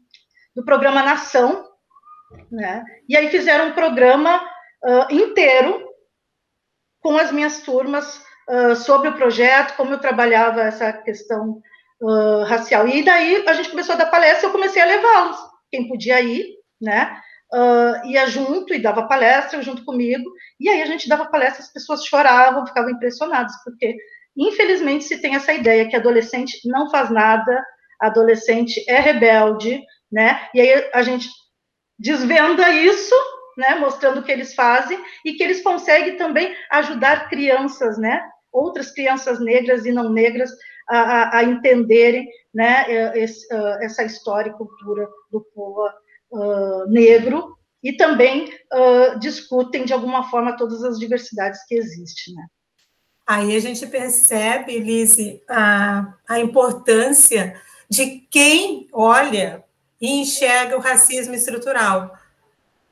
[0.54, 1.66] do programa Nação,
[2.52, 2.84] né?
[3.08, 4.44] E aí fizeram um programa
[4.84, 5.82] uh, inteiro
[7.00, 8.22] com as minhas turmas
[8.84, 11.62] sobre o projeto, como eu trabalhava essa questão
[12.04, 12.88] uh, racial.
[12.88, 15.38] E daí a gente começou a dar palestra, eu comecei a levá-los,
[15.72, 16.46] quem podia ir,
[16.82, 17.18] né?
[17.54, 20.30] Uh, ia junto e dava palestra junto comigo,
[20.60, 23.96] e aí a gente dava palestra, as pessoas choravam, ficavam impressionadas, porque
[24.36, 27.64] infelizmente se tem essa ideia que adolescente não faz nada,
[28.02, 29.80] adolescente é rebelde,
[30.12, 30.48] né?
[30.54, 31.30] E aí a gente
[31.98, 33.16] desvenda isso,
[33.56, 33.76] né?
[33.76, 38.28] Mostrando o que eles fazem e que eles conseguem também ajudar crianças, né?
[38.54, 40.52] Outras crianças negras e não negras
[40.88, 42.86] a, a, a entenderem né,
[43.18, 43.48] esse,
[43.82, 45.90] essa história e cultura do povo
[46.32, 52.34] uh, negro e também uh, discutem de alguma forma todas as diversidades que existem.
[52.36, 52.44] Né?
[53.26, 59.64] Aí a gente percebe, Lise, a, a importância de quem olha
[60.00, 62.18] e enxerga o racismo estrutural.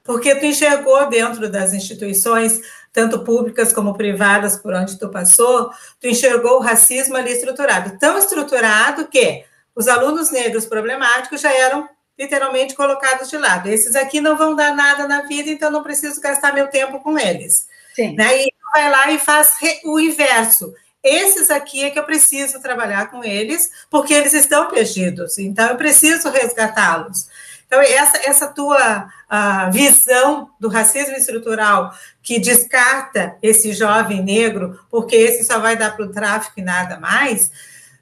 [0.04, 2.62] Porque tu enxergou dentro das instituições
[2.94, 7.98] tanto públicas como privadas, por onde tu passou, tu enxergou o racismo ali estruturado.
[7.98, 11.88] Tão estruturado que os alunos negros problemáticos já eram
[12.20, 13.68] literalmente colocados de lado.
[13.68, 17.18] Esses aqui não vão dar nada na vida, então não preciso gastar meu tempo com
[17.18, 17.68] eles.
[17.96, 18.16] Sim.
[18.16, 18.44] Né?
[18.44, 19.54] E vai lá e faz
[19.86, 20.74] o inverso.
[21.04, 25.76] Esses aqui é que eu preciso trabalhar com eles, porque eles estão perdidos, então eu
[25.76, 27.28] preciso resgatá-los.
[27.66, 35.16] Então, essa, essa tua uh, visão do racismo estrutural, que descarta esse jovem negro, porque
[35.16, 37.50] esse só vai dar para o tráfico e nada mais,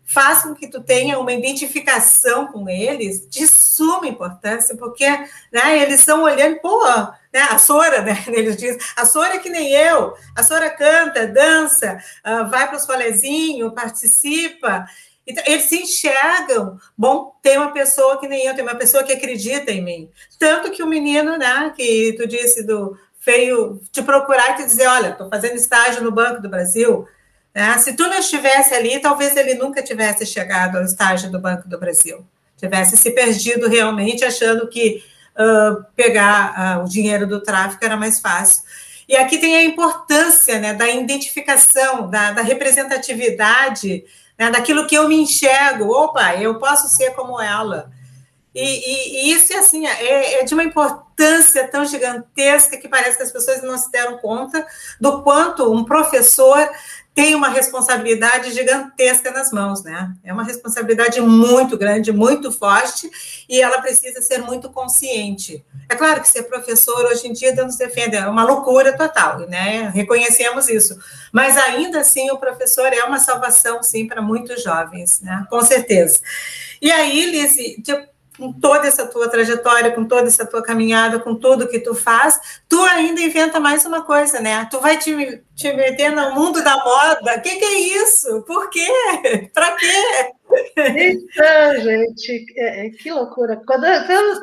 [0.10, 5.08] faz com que tu tenha uma identificação com eles de suma importância, porque
[5.52, 6.84] né, eles estão olhando, pô,
[7.32, 11.28] né, a Sora, né, eles dizem, a Sora é que nem eu, a Sora canta,
[11.28, 14.88] dança, uh, vai para os colezinhos, participa,
[15.30, 19.14] então, eles se enxergam, bom, tem uma pessoa que nem eu, tem uma pessoa que
[19.14, 20.10] acredita em mim.
[20.40, 24.88] Tanto que o menino, né, que tu disse do feio, te procurar e te dizer,
[24.88, 27.08] olha, estou fazendo estágio no Banco do Brasil,
[27.54, 27.78] né?
[27.78, 31.80] Se tu não estivesse ali, talvez ele nunca tivesse chegado ao estágio do Banco do
[31.80, 32.26] Brasil,
[32.58, 35.04] tivesse se perdido realmente, achando que
[35.36, 38.64] uh, pegar uh, o dinheiro do tráfico era mais fácil.
[39.08, 44.06] E aqui tem a importância né, da identificação, da, da representatividade,
[44.40, 45.92] né, daquilo que eu me enxergo.
[45.92, 47.92] Opa, eu posso ser como ela.
[48.56, 53.24] E, e, e, isso, assim, é, é, de uma importância tão gigantesca que parece que
[53.24, 54.66] as pessoas não se deram conta
[55.00, 56.68] do quanto um professor
[57.14, 60.14] tem uma responsabilidade gigantesca nas mãos, né?
[60.24, 63.10] É uma responsabilidade muito grande, muito forte,
[63.50, 65.66] e ela precisa ser muito consciente.
[65.90, 69.92] É claro que ser professor hoje em dia nos defende, é uma loucura total, né?
[69.94, 70.98] Reconhecemos isso.
[71.34, 75.46] Mas ainda assim, o professor é uma salvação, sim, para muitos jovens, né?
[75.50, 76.22] Com certeza.
[76.82, 78.08] E aí, tipo,
[78.40, 82.62] com toda essa tua trajetória, com toda essa tua caminhada, com tudo que tu faz,
[82.68, 84.68] tu ainda inventa mais uma coisa, né?
[84.72, 87.36] Tu vai te, te meter no mundo da moda.
[87.36, 88.42] O que, que, é isso?
[88.44, 88.88] Por quê?
[89.54, 90.32] Para quê?
[90.78, 93.62] Então, gente, é, é, que loucura.
[93.68, 93.84] Quando,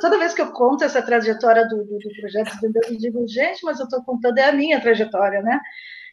[0.00, 3.80] toda vez que eu conto essa trajetória do, do, do projeto eu digo, gente, mas
[3.80, 5.58] eu estou contando é a minha trajetória, né?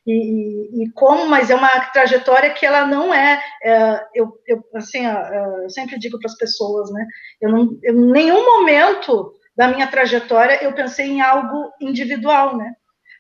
[0.06, 5.06] E, e, como, mas é uma trajetória que ela não é, é eu, eu, assim,
[5.06, 7.06] eu sempre digo para as pessoas, né,
[7.42, 12.74] eu não, em nenhum momento da minha trajetória eu pensei em algo individual, né,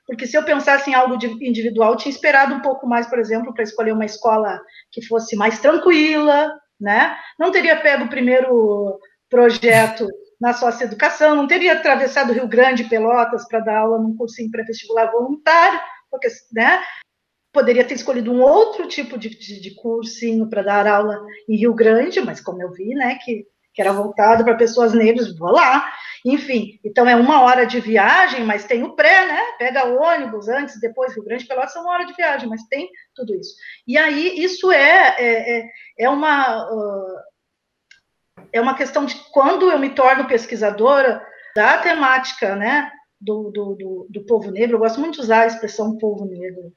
[0.05, 3.53] porque se eu pensasse em algo individual, eu tinha esperado um pouco mais, por exemplo,
[3.53, 4.59] para escolher uma escola
[4.91, 10.05] que fosse mais tranquila, né, não teria pego o primeiro projeto
[10.39, 15.09] na socioeducação, não teria atravessado o Rio Grande, Pelotas, para dar aula num cursinho pré-vestibular
[15.09, 15.79] voluntário,
[16.13, 16.79] porque, né?
[17.51, 21.73] Poderia ter escolhido um outro tipo de, de, de cursinho para dar aula em Rio
[21.73, 25.91] Grande, mas como eu vi, né, que, que era voltado para pessoas negras, vou lá.
[26.23, 29.41] Enfim, então é uma hora de viagem, mas tem o pré, né?
[29.57, 33.35] Pega ônibus antes, depois, Rio Grande Pelotas é uma hora de viagem, mas tem tudo
[33.35, 33.53] isso.
[33.87, 36.71] E aí, isso é, é, é, é uma.
[36.71, 37.33] Uh,
[38.51, 42.91] é uma questão de quando eu me torno pesquisadora da temática, né,
[43.23, 46.73] do, do, do, do, povo negro, eu gosto muito de usar a expressão povo negro,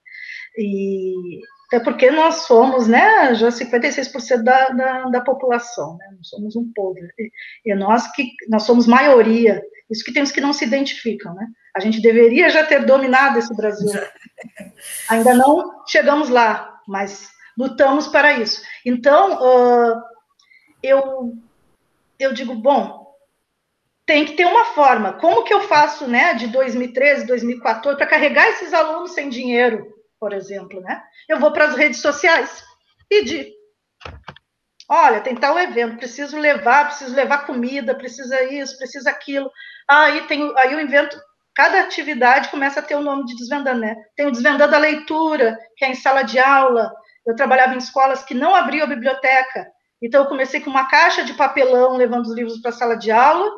[0.56, 6.56] e até porque nós somos, né, já 56% da, da, da população, né, nós somos
[6.56, 7.30] um povo, e,
[7.64, 11.46] e nós que, nós somos maioria, isso que tem os que não se identificam, né,
[11.76, 13.90] a gente deveria já ter dominado esse Brasil,
[15.10, 17.28] ainda não chegamos lá, mas
[17.58, 20.02] lutamos para isso, então, uh,
[20.82, 21.32] eu,
[22.18, 23.05] eu digo, bom,
[24.06, 25.14] tem que ter uma forma.
[25.14, 29.84] Como que eu faço, né, de 2013, 2014, para carregar esses alunos sem dinheiro,
[30.18, 31.02] por exemplo, né?
[31.28, 32.64] Eu vou para as redes sociais
[33.08, 33.52] pedir.
[34.88, 39.50] Olha, tem tal evento, preciso levar, preciso levar comida, precisa isso, precisa aquilo.
[39.88, 41.20] Aí tem, aí eu invento
[41.52, 43.96] cada atividade começa a ter o nome de desvendando, né?
[44.14, 46.92] Tem o desvendando a leitura, que é em sala de aula.
[47.26, 49.66] Eu trabalhava em escolas que não abriam a biblioteca.
[50.00, 53.10] Então eu comecei com uma caixa de papelão levando os livros para a sala de
[53.10, 53.50] aula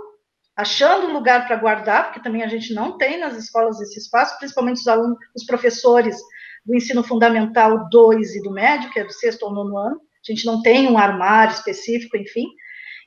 [0.58, 4.36] achando um lugar para guardar, porque também a gente não tem nas escolas esse espaço,
[4.38, 6.18] principalmente os alunos, os professores
[6.66, 10.32] do ensino fundamental 2 e do médio, que é do sexto ou nono ano, a
[10.32, 12.44] gente não tem um armário específico, enfim.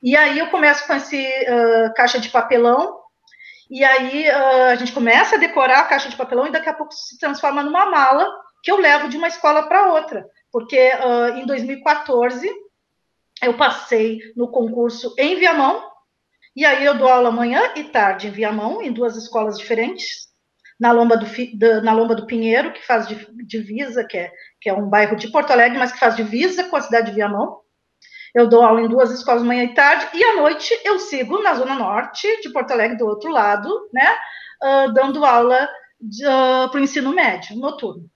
[0.02, 3.02] E aí eu começo com esse uh, caixa de papelão,
[3.70, 6.74] e aí uh, a gente começa a decorar a caixa de papelão e daqui a
[6.74, 8.26] pouco se transforma numa mala
[8.64, 12.49] que eu levo de uma escola para outra, porque uh, em 2014
[13.43, 15.91] eu passei no concurso em Viamão,
[16.56, 20.32] e aí eu dou aula manhã e tarde em Viamão, em duas escolas diferentes,
[20.80, 21.28] na Lomba do,
[21.84, 23.08] na Lomba do Pinheiro, que faz
[23.45, 26.76] divisa, que é, que é um bairro de Porto Alegre, mas que faz divisa com
[26.76, 27.62] a cidade de Viamão.
[28.34, 31.54] Eu dou aula em duas escolas manhã e tarde, e à noite eu sigo na
[31.54, 34.18] Zona Norte de Porto Alegre, do outro lado, né,
[34.64, 35.70] uh, dando aula
[36.02, 38.10] uh, para o ensino médio, noturno.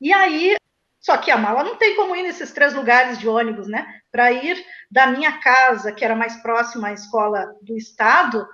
[0.00, 0.56] E aí,
[1.00, 3.97] só que a mala não tem como ir nesses três lugares de ônibus, né?
[4.10, 8.46] Para ir da minha casa, que era mais próxima à escola do Estado,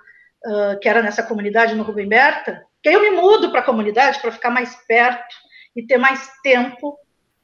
[0.45, 4.19] uh, que era nessa comunidade no Rubem Berta, que eu me mudo para a comunidade
[4.19, 5.35] para ficar mais perto
[5.75, 6.97] e ter mais tempo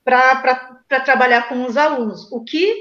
[0.03, 2.31] para trabalhar com os alunos.
[2.31, 2.73] O que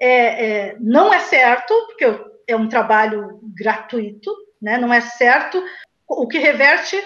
[0.00, 2.04] é, é, não é certo, porque
[2.46, 4.76] é um trabalho gratuito, né?
[4.76, 5.62] não é certo,
[6.08, 6.96] o que reverte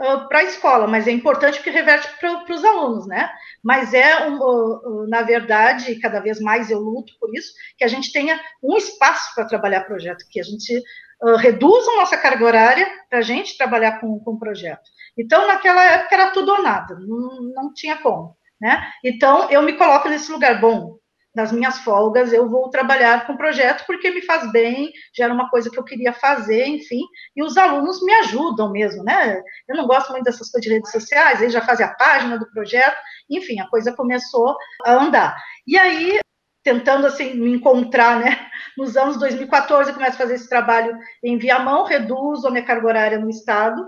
[0.00, 3.30] uh, para a escola, mas é importante porque reverte para os alunos, né?
[3.62, 7.88] Mas é, um, uh, na verdade, cada vez mais eu luto por isso, que a
[7.88, 10.82] gente tenha um espaço para trabalhar projeto, que a gente
[11.22, 14.88] uh, reduza a nossa carga horária para a gente trabalhar com o projeto.
[15.16, 18.90] Então, naquela época era tudo ou nada, não, não tinha como, né?
[19.04, 20.98] Então, eu me coloco nesse lugar, bom,
[21.36, 25.50] nas minhas folgas eu vou trabalhar com projeto porque me faz bem, já era uma
[25.50, 27.02] coisa que eu queria fazer, enfim,
[27.36, 29.42] e os alunos me ajudam mesmo, né?
[29.68, 32.50] Eu não gosto muito dessas coisas de redes sociais, eles já fazem a página do
[32.50, 32.96] projeto,
[33.28, 35.36] enfim, a coisa começou a andar.
[35.66, 36.18] E aí,
[36.64, 38.48] tentando assim me encontrar, né?
[38.76, 42.86] Nos anos 2014 eu começo a fazer esse trabalho em Viamão, reduzo a minha carga
[42.86, 43.86] horária no estado,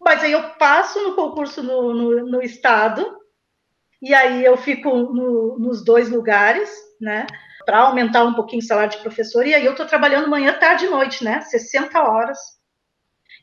[0.00, 3.19] mas aí eu passo no concurso no, no, no estado
[4.02, 6.70] e aí eu fico no, nos dois lugares,
[7.00, 7.26] né?
[7.64, 10.86] Para aumentar um pouquinho o salário de professor, e aí eu estou trabalhando manhã, tarde
[10.86, 11.40] e noite, né?
[11.42, 12.38] 60 horas.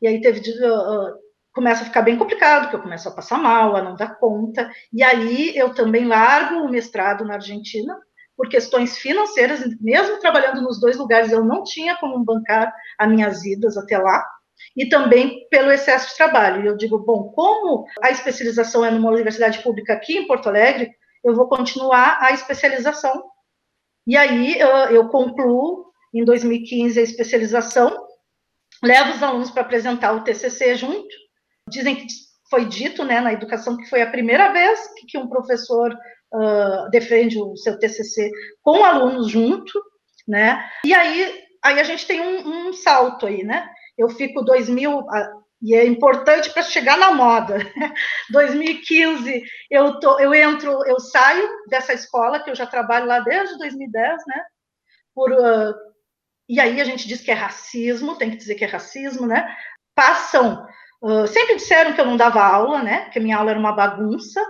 [0.02, 0.40] E aí teve.
[0.40, 4.16] Uh, começa a ficar bem complicado, porque eu começo a passar mal, a não dar
[4.20, 4.70] conta.
[4.94, 7.98] E aí eu também largo o mestrado na Argentina,
[8.36, 13.44] por questões financeiras, mesmo trabalhando nos dois lugares, eu não tinha como bancar as minhas
[13.44, 14.24] idas até lá
[14.78, 16.64] e também pelo excesso de trabalho.
[16.64, 20.92] Eu digo, bom, como a especialização é numa universidade pública aqui em Porto Alegre,
[21.26, 23.24] eu vou continuar a especialização.
[24.06, 28.06] E aí eu concluo em 2015 a especialização,
[28.84, 31.14] levo os alunos para apresentar o TCC junto.
[31.68, 32.06] Dizem que
[32.50, 37.42] foi dito, né, na educação que foi a primeira vez que, um professor uh, defende
[37.42, 39.74] o seu TCC com alunos junto,
[40.26, 40.64] né?
[40.86, 43.68] E aí, aí a gente tem um, um salto aí, né?
[43.98, 45.06] Eu fico 2000
[45.62, 47.58] e é importante para chegar na moda.
[48.32, 53.58] 2015 eu tô, eu entro, eu saio dessa escola que eu já trabalho lá desde
[53.58, 54.44] 2010, né?
[55.16, 55.74] Por uh,
[56.48, 59.56] e aí a gente diz que é racismo, tem que dizer que é racismo, né?
[59.96, 60.66] Passam,
[61.02, 63.10] uh, sempre disseram que eu não dava aula, né?
[63.10, 64.46] Que minha aula era uma bagunça,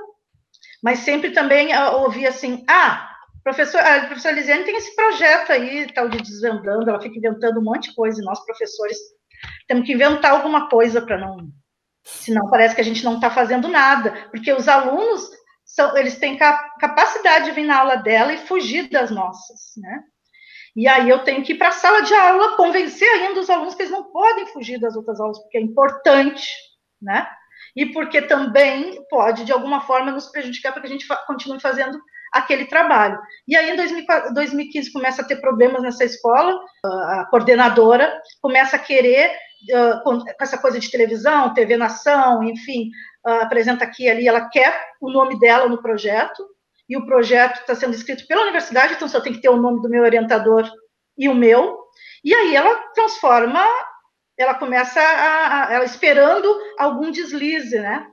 [0.83, 3.09] mas sempre também ouvi assim, ah,
[3.43, 7.63] professor, a professora Lisiane tem esse projeto aí, tal de desvendando, ela fica inventando um
[7.63, 8.97] monte de coisa, e nós professores
[9.67, 11.49] temos que inventar alguma coisa para não.
[12.03, 15.29] Senão parece que a gente não está fazendo nada, porque os alunos
[15.65, 20.03] são, eles têm capacidade de vir na aula dela e fugir das nossas, né?
[20.75, 23.75] E aí eu tenho que ir para a sala de aula convencer ainda os alunos
[23.75, 26.47] que eles não podem fugir das outras aulas, porque é importante,
[27.01, 27.27] né?
[27.75, 31.99] E porque também pode, de alguma forma, nos prejudicar para que a gente continue fazendo
[32.33, 33.19] aquele trabalho.
[33.47, 39.31] E aí, em 2015, começa a ter problemas nessa escola, a coordenadora começa a querer,
[40.03, 42.89] com essa coisa de televisão, TV Nação, enfim,
[43.23, 46.45] apresenta aqui ali, ela quer o nome dela no projeto,
[46.89, 49.81] e o projeto está sendo escrito pela universidade, então só tem que ter o nome
[49.81, 50.69] do meu orientador
[51.17, 51.77] e o meu,
[52.23, 53.65] e aí ela transforma,
[54.37, 56.47] ela começa a, a ela esperando
[56.77, 58.05] algum deslize, né?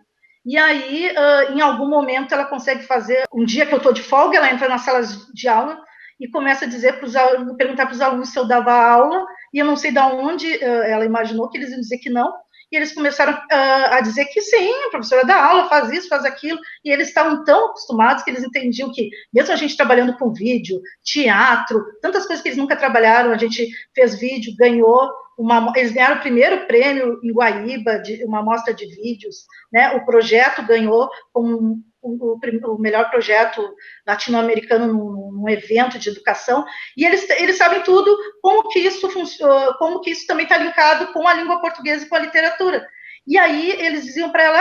[0.44, 3.24] E aí, uh, em algum momento, ela consegue fazer.
[3.32, 5.80] Um dia que eu estou de folga, ela entra nas salas de aula
[6.20, 9.26] e começa a dizer para os alunos, perguntar para os alunos se eu dava aula,
[9.52, 12.32] e eu não sei de onde uh, ela imaginou que eles iam dizer que não,
[12.70, 16.24] e eles começaram uh, a dizer que sim, a professora dá aula, faz isso, faz
[16.24, 20.32] aquilo, e eles estavam tão acostumados que eles entendiam que, mesmo a gente trabalhando com
[20.32, 25.92] vídeo, teatro, tantas coisas que eles nunca trabalharam, a gente fez vídeo, ganhou, uma, eles
[25.92, 29.92] ganharam o primeiro prêmio em Guaíba, de uma amostra de vídeos, né?
[29.92, 33.62] O projeto ganhou um, o, o, melhor projeto
[34.06, 36.64] latino-americano num, num, evento de educação,
[36.96, 41.12] e eles, eles sabem tudo como que isso funciona, como que isso também está linkado
[41.12, 42.86] com a língua portuguesa e com a literatura.
[43.26, 44.60] E aí eles diziam para ela,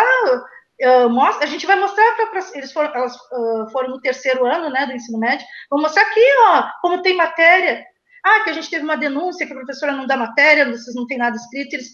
[0.82, 4.70] ah, mostra, a gente vai mostrar para eles foram, elas uh, foram no terceiro ano
[4.70, 7.86] né, do ensino médio, vamos mostrar aqui, ó, como tem matéria,
[8.24, 11.06] ah, que a gente teve uma denúncia que a professora não dá matéria, vocês não
[11.06, 11.74] têm nada escrito.
[11.74, 11.92] Eles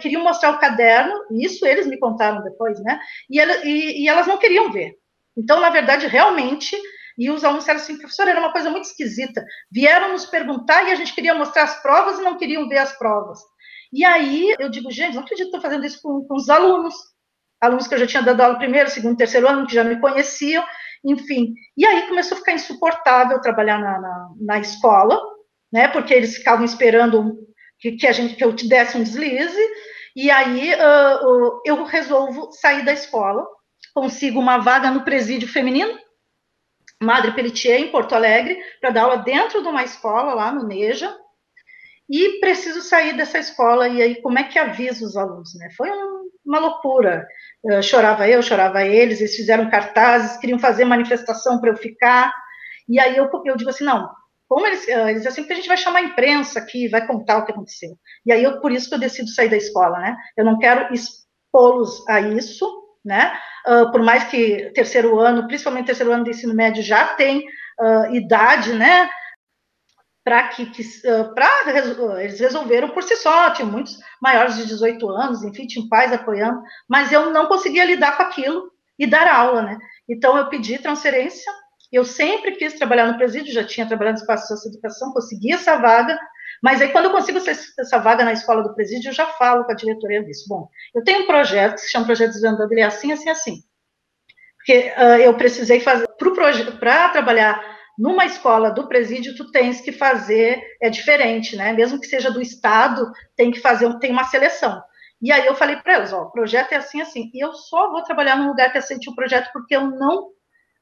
[0.00, 3.00] queriam mostrar o caderno, isso eles me contaram depois, né?
[3.30, 4.92] E, ela, e, e elas não queriam ver.
[5.36, 6.76] Então, na verdade, realmente,
[7.16, 9.44] e os alunos disseram assim, professora, era uma coisa muito esquisita.
[9.70, 12.96] Vieram nos perguntar e a gente queria mostrar as provas e não queriam ver as
[12.98, 13.38] provas.
[13.92, 16.94] E aí eu digo, gente, não acredito que estou fazendo isso com, com os alunos.
[17.60, 20.64] Alunos que eu já tinha dado aula primeiro, segundo, terceiro ano, que já me conheciam,
[21.04, 21.54] enfim.
[21.76, 25.18] E aí começou a ficar insuportável trabalhar na, na, na escola,
[25.74, 25.88] né?
[25.88, 27.36] Porque eles ficavam esperando
[27.80, 29.60] que, que a gente que eu te desse um deslize.
[30.14, 33.44] E aí uh, eu resolvo sair da escola,
[33.92, 35.98] consigo uma vaga no presídio feminino,
[37.02, 41.12] Madre Pelletier, em Porto Alegre, para dar aula dentro de uma escola lá no Neja,
[42.08, 45.70] e preciso sair dessa escola, e aí como é que avisa os alunos, né?
[45.76, 47.26] Foi um, uma loucura,
[47.64, 52.32] uh, chorava eu, chorava eles, eles fizeram cartazes, queriam fazer manifestação para eu ficar,
[52.88, 54.08] e aí eu, eu digo assim, não,
[54.48, 57.38] como eles, eh, eles assim, que a gente vai chamar a imprensa aqui, vai contar
[57.38, 57.96] o que aconteceu.
[58.24, 60.16] E aí, eu, por isso que eu decido sair da escola, né?
[60.36, 62.68] Eu não quero expô-los a isso,
[63.04, 63.36] né?
[63.66, 67.44] Uh, por mais que terceiro ano, principalmente terceiro ano de ensino médio, já tem
[67.80, 69.08] uh, idade, né?
[70.24, 71.48] Para que, que uh, para
[72.20, 76.62] eles resolveram por si só, tinham muitos maiores de 18 anos, enfim, tinham pais apoiando,
[76.88, 79.78] mas eu não conseguia lidar com aquilo e dar aula, né?
[80.08, 81.52] Então eu pedi transferência.
[81.94, 85.76] Eu sempre quis trabalhar no presídio, já tinha trabalhado no espaço de educação, consegui essa
[85.76, 86.18] vaga,
[86.60, 89.70] mas aí, quando eu consigo essa vaga na escola do presídio, eu já falo com
[89.70, 90.46] a diretoria disso.
[90.48, 93.62] Bom, eu tenho um projeto que se chama Projeto Desvendando, ele é assim, assim, assim.
[94.56, 96.08] Porque uh, eu precisei fazer,
[96.80, 97.62] para trabalhar
[97.96, 101.72] numa escola do presídio, tu tens que fazer, é diferente, né?
[101.72, 104.82] Mesmo que seja do Estado, tem que fazer, tem uma seleção.
[105.22, 107.90] E aí eu falei para eles, ó, o projeto é assim, assim, e eu só
[107.92, 110.33] vou trabalhar num lugar que aceite o projeto porque eu não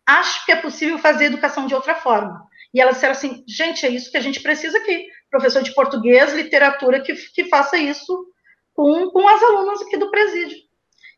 [0.07, 2.47] acho que é possível fazer educação de outra forma.
[2.75, 6.35] E elas disseram assim, gente, é isso que a gente precisa aqui professor de português,
[6.35, 8.27] literatura, que, que faça isso
[8.75, 10.59] com, com as alunas aqui do presídio.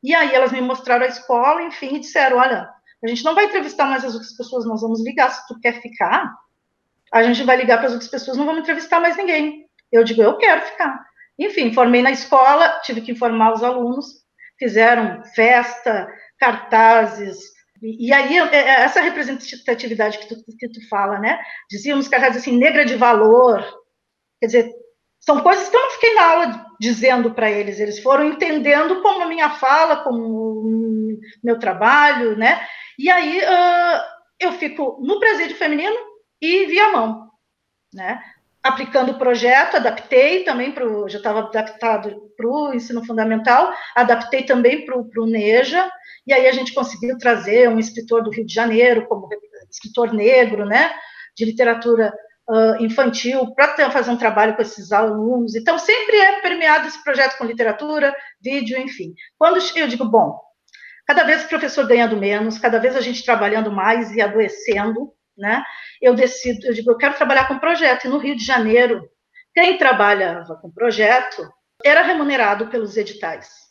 [0.03, 2.71] E aí elas me mostraram a escola, enfim, e disseram, olha,
[3.03, 5.83] a gente não vai entrevistar mais as outras pessoas, nós vamos ligar, se tu quer
[5.83, 6.33] ficar,
[7.13, 9.67] a gente vai ligar para as outras pessoas, não vamos entrevistar mais ninguém.
[9.91, 11.05] Eu digo, eu quero ficar.
[11.39, 14.07] Enfim, formei na escola, tive que informar os alunos,
[14.59, 16.09] fizeram festa,
[16.39, 17.37] cartazes,
[17.85, 21.39] e, aí, é, é, essa representatividade que tu, que tu fala, né?
[21.71, 23.65] Dizíamos cartazes assim, negra de valor,
[24.45, 24.75] Quer dizer,
[25.21, 29.23] são coisas que eu não fiquei na aula dizendo para eles, eles foram entendendo como
[29.23, 32.61] a minha fala, como meu trabalho, né?
[32.99, 34.03] E aí uh,
[34.39, 35.97] eu fico no presídio feminino
[36.43, 37.31] e via mão,
[37.95, 38.23] né?
[38.63, 41.09] Aplicando o projeto, adaptei também para o.
[41.09, 45.91] Já estava adaptado para o ensino fundamental, adaptei também para o NEJA,
[46.27, 49.29] e aí a gente conseguiu trazer um escritor do Rio de Janeiro, como
[49.71, 50.93] escritor negro, né?
[51.37, 52.13] De literatura
[52.49, 55.55] uh, infantil para fazer um trabalho com esses alunos.
[55.55, 59.15] Então, sempre é permeado esse projeto com literatura, vídeo, enfim.
[59.39, 60.39] Quando eu digo, bom,
[61.07, 65.63] cada vez o professor ganhando menos, cada vez a gente trabalhando mais e adoecendo, né?
[66.01, 68.07] Eu decido, eu digo, eu quero trabalhar com projeto.
[68.07, 69.09] E no Rio de Janeiro,
[69.53, 71.49] quem trabalhava com projeto
[71.85, 73.64] era remunerado pelos editais.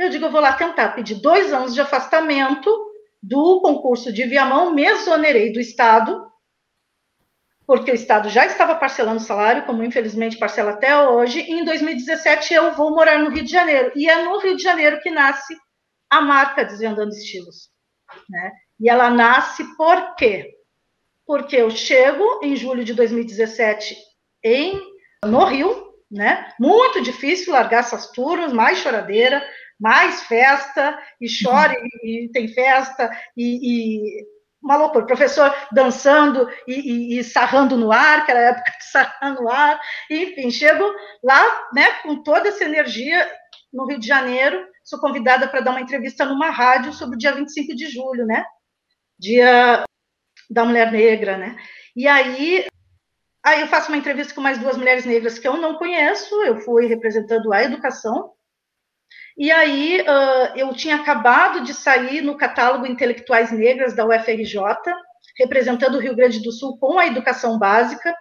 [0.00, 2.74] Eu digo, eu vou lá tentar pedir dois anos de afastamento
[3.22, 6.26] do concurso de Viamão, me exonerei do Estado,
[7.66, 11.66] porque o Estado já estava parcelando o salário, como infelizmente parcela até hoje, e em
[11.66, 13.92] 2017 eu vou morar no Rio de Janeiro.
[13.94, 15.54] E é no Rio de Janeiro que nasce
[16.08, 17.68] a marca Desvendando Estilos.
[18.26, 18.52] Né?
[18.80, 20.50] E ela nasce por quê?
[21.26, 23.98] Porque eu chego em julho de 2017
[24.42, 24.80] em,
[25.26, 26.52] no Rio, né?
[26.58, 29.46] Muito difícil largar essas turmas, mais choradeira,
[29.80, 34.26] mais festa, e chore, e, e tem festa, e, e
[34.62, 35.06] uma loucura.
[35.06, 39.48] Professor dançando e, e, e, sarrando no ar, que era a época de sarrar no
[39.48, 39.80] ar.
[40.10, 40.84] Enfim, chego
[41.24, 43.30] lá, né, com toda essa energia
[43.72, 44.66] no Rio de Janeiro.
[44.84, 48.44] Sou convidada para dar uma entrevista numa rádio sobre o dia 25 de julho, né?
[49.18, 49.84] Dia
[50.50, 51.56] da mulher negra, né?
[51.96, 52.66] E aí,
[53.44, 56.34] aí eu faço uma entrevista com mais duas mulheres negras que eu não conheço.
[56.42, 58.32] Eu fui representando a educação
[59.36, 64.60] e aí uh, eu tinha acabado de sair no catálogo Intelectuais Negras da UFRJ,
[65.38, 68.14] representando o Rio Grande do Sul com a educação básica.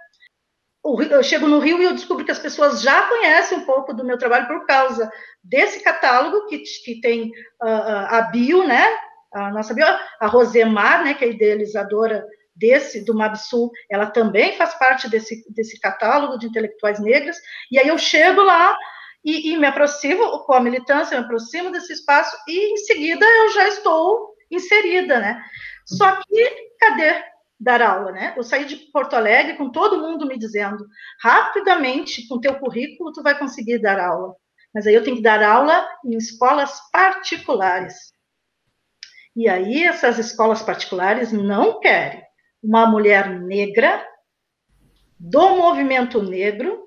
[1.12, 4.06] Eu chego no Rio e eu descubro que as pessoas já conhecem um pouco do
[4.06, 5.12] meu trabalho por causa
[5.44, 7.28] desse catálogo que, que tem
[7.62, 8.86] uh, a bio, né?
[9.34, 11.14] A nossa bio, a Rosemar, né?
[11.14, 12.26] Que é idealizadora
[12.60, 17.38] desse, do Mabsul, ela também faz parte desse, desse catálogo de intelectuais negras.
[17.72, 18.78] E aí eu chego lá,
[19.24, 23.50] e, e me aproximo com a militância, me aproximo desse espaço e em seguida eu
[23.52, 25.44] já estou inserida, né?
[25.86, 27.24] Só que cadê
[27.60, 28.34] dar aula, né?
[28.38, 30.88] Eu saí de Porto Alegre com todo mundo me dizendo,
[31.22, 34.34] rapidamente, com teu currículo, tu vai conseguir dar aula.
[34.74, 38.14] Mas aí eu tenho que dar aula em escolas particulares.
[39.36, 42.24] E aí essas escolas particulares não querem
[42.64, 44.06] uma mulher negra
[45.20, 46.84] do movimento negro,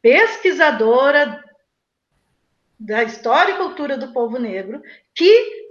[0.00, 1.43] pesquisadora
[2.84, 4.82] da história e cultura do povo negro,
[5.14, 5.70] que,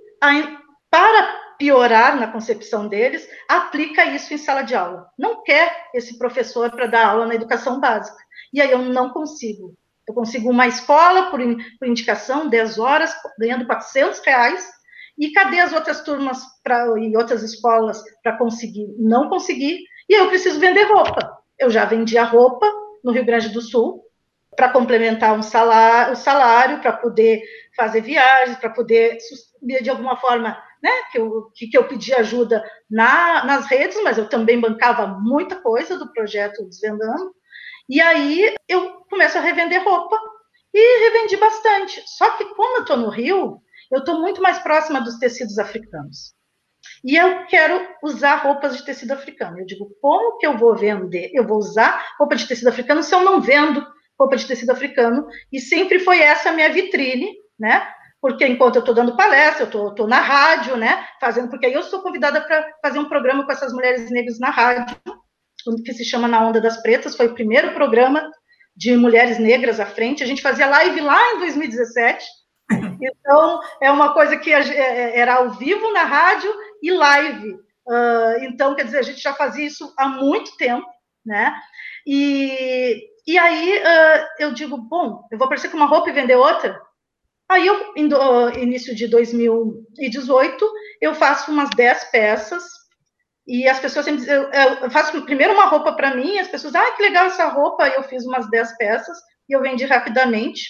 [0.90, 5.08] para piorar na concepção deles, aplica isso em sala de aula.
[5.18, 8.18] Não quer esse professor para dar aula na educação básica.
[8.52, 9.76] E aí eu não consigo.
[10.08, 11.40] Eu consigo uma escola por,
[11.84, 14.68] indicação, 10 horas, ganhando 400 reais,
[15.18, 18.88] e cadê as outras turmas pra, e outras escolas para conseguir?
[18.98, 21.38] Não conseguir, e eu preciso vender roupa.
[21.60, 22.66] Eu já vendia roupa
[23.04, 24.03] no Rio Grande do Sul,
[24.56, 27.42] para complementar um salário, o salário, para poder
[27.76, 29.18] fazer viagens, para poder,
[29.62, 34.18] de alguma forma, né, que eu, que, que eu pedi ajuda na, nas redes, mas
[34.18, 37.34] eu também bancava muita coisa do projeto Desvendando,
[37.90, 40.18] e aí eu começo a revender roupa,
[40.74, 42.04] e revendi bastante.
[42.08, 46.34] Só que como eu estou no Rio, Eu estou muito mais próxima dos tecidos africanos.
[47.04, 49.60] E eu quero usar roupas de tecido africano.
[49.60, 51.30] Eu digo, como que eu vou vender?
[51.34, 53.86] Eu vou usar roupa de tecido africano se eu não vendo
[54.24, 55.28] roupa de tecido africano?
[55.52, 57.88] E sempre foi essa a minha vitrine, né?
[58.22, 61.06] Porque enquanto eu estou dando palestra, eu estou na rádio, né?
[61.20, 64.50] Fazendo, porque aí eu sou convidada para fazer um programa com essas mulheres negras na
[64.50, 64.96] rádio,
[65.86, 67.16] que se chama Na Onda das Pretas.
[67.16, 68.32] Foi o primeiro programa
[68.76, 70.24] de mulheres negras à frente.
[70.24, 72.26] A gente fazia live lá em 2017.
[73.02, 76.50] Então, é uma coisa que é, é, era ao vivo na rádio
[76.82, 77.54] e live.
[77.86, 80.88] Uh, então, quer dizer, a gente já fazia isso há muito tempo,
[81.26, 81.54] né?
[82.06, 86.36] E, e aí uh, eu digo, bom, eu vou aparecer com uma roupa e vender
[86.36, 86.80] outra?
[87.50, 92.64] Aí, eu, em uh, início de 2018, eu faço umas 10 peças,
[93.46, 94.50] e as pessoas sempre dizem, eu,
[94.82, 98.04] eu faço primeiro uma roupa para mim, as pessoas, ah, que legal essa roupa, eu
[98.04, 100.64] fiz umas 10 peças, e eu vendi rapidamente,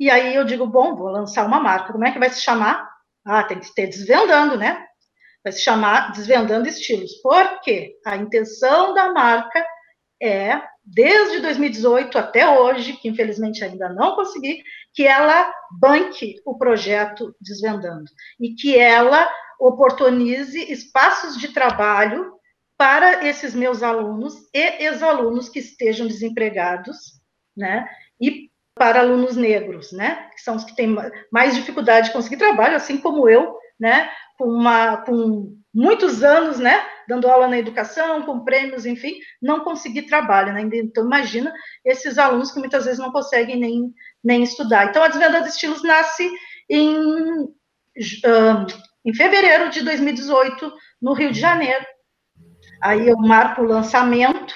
[0.00, 2.88] e aí eu digo, bom, vou lançar uma marca, como é que vai se chamar?
[3.24, 4.84] Ah, tem que ter desvendando, né?
[5.42, 7.20] Vai se chamar Desvendando Estilos.
[7.22, 7.94] Por quê?
[8.04, 9.64] A intenção da marca
[10.24, 14.62] é, desde 2018 até hoje, que infelizmente ainda não consegui,
[14.94, 18.10] que ela banque o projeto Desvendando
[18.40, 19.28] e que ela
[19.60, 22.32] oportunize espaços de trabalho
[22.76, 27.20] para esses meus alunos e ex-alunos que estejam desempregados,
[27.56, 27.86] né?
[28.20, 30.28] E para alunos negros, né?
[30.34, 30.96] Que são os que têm
[31.30, 34.10] mais dificuldade de conseguir trabalho, assim como eu, né?
[34.36, 36.84] Com, uma, com muitos anos, né?
[37.08, 40.62] Dando aula na educação, com prêmios, enfim, não consegui trabalho, né?
[40.74, 41.52] Então, imagina
[41.84, 43.92] esses alunos que muitas vezes não conseguem nem,
[44.22, 44.86] nem estudar.
[44.86, 46.30] Então, a Desvenda de Estilos nasce
[46.68, 46.96] em,
[49.04, 51.84] em fevereiro de 2018, no Rio de Janeiro.
[52.82, 54.54] Aí eu marco o lançamento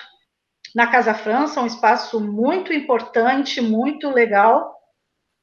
[0.75, 4.75] na Casa França, um espaço muito importante, muito legal.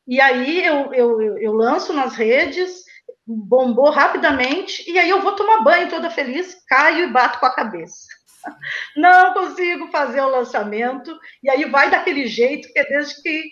[0.08, 2.84] E aí eu, eu, eu lanço nas redes,
[3.26, 7.56] bombou rapidamente, e aí eu vou tomar banho toda feliz, caio e bato com a
[7.56, 8.06] cabeça.
[8.96, 13.44] Não consigo fazer o lançamento, e aí vai daquele jeito que é desde que,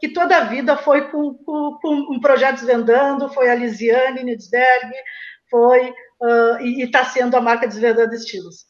[0.00, 4.92] que toda a vida foi com, com, com um projeto Desvendando, foi a Lisiane Nidsberg,
[5.50, 8.66] foi, uh, e está sendo a marca Desvendando Estilos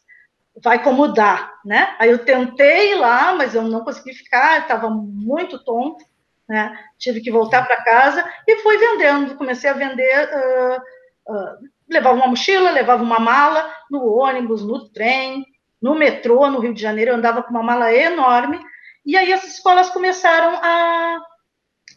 [0.63, 1.97] vai como dá, né?
[1.99, 6.05] Aí eu tentei lá, mas eu não consegui ficar, estava muito tonto,
[6.49, 6.79] né?
[6.99, 9.37] Tive que voltar para casa e fui vendendo.
[9.37, 11.57] Comecei a vender, uh, uh,
[11.89, 15.45] levava uma mochila, levava uma mala no ônibus, no trem,
[15.81, 18.59] no metrô, no Rio de Janeiro, eu andava com uma mala enorme.
[19.05, 21.21] E aí as escolas começaram a.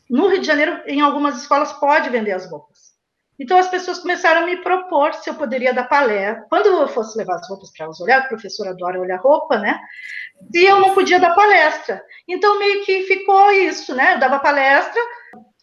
[0.10, 2.77] No Rio de Janeiro, em algumas escolas, pode vender as roupas.
[3.40, 6.46] Então, as pessoas começaram a me propor se eu poderia dar palestra.
[6.50, 9.80] Quando eu fosse levar as roupas para elas olhar, a professora adora olhar roupa, né?
[10.54, 12.04] E eu não podia dar palestra.
[12.28, 14.16] Então, meio que ficou isso, né?
[14.16, 15.02] Eu dava palestra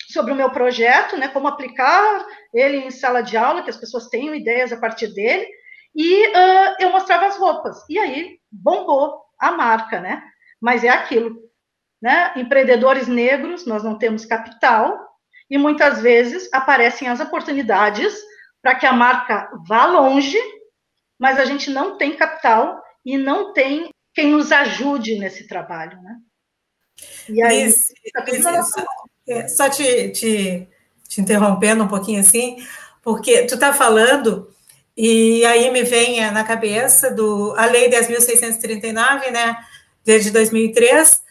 [0.08, 1.28] sobre o meu projeto, né?
[1.28, 5.46] Como aplicar ele em sala de aula, que as pessoas tenham ideias a partir dele.
[5.94, 7.76] E uh, eu mostrava as roupas.
[7.88, 10.22] E aí, bombou a marca, né?
[10.60, 11.36] Mas é aquilo,
[12.00, 12.32] né?
[12.36, 14.98] Empreendedores negros, nós não temos capital,
[15.54, 18.12] e muitas vezes aparecem as oportunidades
[18.60, 20.36] para que a marca vá longe,
[21.16, 26.16] mas a gente não tem capital e não tem quem nos ajude nesse trabalho, né?
[27.28, 28.84] E aí, Liz, tá só,
[29.28, 30.68] é, só te, te,
[31.08, 32.56] te, interrompendo um pouquinho assim,
[33.00, 34.52] porque tu está falando
[34.96, 39.56] e aí me vem na cabeça do a lei 10.639, né,
[40.04, 41.22] desde 2003,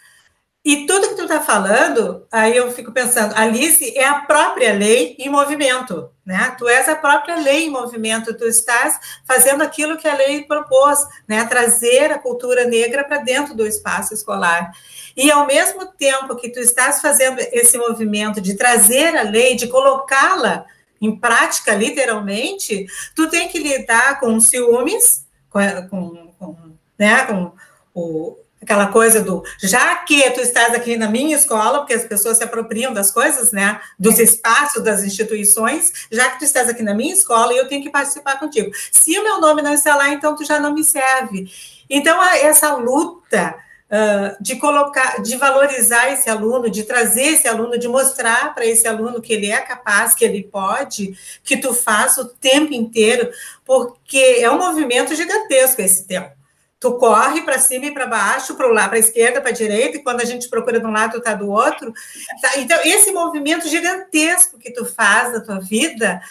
[0.66, 5.14] e tudo que tu está falando, aí eu fico pensando, Alice é a própria lei
[5.20, 6.55] em movimento, né?
[6.57, 10.99] Tu és a própria lei em movimento, tu estás fazendo aquilo que a lei propôs,
[11.28, 11.43] né?
[11.43, 14.72] Trazer a cultura negra para dentro do espaço escolar.
[15.18, 19.68] E ao mesmo tempo que tu estás fazendo esse movimento de trazer a lei, de
[19.68, 20.65] colocá-la
[21.02, 25.60] em prática, literalmente, tu tem que lidar com ciúmes, com,
[25.90, 26.56] com, com
[26.98, 27.26] né?
[27.26, 27.52] com
[27.94, 32.38] o, aquela coisa do já que tu estás aqui na minha escola, porque as pessoas
[32.38, 34.23] se apropriam das coisas, né, dos é.
[34.23, 38.40] espaços das instituições, já que tu estás aqui na minha escola eu tenho que participar
[38.40, 38.72] contigo.
[38.91, 41.52] Se o meu nome não está lá, então tu já não me serve.
[41.90, 43.56] Então essa luta
[43.90, 48.88] uh, de colocar, de valorizar esse aluno, de trazer esse aluno, de mostrar para esse
[48.88, 53.30] aluno que ele é capaz, que ele pode, que tu faz o tempo inteiro,
[53.65, 56.43] porque é um movimento gigantesco esse tempo
[56.84, 60.19] tu corre para cima e para baixo, para lá, para esquerda, para direita, e quando
[60.19, 61.93] a gente procura de um lado, está do outro.
[62.41, 62.57] Tá?
[62.57, 66.22] Então, esse movimento gigantesco que tu faz na tua vida,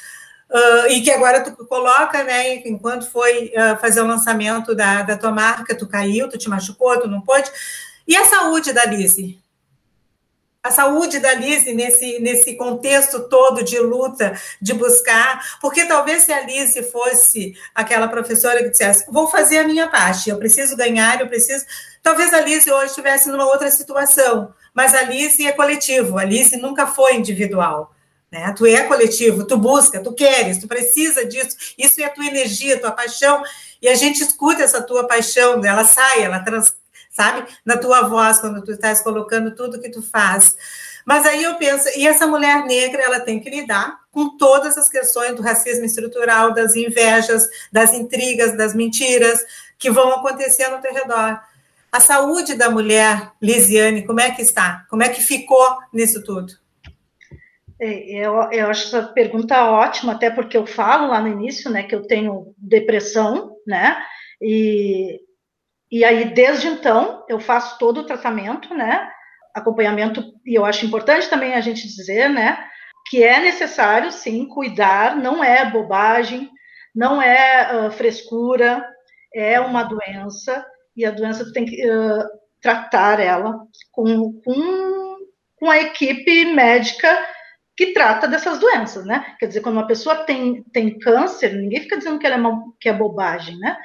[0.51, 5.16] uh, e que agora tu coloca, né, enquanto foi uh, fazer o lançamento da, da
[5.16, 7.51] tua marca, tu caiu, tu te machucou, tu não pôde.
[8.07, 9.41] E a saúde da Lise?
[10.63, 16.33] A saúde da Lise nesse, nesse contexto todo de luta, de buscar, porque talvez se
[16.33, 21.21] a Lise fosse aquela professora que dissesse, vou fazer a minha parte, eu preciso ganhar,
[21.21, 21.65] eu preciso.
[22.01, 26.57] Talvez a Lise hoje estivesse numa outra situação, mas a Lise é coletivo, a Lise
[26.57, 27.93] nunca foi individual.
[28.31, 28.55] Né?
[28.57, 32.77] Tu é coletivo, tu busca, tu queres, tu precisa disso, isso é a tua energia,
[32.77, 33.43] a tua paixão,
[33.81, 36.73] e a gente escuta essa tua paixão, ela sai, ela trans,
[37.13, 37.47] sabe?
[37.65, 40.57] Na tua voz, quando tu estás colocando tudo que tu faz.
[41.05, 44.89] Mas aí eu penso, e essa mulher negra, ela tem que lidar com todas as
[44.89, 49.41] questões do racismo estrutural, das invejas, das intrigas, das mentiras
[49.79, 51.41] que vão acontecer no teu redor.
[51.91, 54.87] A saúde da mulher, Lisiane, como é que está?
[54.89, 56.55] Como é que ficou nisso tudo?
[57.79, 61.83] É, eu, eu acho essa pergunta ótima, até porque eu falo lá no início, né,
[61.83, 63.97] que eu tenho depressão, né,
[64.41, 65.21] e
[65.93, 69.10] e aí, desde então, eu faço todo o tratamento, né?
[69.55, 72.66] Acompanhamento, e eu acho importante também a gente dizer, né?
[73.10, 76.51] Que é necessário, sim, cuidar, não é bobagem,
[76.94, 78.82] não é uh, frescura,
[79.35, 80.64] é uma doença,
[80.97, 82.27] e a doença tem que uh,
[82.59, 83.55] tratar ela
[83.90, 85.16] com, com,
[85.56, 87.19] com a equipe médica
[87.77, 89.36] que trata dessas doenças, né?
[89.39, 92.89] Quer dizer, quando uma pessoa tem, tem câncer, ninguém fica dizendo que, é, uma, que
[92.89, 93.77] é bobagem, né?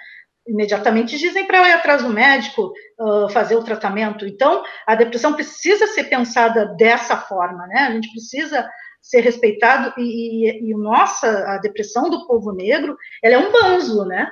[0.47, 4.25] Imediatamente dizem para eu ir atrás do médico uh, fazer o tratamento.
[4.25, 7.81] Então, a depressão precisa ser pensada dessa forma, né?
[7.81, 8.67] A gente precisa
[9.01, 14.05] ser respeitado e, e, e nossa, a depressão do povo negro, ela é um banzo,
[14.05, 14.29] né?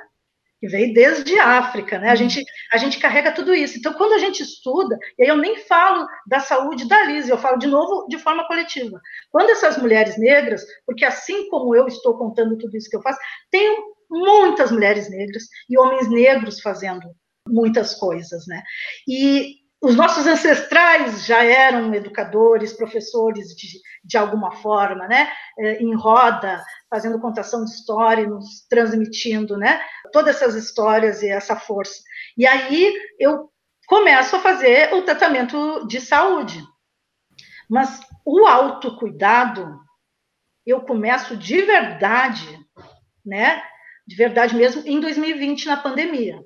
[0.60, 2.10] Que veio desde a África, né?
[2.10, 3.78] A gente, a gente carrega tudo isso.
[3.78, 7.38] Então, quando a gente estuda, e aí eu nem falo da saúde da Liz, eu
[7.38, 9.00] falo de novo de forma coletiva.
[9.30, 13.18] Quando essas mulheres negras, porque assim como eu estou contando tudo isso que eu faço,
[13.50, 13.76] tem
[14.10, 17.10] muitas mulheres negras e homens negros fazendo
[17.48, 18.62] muitas coisas, né?
[19.06, 23.68] E os nossos ancestrais já eram educadores, professores de,
[24.02, 25.30] de alguma forma, né?
[25.58, 29.80] É, em roda, fazendo contação de história, nos transmitindo, né?
[30.12, 32.02] Todas essas histórias e essa força.
[32.36, 33.50] E aí eu
[33.86, 36.62] começo a fazer o tratamento de saúde.
[37.68, 39.78] Mas o autocuidado,
[40.64, 42.58] eu começo de verdade,
[43.24, 43.62] né?
[44.06, 46.38] De verdade mesmo, em 2020, na pandemia.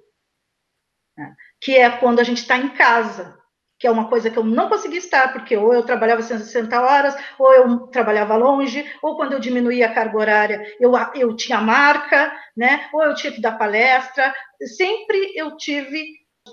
[1.16, 1.34] Né?
[1.60, 3.38] Que é quando a gente está em casa,
[3.78, 7.14] que é uma coisa que eu não consegui estar, porque ou eu trabalhava 160 horas,
[7.38, 12.32] ou eu trabalhava longe, ou quando eu diminuía a carga horária, eu, eu tinha marca,
[12.56, 12.88] né?
[12.92, 14.34] ou eu tinha que dar palestra.
[14.76, 16.04] Sempre eu tive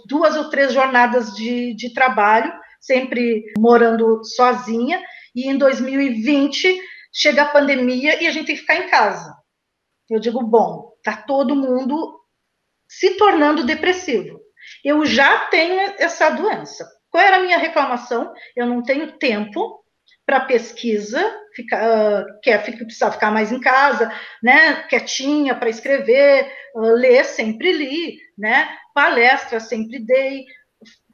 [0.08, 5.02] duas ou três jornadas de, de trabalho, sempre morando sozinha,
[5.36, 6.80] e em 2020
[7.14, 9.36] chega a pandemia e a gente tem que ficar em casa.
[10.10, 12.20] Eu digo, bom, Está todo mundo
[12.86, 14.42] se tornando depressivo.
[14.84, 16.86] Eu já tenho essa doença.
[17.10, 18.34] Qual era a minha reclamação?
[18.54, 19.82] Eu não tenho tempo
[20.26, 21.24] para pesquisa,
[21.56, 24.12] ficar, uh, quer precisar ficar mais em casa,
[24.44, 30.44] né, quietinha para escrever, uh, ler sempre li, né, palestra sempre dei,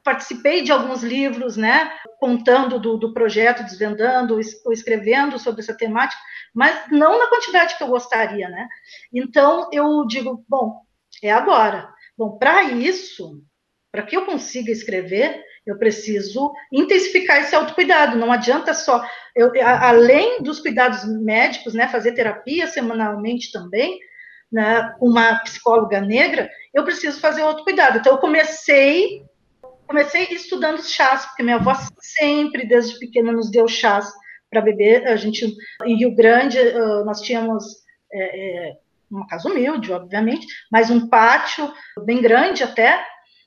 [0.04, 1.90] participei de alguns livros, né,
[2.20, 6.20] contando do, do projeto, desvendando ou escrevendo sobre essa temática,
[6.54, 8.68] mas não na quantidade que eu gostaria, né?
[9.12, 10.82] Então eu digo, bom,
[11.22, 11.88] é agora.
[12.16, 13.42] Bom, para isso,
[13.90, 18.18] para que eu consiga escrever, eu preciso intensificar esse autocuidado.
[18.18, 19.04] Não adianta só,
[19.34, 23.98] eu, além dos cuidados médicos, né, fazer terapia semanalmente também,
[24.52, 27.98] né, uma psicóloga negra, eu preciso fazer o autocuidado.
[27.98, 29.24] Então eu comecei
[29.86, 34.10] comecei estudando chás, porque minha avó sempre, desde pequena, nos deu chás
[34.50, 35.06] para beber.
[35.06, 35.54] A gente,
[35.84, 36.58] em Rio Grande,
[37.04, 37.64] nós tínhamos
[38.12, 38.72] é, é,
[39.10, 41.72] uma casa humilde, obviamente, mas um pátio
[42.04, 43.04] bem grande até,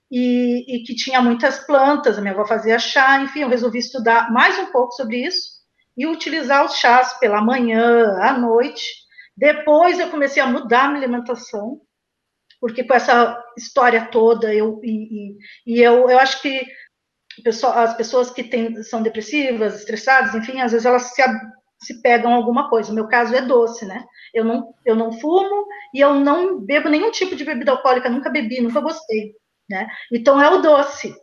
[0.10, 2.18] e, e, que tinha muitas plantas.
[2.18, 5.58] A minha avó fazia chá, enfim, eu resolvi estudar mais um pouco sobre isso
[5.98, 8.84] e utilizar os chás pela manhã, à noite.
[9.36, 11.82] Depois eu comecei a mudar a minha alimentação,
[12.60, 15.38] porque com essa história toda, eu, e, e,
[15.76, 16.66] e eu, eu acho que
[17.76, 21.22] as pessoas que tem, são depressivas, estressadas, enfim, às vezes elas se,
[21.80, 22.92] se pegam alguma coisa.
[22.92, 24.04] O meu caso é doce, né?
[24.34, 28.30] Eu não, eu não fumo e eu não bebo nenhum tipo de bebida alcoólica, nunca
[28.30, 29.34] bebi, nunca gostei,
[29.70, 29.88] né?
[30.12, 31.16] Então é o doce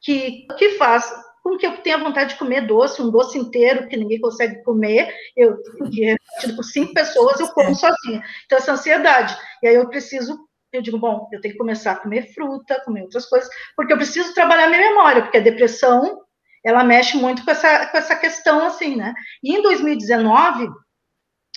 [0.00, 3.96] que, que faz com que eu tenha vontade de comer doce, um doce inteiro que
[3.96, 5.56] ninguém consegue comer, eu,
[5.92, 6.16] que é
[6.56, 8.20] por cinco pessoas, eu como sozinha.
[8.44, 9.36] Então, essa ansiedade.
[9.62, 10.36] E aí eu preciso
[10.72, 13.96] eu digo, bom, eu tenho que começar a comer fruta, comer outras coisas, porque eu
[13.96, 16.22] preciso trabalhar minha memória, porque a depressão,
[16.64, 19.14] ela mexe muito com essa, com essa questão, assim, né?
[19.42, 20.68] E em 2019,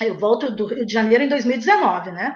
[0.02, 2.36] eu volto do Rio de Janeiro em 2019, né?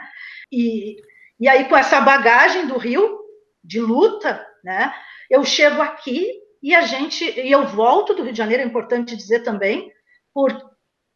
[0.51, 0.97] E,
[1.39, 3.19] e aí, com essa bagagem do Rio,
[3.63, 4.93] de luta, né?
[5.29, 6.27] Eu chego aqui
[6.61, 9.91] e a gente, e eu volto do Rio de Janeiro, é importante dizer também,
[10.33, 10.51] por,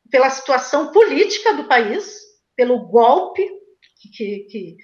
[0.10, 2.22] pela situação política do país,
[2.56, 3.58] pelo golpe
[4.12, 4.78] que, que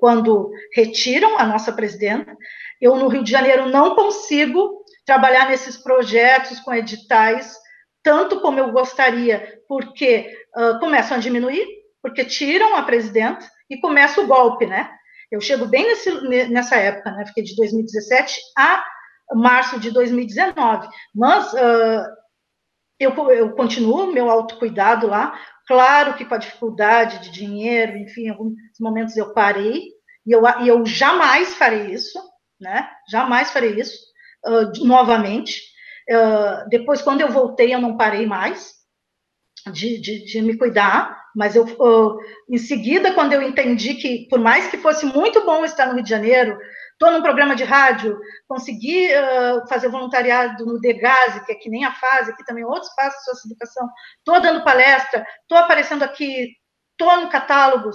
[0.00, 2.36] quando retiram a nossa presidenta,
[2.80, 7.56] eu no Rio de Janeiro não consigo trabalhar nesses projetos com editais
[8.06, 11.66] tanto como eu gostaria, porque uh, começam a diminuir,
[12.00, 14.88] porque tiram a presidenta e começa o golpe, né?
[15.28, 17.26] Eu chego bem nesse, nessa época, né?
[17.26, 18.84] Fiquei de 2017 a
[19.34, 20.88] março de 2019.
[21.12, 22.06] Mas uh,
[23.00, 25.36] eu, eu continuo meu autocuidado lá.
[25.66, 29.88] Claro que com a dificuldade de dinheiro, enfim, em alguns momentos eu parei,
[30.24, 32.18] e eu, e eu jamais farei isso,
[32.60, 32.88] né?
[33.10, 33.98] Jamais farei isso
[34.46, 35.60] uh, novamente.
[36.08, 38.74] Uh, depois, quando eu voltei, eu não parei mais
[39.72, 42.16] de, de, de me cuidar, mas eu, uh,
[42.48, 46.04] em seguida, quando eu entendi que, por mais que fosse muito bom estar no Rio
[46.04, 46.56] de Janeiro,
[46.96, 48.18] estou num programa de rádio,
[48.48, 52.92] consegui uh, fazer voluntariado no Degase, que é que nem a fase, aqui também outros
[52.94, 56.48] passos de sua educação, estou dando palestra, estou aparecendo aqui,
[56.98, 57.90] estou no catálogo,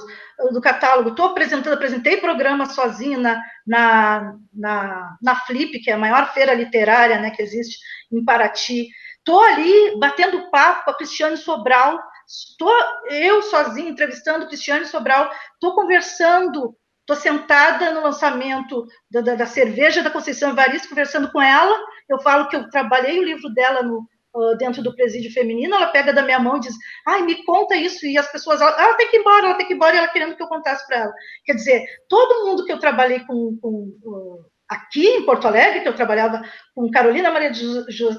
[0.51, 5.97] do catálogo, estou apresentando, apresentei programa sozinha na, na, na, na Flip, que é a
[5.97, 7.79] maior feira literária né, que existe
[8.11, 8.87] em Paraty,
[9.17, 12.71] estou ali batendo papo com a Cristiane Sobral, estou
[13.09, 20.01] eu sozinha entrevistando Cristiane Sobral, estou conversando, estou sentada no lançamento da, da, da, cerveja
[20.01, 21.77] da Conceição Evaristo, conversando com ela,
[22.09, 25.87] eu falo que eu trabalhei o livro dela no, uh, dentro do presídio feminino, ela
[25.87, 26.75] pega da minha mão e diz,
[27.07, 29.65] ai, me conta isso, e as pessoas, ela, ela tem que ir embora, ela tem
[29.65, 31.13] que ir embora, e ela querendo que eu contasse para ela.
[31.45, 35.95] Quer dizer, todo mundo que eu trabalhei com, com aqui em Porto Alegre, que eu
[35.95, 36.41] trabalhava
[36.73, 37.65] com Carolina Maria de,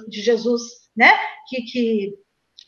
[0.08, 0.62] de Jesus,
[0.94, 1.10] né,
[1.48, 2.14] que, que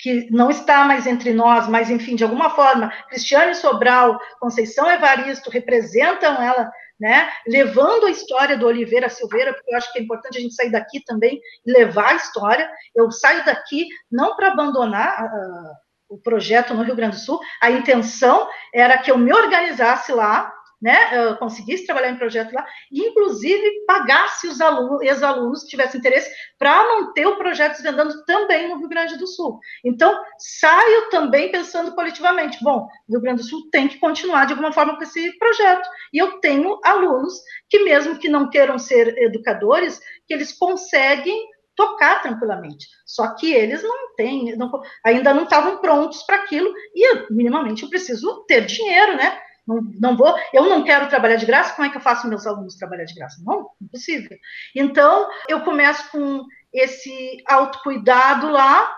[0.04, 5.48] que não está mais entre nós, mas enfim, de alguma forma, Cristiane Sobral, Conceição Evaristo
[5.48, 6.70] representam ela
[7.00, 10.54] né, levando a história do Oliveira Silveira, porque eu acho que é importante a gente
[10.54, 12.70] sair daqui também e levar a história.
[12.94, 17.70] Eu saio daqui não para abandonar uh, o projeto no Rio Grande do Sul, a
[17.70, 23.00] intenção era que eu me organizasse lá, né, uh, conseguisse trabalhar em projeto lá, e
[23.08, 28.78] inclusive pagasse os alunos, ex-alunos que tivessem interesse para manter o projeto desvendando também no
[28.78, 29.58] Rio Grande do Sul.
[29.84, 34.52] Então, saio também pensando coletivamente, bom, o Rio Grande do Sul tem que continuar de
[34.52, 37.34] alguma forma com esse projeto, e eu tenho alunos
[37.68, 42.86] que mesmo que não queiram ser educadores, que eles conseguem tocar tranquilamente.
[43.04, 44.70] Só que eles não têm, não,
[45.04, 49.40] ainda não estavam prontos para aquilo, e minimamente eu preciso ter dinheiro, né?
[49.66, 52.46] Não, não vou, eu não quero trabalhar de graça, como é que eu faço meus
[52.46, 53.42] alunos trabalhar de graça?
[53.44, 54.36] Não, impossível.
[54.74, 58.94] Então, eu começo com esse autocuidado lá,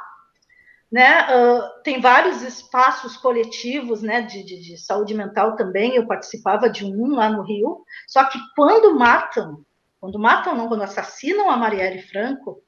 [0.90, 1.26] né?
[1.28, 5.94] Uh, tem vários espaços coletivos, né, de, de, de, saúde mental também.
[5.94, 7.84] Eu participava de um lá no Rio.
[8.06, 9.64] Só que quando matam,
[10.00, 12.62] quando matam não, quando assassinam a Marielle Franco,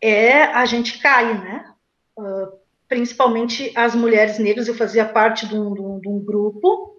[0.00, 1.74] é a gente cai, né?
[2.16, 2.59] Uh,
[2.90, 4.66] principalmente as mulheres negras.
[4.66, 6.96] Eu fazia parte de um, de um, de um grupo,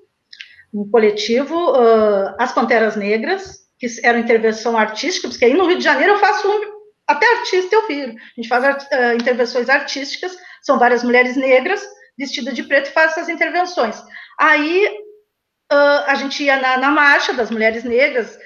[0.74, 5.84] um coletivo, uh, as Panteras Negras, que era intervenção artística, porque aí no Rio de
[5.84, 6.62] Janeiro eu faço um,
[7.06, 8.14] até artista eu viro.
[8.14, 11.86] A gente faz uh, intervenções artísticas, são várias mulheres negras
[12.18, 14.02] vestidas de preto e faz essas intervenções.
[14.40, 14.88] Aí
[15.74, 18.40] uh, a gente ia na, na marcha das mulheres negras,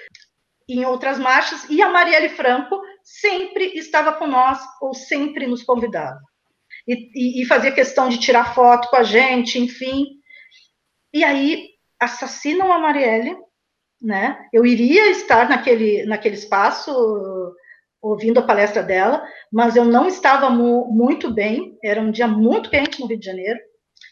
[0.67, 6.19] em outras marchas, e a Marielle Franco sempre estava com nós, ou sempre nos convidava
[6.87, 10.05] e, e, fazia questão de tirar foto com a gente, enfim.
[11.13, 13.35] E aí assassinam a Marielle,
[14.01, 14.37] né?
[14.53, 16.91] Eu iria estar naquele, naquele espaço
[18.05, 22.69] ouvindo a palestra dela, mas eu não estava mu muito bem, era um dia muito
[22.69, 23.59] quente no Rio de Janeiro,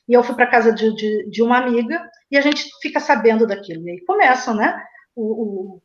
[0.10, 3.46] e eu fui para casa de, de, de, uma amiga, e a gente fica sabendo
[3.46, 4.82] daquilo, e aí começam, né,
[5.16, 5.82] o, o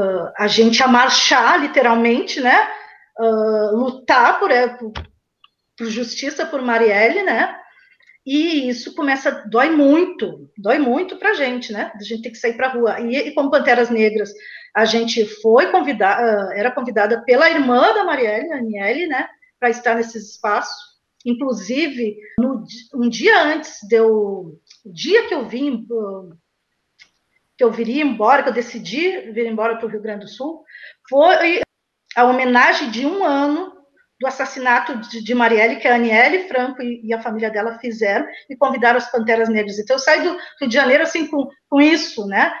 [0.00, 2.56] uh, a gente a marchar, literalmente, né,
[3.20, 4.78] uh, lutar por, é,
[5.80, 7.58] justiça por Marielle, né?
[8.24, 11.90] E isso começa, dói muito, dói muito para gente, né?
[11.94, 13.00] A gente tem que sair para rua.
[13.00, 14.32] E, e como Panteras Negras,
[14.74, 19.28] a gente foi convidada, ah, era convidada pela irmã da Marielle, Aniele, né?
[19.58, 20.92] Para estar nesses espaços.
[21.26, 26.36] Inclusive, no, um dia antes deu, o dia que eu vim, ah,
[27.56, 30.64] que eu viria embora, que eu decidi vir embora para o Rio Grande do Sul,
[31.08, 31.60] foi
[32.14, 33.71] a homenagem de um ano
[34.22, 38.24] do assassinato de, de Marielle, que a Aniele Franco e, e, a família dela fizeram,
[38.48, 39.80] e convidaram as Panteras Negras.
[39.80, 42.52] Então, eu saí do Rio de Janeiro, assim, com, com isso, né?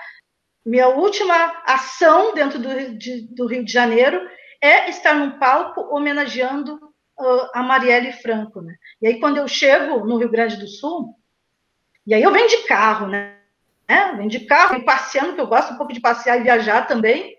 [0.66, 4.20] Minha última ação dentro do, de, do Rio de Janeiro
[4.60, 8.74] é estar num palco homenageando uh, a Marielle Franco, né?
[9.00, 11.14] E aí, quando eu chego no Rio Grande do Sul,
[12.04, 13.36] e aí eu venho de carro, né?
[13.88, 14.14] né?
[14.16, 17.36] Venho de carro, passeando, que eu gosto um pouco de passear e viajar também,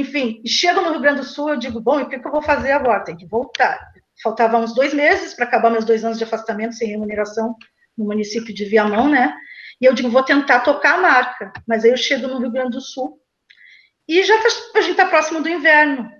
[0.00, 2.42] enfim, chego no Rio Grande do Sul, eu digo, bom, e o que, eu vou
[2.42, 3.04] fazer agora?
[3.04, 3.78] Tem que voltar.
[4.22, 7.54] Faltavam uns dois meses para acabar meus dois anos de afastamento sem remuneração
[7.96, 9.34] no município de Viamão, né?
[9.80, 11.52] E eu digo, vou tentar tocar a marca.
[11.66, 13.18] Mas aí eu chego no Rio Grande do Sul
[14.08, 16.10] e já tá, a gente está próximo do inverno.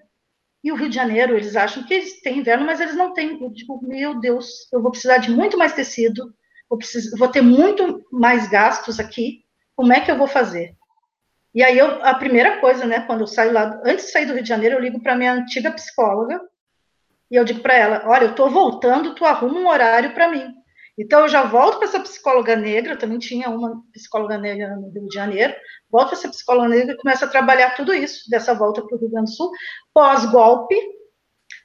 [0.65, 3.41] E o Rio de Janeiro, eles acham que eles têm inverno, mas eles não têm.
[3.41, 6.35] Eu digo, meu Deus, eu vou precisar de muito mais tecido,
[6.69, 9.45] vou, precisar, vou ter muito mais gastos aqui.
[9.77, 10.75] Como é que eu vou fazer?
[11.57, 14.35] E aí, eu, a primeira coisa, né, quando eu saio lá, antes de sair do
[14.35, 16.39] Rio de Janeiro, eu ligo para minha antiga psicóloga
[17.31, 20.53] e eu digo para ela: olha, eu estou voltando, tu arruma um horário para mim.
[20.99, 24.91] Então, eu já volto para essa psicóloga negra, eu também tinha uma psicóloga negra no
[24.91, 25.55] Rio de Janeiro,
[25.91, 29.01] volto para essa psicóloga negra e começo a trabalhar tudo isso, dessa volta para o
[29.01, 29.51] Rio Grande do Sul,
[29.95, 30.77] pós-golpe,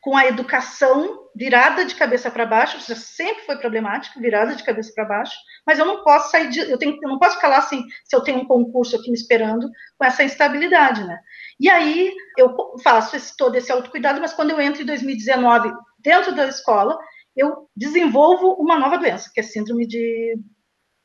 [0.02, 4.91] com a educação virada de cabeça para baixo, já sempre foi problemática, virada de cabeça
[4.94, 5.34] para baixo,
[5.65, 8.15] mas eu não posso sair de, eu, tenho, eu não posso ficar lá assim, se
[8.15, 11.19] eu tenho um concurso aqui me esperando, com essa instabilidade, né?
[11.60, 16.36] E aí eu faço esse, todo esse autocuidado, mas quando eu entro em 2019 dentro
[16.36, 16.98] da escola,
[17.38, 20.36] eu desenvolvo uma nova doença, que é síndrome de,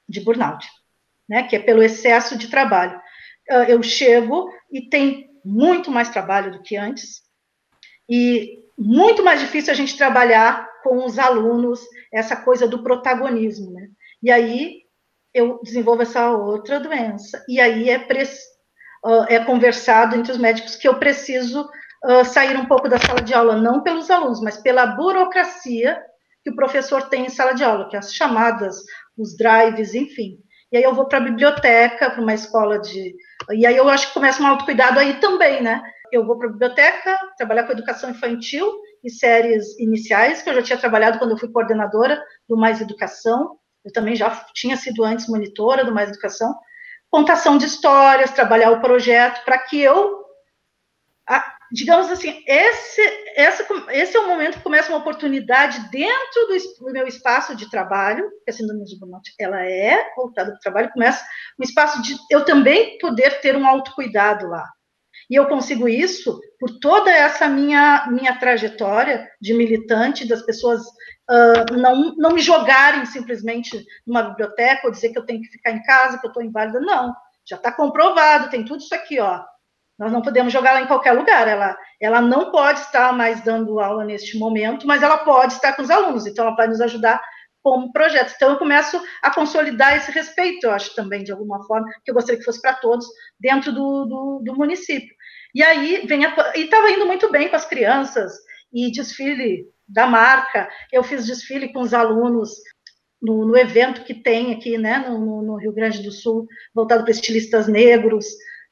[0.08, 0.66] de burnout,
[1.28, 1.42] né?
[1.42, 2.98] Que é pelo excesso de trabalho.
[3.50, 7.22] Ah, eu chego e tem muito mais trabalho do que antes,
[8.08, 11.80] e muito mais difícil a gente trabalhar com os alunos
[12.12, 13.88] essa coisa do protagonismo, né?
[14.22, 14.82] E aí
[15.34, 18.06] eu desenvolvo essa outra doença, e aí é,
[19.28, 21.68] é conversado entre os médicos que eu preciso
[22.04, 26.00] uh, sair um pouco da sala de aula, não pelos alunos, mas pela burocracia
[26.42, 28.76] que o professor tem em sala de aula, que é as chamadas,
[29.18, 30.38] os drives, enfim.
[30.72, 33.14] E aí eu vou para a biblioteca, para uma escola de.
[33.52, 35.82] E aí eu acho que começa um autocuidado aí também, né?
[36.12, 38.70] Eu vou para a biblioteca, trabalhar com educação infantil
[39.02, 43.58] e séries iniciais, que eu já tinha trabalhado quando eu fui coordenadora do Mais Educação,
[43.84, 46.52] eu também já tinha sido antes monitora do Mais Educação,
[47.08, 50.24] contação de histórias, trabalhar o projeto, para que eu,
[51.72, 53.00] digamos assim, esse,
[53.36, 57.70] essa, esse é o momento que começa uma oportunidade dentro do, do meu espaço de
[57.70, 61.24] trabalho, que a síndrome de burnout, ela é voltada para o trabalho, começa
[61.58, 64.66] um espaço de eu também poder ter um autocuidado lá,
[65.28, 71.76] e eu consigo isso por toda essa minha, minha trajetória de militante, das pessoas uh,
[71.76, 75.82] não, não me jogarem simplesmente numa biblioteca ou dizer que eu tenho que ficar em
[75.82, 76.80] casa, que eu estou inválida.
[76.80, 79.42] Não, já está comprovado, tem tudo isso aqui, ó.
[79.98, 81.48] Nós não podemos jogar ela em qualquer lugar.
[81.48, 85.82] Ela, ela não pode estar mais dando aula neste momento, mas ela pode estar com
[85.82, 87.20] os alunos, então ela pode nos ajudar
[87.66, 88.32] como projeto.
[88.36, 92.14] Então, eu começo a consolidar esse respeito, eu acho também, de alguma forma, que eu
[92.14, 93.04] gostaria que fosse para todos,
[93.40, 95.12] dentro do, do, do município.
[95.52, 98.32] E aí vem a, e estava indo muito bem com as crianças
[98.72, 100.68] e desfile da marca.
[100.92, 102.50] Eu fiz desfile com os alunos
[103.20, 107.10] no, no evento que tem aqui, né, no, no, Rio Grande do Sul, voltado para
[107.10, 108.26] estilistas negros.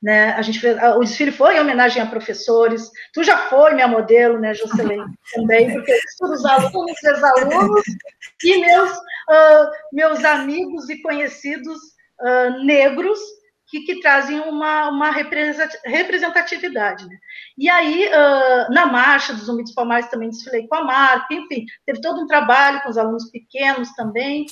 [0.05, 2.91] Né, a gente fez, o desfile foi em homenagem a professores.
[3.15, 5.03] Tu já foi minha modelo, né, Jocelyn,
[5.33, 7.83] também, porque os alunos, meus alunos
[8.45, 11.79] e meus, uh, meus amigos e conhecidos
[12.21, 13.19] uh, negros
[13.67, 17.07] que, que trazem uma, uma representatividade.
[17.07, 17.17] Né?
[17.57, 21.65] E aí, uh, na marcha dos Zumbi dos Palmares, também desfilei com a marca, enfim,
[21.87, 24.45] teve todo um trabalho com os alunos pequenos também,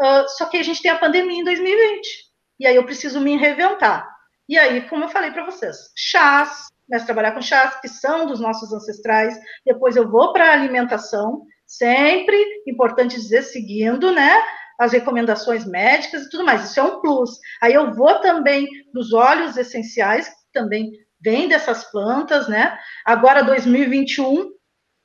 [0.00, 2.24] uh, só que a gente tem a pandemia em 2020,
[2.60, 4.13] e aí eu preciso me reinventar.
[4.48, 8.26] E aí, como eu falei para vocês, chás, começo a trabalhar com chás, que são
[8.26, 14.42] dos nossos ancestrais, depois eu vou para a alimentação, sempre importante dizer, seguindo, né,
[14.78, 16.64] as recomendações médicas e tudo mais.
[16.64, 17.38] Isso é um plus.
[17.62, 20.90] Aí eu vou também nos óleos essenciais, que também
[21.20, 22.78] vem dessas plantas, né?
[23.04, 24.50] Agora, 2021,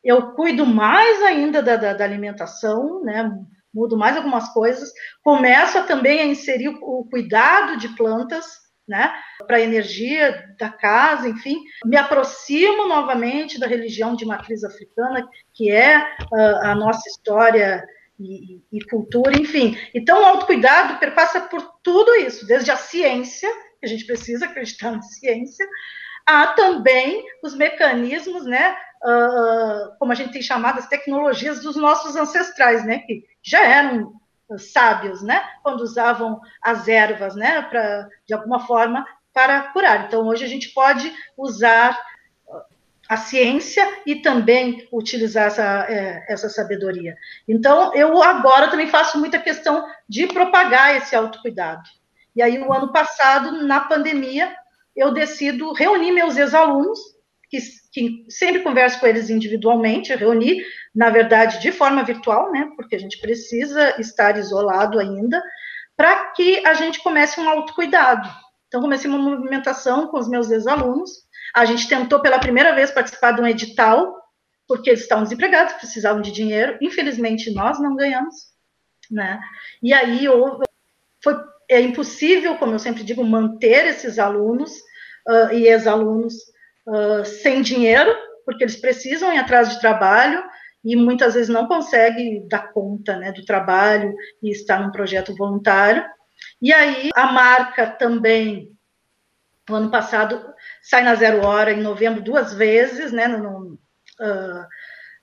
[0.04, 3.32] eu cuido mais ainda da, da, da alimentação, né?
[3.74, 4.92] Mudo mais algumas coisas.
[5.24, 8.46] Começo a, também a inserir o, o cuidado de plantas,
[8.90, 9.14] né?
[9.46, 11.62] Para a energia da casa, enfim.
[11.86, 17.86] Me aproximo novamente da religião de matriz africana, que é uh, a nossa história
[18.20, 19.78] e, e, cultura, enfim.
[19.94, 23.50] Então, o autocuidado perpassa por tudo isso, desde a ciência,
[23.80, 25.66] que a gente precisa acreditar na ciência,
[26.26, 32.16] há também os mecanismos, né, uh, como a gente tem chamado, as tecnologias dos nossos
[32.16, 34.20] ancestrais, né, que já eram
[34.58, 40.08] sábios, né, quando usavam as ervas, né, para de alguma forma para curar.
[40.08, 41.98] Então, hoje a gente pode usar
[43.10, 47.16] a ciência e também utilizar essa, é, essa sabedoria.
[47.48, 51.90] Então, eu agora também faço muita questão de propagar esse autocuidado.
[52.36, 54.56] E aí, o ano passado, na pandemia,
[54.96, 57.00] eu decido reunir meus ex-alunos,
[57.50, 57.58] que,
[57.92, 60.62] que, sempre converso com eles individualmente, reuni,
[60.94, 65.42] na verdade, de forma virtual, né, porque a gente precisa estar isolado ainda,
[65.98, 68.30] para que a gente comece um autocuidado.
[68.68, 73.32] Então, comecei uma movimentação com os meus ex-alunos, A gente tentou pela primeira vez participar
[73.32, 74.16] de um edital,
[74.68, 76.78] porque eles estavam desempregados, precisavam de dinheiro.
[76.80, 78.36] Infelizmente, nós não ganhamos,
[79.10, 79.40] né?
[79.82, 80.28] E aí
[81.24, 81.36] foi
[81.68, 84.72] é impossível, como eu sempre digo, manter esses alunos
[85.28, 86.34] uh, e ex-alunos
[87.26, 88.14] sem dinheiro,
[88.46, 90.44] porque eles precisam ir atrás de trabalho
[90.84, 96.04] e muitas vezes não conseguem dar conta né, do trabalho e estar num projeto voluntário.
[96.62, 98.72] E aí a marca também,
[99.68, 104.66] no ano passado, sai na Zero Hora em novembro duas vezes, né, no, uh,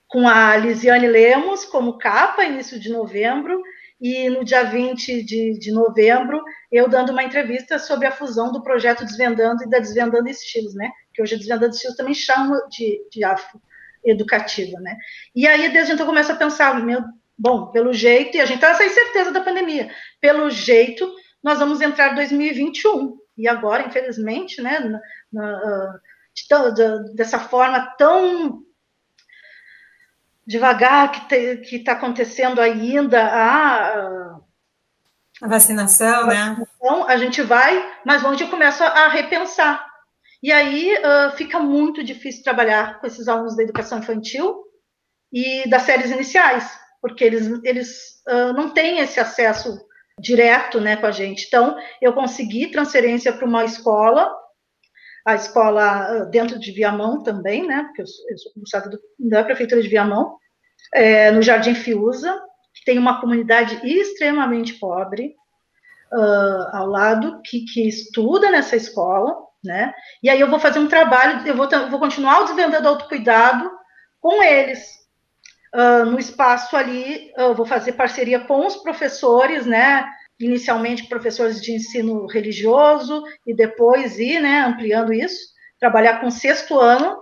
[0.07, 3.61] com a Lisiane Lemos como capa, início de novembro,
[3.99, 6.41] e no dia 20 de, de novembro,
[6.71, 10.91] eu dando uma entrevista sobre a fusão do projeto Desvendando e da Desvendando Estilos, né?
[11.17, 13.59] Que hoje a Desvendando Estilos também chama de, de afro
[14.05, 14.95] educativa, né?
[15.35, 17.03] E aí, desde então, eu começo a pensar, meu,
[17.35, 19.91] bom, pelo jeito, e a gente está sem certeza da pandemia,
[20.21, 21.11] pelo jeito,
[21.43, 23.17] nós vamos entrar em 2021.
[23.35, 25.01] E agora, infelizmente, né, na,
[25.33, 25.99] na,
[26.35, 28.61] de, dessa forma tão
[30.45, 34.39] devagar que está acontecendo ainda a,
[35.41, 36.57] a vacinação, a né?
[36.59, 39.96] Vacinação, a gente vai, mas onde começa a repensar.
[40.41, 44.63] E aí uh, fica muito difícil trabalhar com esses alunos da educação infantil
[45.31, 46.69] e das séries iniciais,
[47.01, 49.77] porque eles, eles uh, não têm esse acesso
[50.19, 51.45] direto né, com a gente.
[51.47, 54.31] Então, eu consegui transferência para uma escola,
[55.25, 59.89] a escola dentro de Viamão também, né, porque eu sou, eu sou da Prefeitura de
[59.89, 60.37] Viamão,
[60.93, 62.33] é, no Jardim Fiuza,
[62.73, 65.35] que tem uma comunidade extremamente pobre
[66.13, 69.35] uh, ao lado, que, que estuda nessa escola,
[69.67, 69.93] né?
[70.23, 73.69] E aí eu vou fazer um trabalho, eu vou, vou continuar desvendando autocuidado
[74.19, 74.97] com eles.
[75.75, 80.07] Uh, no espaço ali, eu vou fazer parceria com os professores, né?
[80.39, 87.21] Inicialmente professores de ensino religioso e depois ir, né, ampliando isso, trabalhar com sexto ano,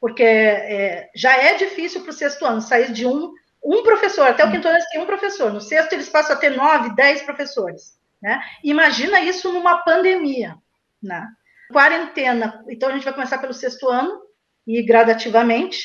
[0.00, 4.44] porque é, já é difícil para o sexto ano sair de um, um professor, até
[4.44, 7.98] o quinto ano tem um professor, no sexto eles passam a ter nove, dez professores,
[8.22, 8.40] né?
[8.64, 10.56] Imagina isso numa pandemia,
[11.02, 11.28] né?
[11.72, 14.20] Quarentena, então a gente vai começar pelo sexto ano
[14.66, 15.84] e gradativamente,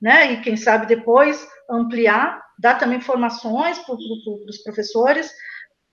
[0.00, 0.32] né?
[0.32, 5.32] E quem sabe depois ampliar, dar também informações para os professores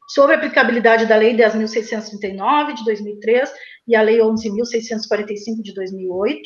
[0.10, 3.52] sobre a aplicabilidade da Lei 10.639 de 2003
[3.88, 6.42] e a Lei 11.645 de 2008,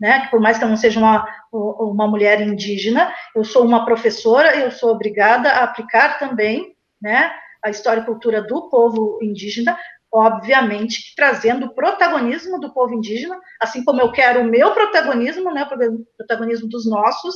[0.00, 0.20] né?
[0.20, 4.56] Que por mais que eu não seja uma, uma mulher indígena, eu sou uma professora,
[4.56, 7.32] eu sou obrigada a aplicar também, né?
[7.64, 9.76] A história e cultura do povo indígena,
[10.12, 15.64] obviamente trazendo o protagonismo do povo indígena, assim como eu quero o meu protagonismo, né,
[15.64, 17.34] o protagonismo dos nossos,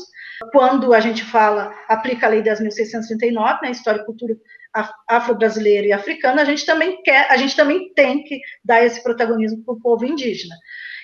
[0.52, 4.34] quando a gente fala, aplica a Lei 10.639, né, História e Cultura
[5.06, 9.62] afro-brasileira e africana, a gente também quer, a gente também tem que dar esse protagonismo
[9.64, 10.54] para o povo indígena.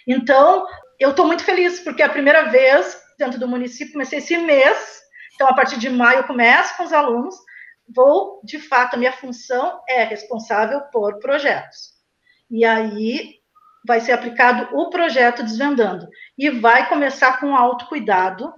[0.06, 0.64] Então,
[0.98, 5.02] eu estou muito feliz, porque é a primeira vez dentro do município, comecei esse mês,
[5.34, 7.34] então a partir de maio eu começo com os alunos,
[7.94, 11.94] vou, de fato, a minha função é responsável por projetos.
[12.50, 13.38] E aí
[13.86, 18.52] vai ser aplicado o projeto Desvendando, e vai começar com autocuidado,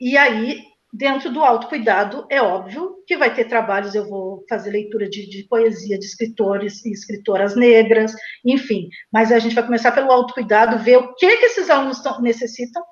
[0.00, 5.06] e aí Dentro do autocuidado, é óbvio que vai ter trabalhos, eu vou fazer leitura
[5.06, 10.10] de, de, poesia de escritores e escritoras negras, enfim, mas a gente vai começar pelo
[10.10, 12.82] autocuidado, ver o que, que esses alunos tão, necessitam,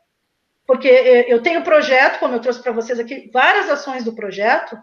[0.66, 0.88] porque
[1.26, 4.76] eu tenho projeto, como eu trouxe para vocês aqui, várias ações do projeto,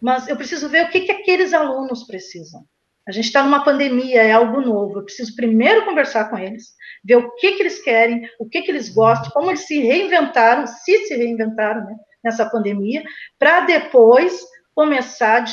[0.00, 2.64] mas eu preciso ver o que, que aqueles alunos precisam.
[3.06, 4.98] A gente está numa pandemia, é algo novo.
[4.98, 6.68] Eu preciso primeiro conversar com eles,
[7.04, 10.66] ver o que, que eles querem, o que, que eles gostam, como eles se reinventaram,
[10.66, 11.96] se se reinventaram, né?
[12.24, 13.04] nessa pandemia,
[13.38, 14.40] para depois
[14.74, 15.44] começar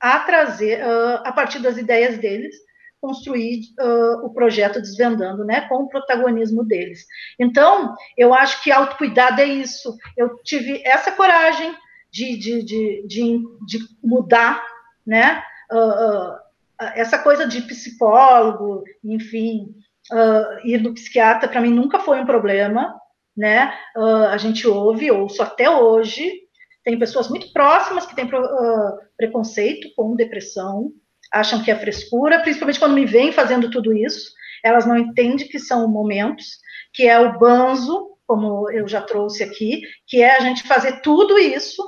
[0.00, 2.56] a trazer, uh, a partir das ideias deles,
[3.00, 7.04] construir uh, o projeto Desvendando, né, com o protagonismo deles.
[7.38, 9.96] Então, eu acho que autocuidado é isso.
[10.16, 11.72] Eu tive essa coragem
[12.10, 13.06] de, de, de,
[13.66, 14.62] de, mudar,
[15.06, 16.38] né, uh,
[16.94, 19.74] essa coisa de psicólogo, enfim,
[20.64, 22.94] ir no psiquiatra, para mim nunca foi um problema,
[23.36, 23.74] né?
[24.30, 26.30] A gente ouve, ouço até hoje,
[26.84, 28.30] tem pessoas muito próximas que têm
[29.16, 30.92] preconceito com depressão,
[31.32, 34.32] acham que é frescura, principalmente quando me veem fazendo tudo isso,
[34.64, 36.58] elas não entendem que são momentos,
[36.92, 41.38] que é o banzo, como eu já trouxe aqui, que é a gente fazer tudo
[41.38, 41.82] isso,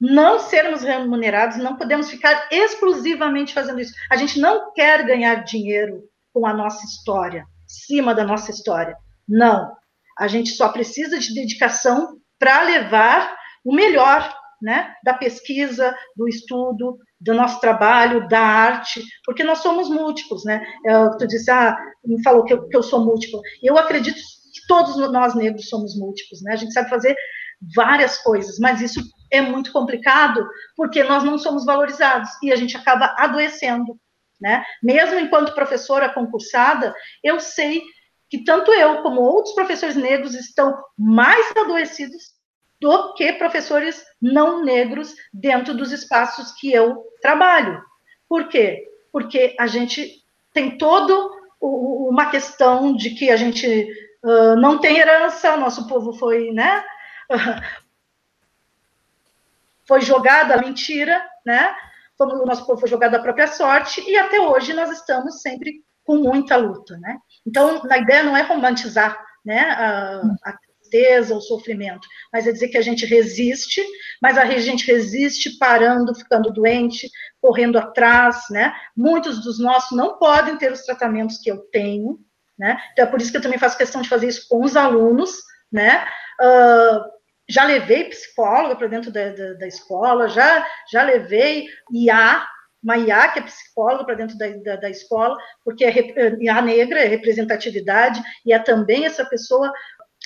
[0.00, 3.94] não sermos remunerados, não podemos ficar exclusivamente fazendo isso.
[4.10, 6.02] A gente não quer ganhar dinheiro
[6.32, 8.96] com a nossa história, cima da nossa história.
[9.28, 9.72] Não.
[10.18, 16.98] A gente só precisa de dedicação para levar o melhor né, da pesquisa, do estudo,
[17.20, 20.62] do nosso trabalho, da arte, porque nós somos múltiplos, né?
[20.84, 23.40] Eu, tu disse, ah, me falou que eu, que eu sou múltiplo.
[23.62, 26.52] Eu acredito que todos nós negros somos múltiplos, né?
[26.52, 27.14] A gente sabe fazer
[27.74, 29.00] várias coisas, mas isso
[29.30, 30.46] é muito complicado
[30.76, 33.98] porque nós não somos valorizados e a gente acaba adoecendo,
[34.40, 34.64] né?
[34.82, 37.82] Mesmo enquanto professora concursada, eu sei
[38.28, 42.34] que tanto eu como outros professores negros estão mais adoecidos
[42.80, 47.80] do que professores não negros dentro dos espaços que eu trabalho.
[48.28, 48.84] Por quê?
[49.12, 50.22] Porque a gente
[50.52, 53.88] tem todo uma questão de que a gente
[54.22, 56.84] uh, não tem herança, nosso povo foi, né?
[59.86, 61.74] foi jogada a mentira, né?
[62.18, 66.16] O nosso povo foi jogado à própria sorte, e até hoje nós estamos sempre com
[66.16, 67.18] muita luta, né?
[67.46, 70.56] Então, a ideia não é romantizar né, a, a
[70.86, 73.84] tristeza, o sofrimento, mas é dizer que a gente resiste,
[74.22, 77.10] mas a gente resiste parando, ficando doente,
[77.40, 78.72] correndo atrás, né?
[78.96, 82.18] Muitos dos nossos não podem ter os tratamentos que eu tenho,
[82.58, 82.80] né?
[82.92, 85.32] Então é por isso que eu também faço questão de fazer isso com os alunos,
[85.70, 86.06] né?
[86.40, 87.15] Uh,
[87.48, 92.46] já levei psicóloga para dentro da, da, da, escola, já, já levei IA,
[92.82, 95.92] uma IA que é psicóloga para dentro da, da, da, escola, porque é
[96.40, 99.72] IA negra, é representatividade, e é também essa pessoa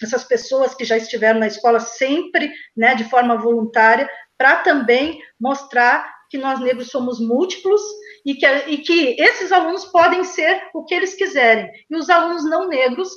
[0.02, 6.10] essas pessoas que já estiveram na escola sempre, né, de forma voluntária, para também mostrar
[6.30, 7.82] que nós negros somos múltiplos
[8.24, 11.70] e que, e que esses alunos podem ser o que eles quiserem.
[11.90, 13.10] E os alunos não negros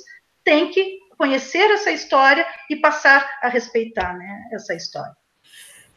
[0.44, 5.14] têm que conhecer essa história e passar a respeitar né, essa história.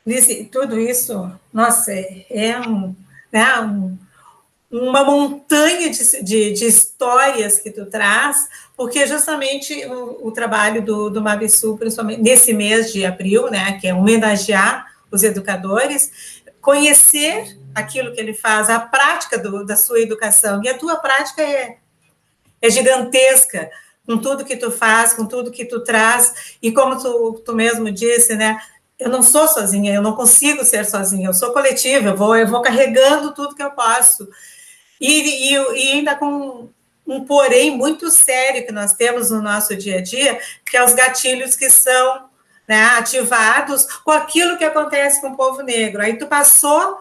[0.06, 2.96] Lice, tudo isso, nossa, é um,
[3.32, 3.98] né, um,
[4.72, 11.10] uma montanha de, de, de, histórias que tu traz, porque justamente o, o trabalho do,
[11.10, 18.14] do Mavisul, principalmente nesse mês de abril, né, que é homenagear os educadores, conhecer aquilo
[18.14, 21.78] que ele faz, a prática do, da sua educação, e a tua prática é,
[22.62, 23.70] é gigantesca,
[24.08, 27.92] com tudo que tu faz, com tudo que tu traz, e como tu, tu mesmo
[27.92, 28.58] disse, né,
[28.98, 32.48] eu não sou sozinha, eu não consigo ser sozinha, eu sou coletiva, eu vou, eu
[32.48, 34.28] vou carregando tudo que eu posso.
[35.00, 36.70] E, e, e ainda com
[37.06, 40.94] um porém muito sério que nós temos no nosso dia a dia, que é os
[40.94, 42.26] gatilhos que são
[42.68, 46.02] né, ativados com aquilo que acontece com o povo negro.
[46.02, 46.98] Aí tu passou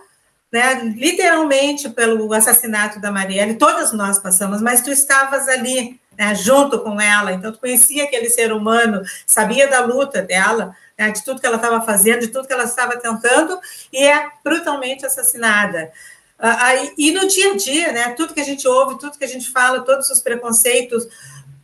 [0.52, 6.80] né, literalmente pelo assassinato da Marielle, todas nós passamos, mas tu estavas ali né, junto
[6.80, 11.40] com ela, então tu conhecia aquele ser humano, sabia da luta dela, né, de tudo
[11.40, 13.58] que ela estava fazendo, de tudo que ela estava tentando,
[13.92, 15.90] e é brutalmente assassinada.
[16.38, 19.28] Ah, e no dia a dia, né, tudo que a gente ouve, tudo que a
[19.28, 21.06] gente fala, todos os preconceitos,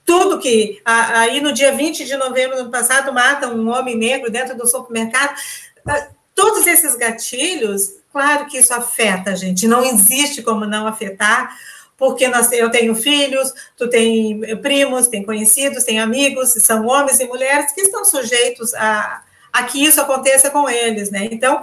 [0.04, 0.80] tudo que.
[0.84, 4.66] Aí no dia 20 de novembro do ano passado, matam um homem negro dentro do
[4.66, 5.34] supermercado.
[5.86, 11.54] Ah, todos esses gatilhos, claro que isso afeta a gente, não existe como não afetar,
[11.96, 17.26] porque nós, eu tenho filhos, tu tem primos, tem conhecidos, tem amigos, são homens e
[17.26, 21.28] mulheres que estão sujeitos a, a que isso aconteça com eles, né?
[21.30, 21.62] Então,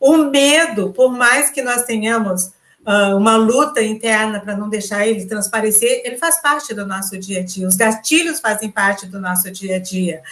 [0.00, 2.50] o medo, por mais que nós tenhamos
[2.86, 7.40] uh, uma luta interna para não deixar ele transparecer, ele faz parte do nosso dia
[7.40, 7.66] a dia.
[7.66, 10.22] Os gatilhos fazem parte do nosso dia a dia.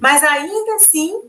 [0.00, 1.22] Mas ainda assim,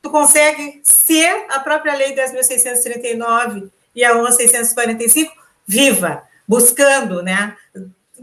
[0.00, 5.30] tu consegue ser a própria lei 10.639 e a 11.645
[5.66, 7.56] viva, buscando, né?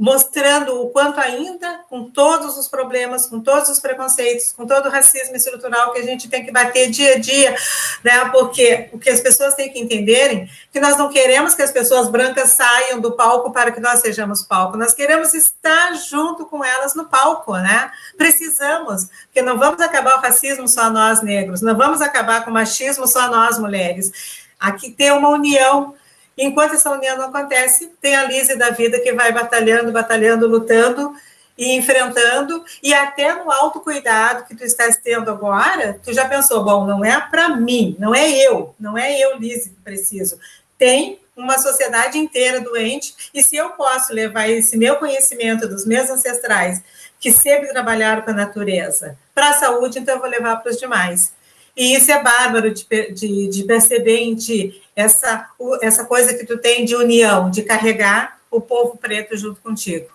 [0.01, 4.89] mostrando o quanto ainda, com todos os problemas, com todos os preconceitos, com todo o
[4.89, 7.55] racismo estrutural que a gente tem que bater dia a dia,
[8.03, 8.25] né?
[8.31, 12.09] Porque o que as pessoas têm que entenderem que nós não queremos que as pessoas
[12.09, 16.95] brancas saiam do palco para que nós sejamos palco, nós queremos estar junto com elas
[16.95, 17.91] no palco, né?
[18.17, 22.53] Precisamos, porque não vamos acabar o racismo só nós negros, não vamos acabar com o
[22.53, 24.11] machismo só nós mulheres.
[24.57, 25.95] Aqui tem uma união
[26.37, 31.13] Enquanto essa união não acontece, tem a Lise da vida que vai batalhando, batalhando, lutando
[31.57, 36.85] e enfrentando, e até no autocuidado que tu estás tendo agora, tu já pensou, bom,
[36.85, 40.39] não é para mim, não é eu, não é eu, Lise, que preciso.
[40.77, 46.09] Tem uma sociedade inteira doente, e se eu posso levar esse meu conhecimento dos meus
[46.09, 46.81] ancestrais,
[47.19, 50.77] que sempre trabalharam com a natureza, para a saúde, então eu vou levar para os
[50.77, 51.33] demais.
[51.75, 55.49] E isso é bárbaro de, de, de perceber em ti, essa,
[55.81, 60.07] essa coisa que tu tem de união, de carregar o povo preto junto contigo.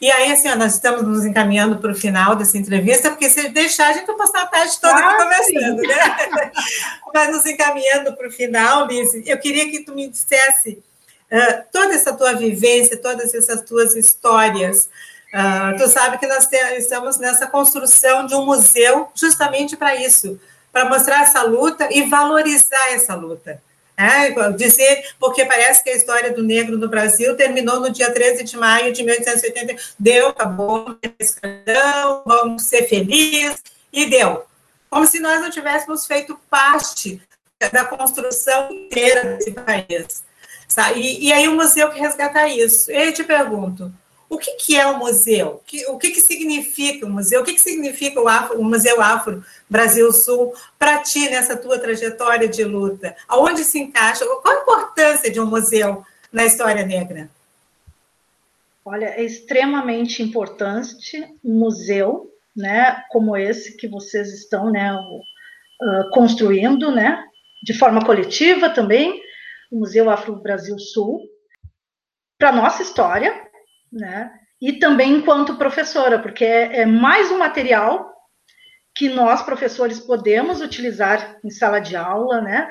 [0.00, 3.48] E aí, assim, ó, nós estamos nos encaminhando para o final dessa entrevista, porque se
[3.48, 5.86] deixar, a gente vai passar a tarde toda ah, conversando, sim.
[5.88, 6.52] né?
[7.12, 10.80] Mas nos encaminhando para o final, Liz, eu queria que tu me dissesse
[11.32, 14.88] uh, toda essa tua vivência, todas essas tuas histórias.
[15.34, 20.40] Uh, tu sabe que nós estamos nessa construção de um museu justamente para isso,
[20.78, 23.60] para mostrar essa luta e valorizar essa luta.
[23.96, 28.44] É, dizer, porque parece que a história do negro no Brasil terminou no dia 13
[28.44, 29.74] de maio de 1880.
[29.98, 30.96] Deu, acabou,
[32.24, 33.60] vamos ser felizes,
[33.92, 34.44] e deu.
[34.88, 37.20] Como se nós não tivéssemos feito parte
[37.72, 40.22] da construção inteira desse país.
[40.94, 42.88] E, e aí o museu que resgata isso.
[42.92, 43.92] Eu te pergunto,
[44.28, 45.62] o que, que é o museu?
[45.88, 47.40] O que, que significa o museu?
[47.40, 51.78] O que, que significa o, Afro, o Museu Afro Brasil Sul para ti nessa tua
[51.78, 53.16] trajetória de luta?
[53.26, 54.26] Aonde se encaixa?
[54.26, 57.30] Qual a importância de um museu na história negra?
[58.84, 66.90] Olha, é extremamente importante um museu, né, como esse que vocês estão, né, uh, construindo,
[66.90, 67.22] né,
[67.62, 69.20] de forma coletiva também,
[69.70, 71.20] o Museu Afro Brasil Sul,
[72.38, 73.47] para nossa história,
[73.92, 74.30] né?
[74.60, 78.12] E também enquanto professora, porque é, é mais um material
[78.94, 82.68] que nós, professores, podemos utilizar em sala de aula, né?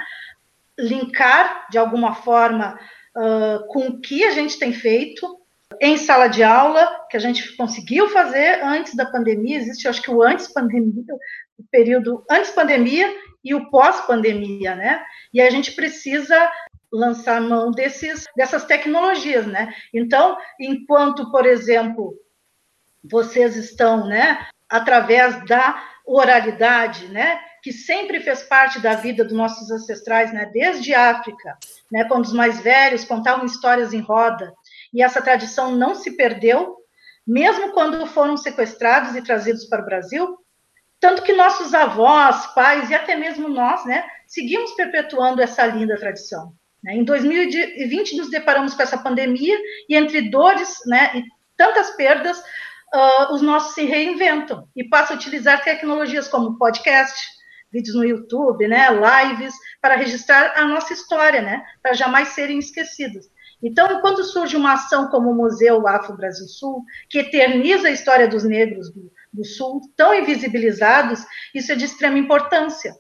[0.78, 2.78] Linkar de alguma forma
[3.16, 5.40] uh, com o que a gente tem feito
[5.82, 9.58] em sala de aula, que a gente conseguiu fazer antes da pandemia.
[9.58, 11.14] Existe, acho que o antes pandemia,
[11.58, 13.14] o período antes pandemia
[13.44, 15.04] e o pós pandemia, né?
[15.34, 16.52] E a gente precisa
[16.92, 19.74] lançar mão desses, dessas tecnologias, né?
[19.94, 22.16] Então, enquanto, por exemplo,
[23.04, 29.70] vocês estão, né, através da oralidade, né, que sempre fez parte da vida dos nossos
[29.70, 31.58] ancestrais, né, desde África,
[31.92, 34.54] né, quando os mais velhos contavam histórias em roda,
[34.94, 36.78] e essa tradição não se perdeu,
[37.26, 40.38] mesmo quando foram sequestrados e trazidos para o Brasil,
[41.00, 46.54] tanto que nossos avós, pais e até mesmo nós, né, seguimos perpetuando essa linda tradição.
[46.88, 46.96] Né?
[46.96, 49.58] Em 2020, nos deparamos com essa pandemia
[49.90, 51.24] e, entre dores né, e
[51.58, 57.14] tantas perdas, uh, os nossos se reinventam e passam a utilizar tecnologias como podcast,
[57.70, 63.26] vídeos no YouTube, né, lives, para registrar a nossa história, né, para jamais serem esquecidas.
[63.62, 68.30] Então, quando surge uma ação como o Museu Afro Brasil Sul, que eterniza a história
[68.30, 72.94] dos negros do, do Sul, tão invisibilizados, isso é de extrema importância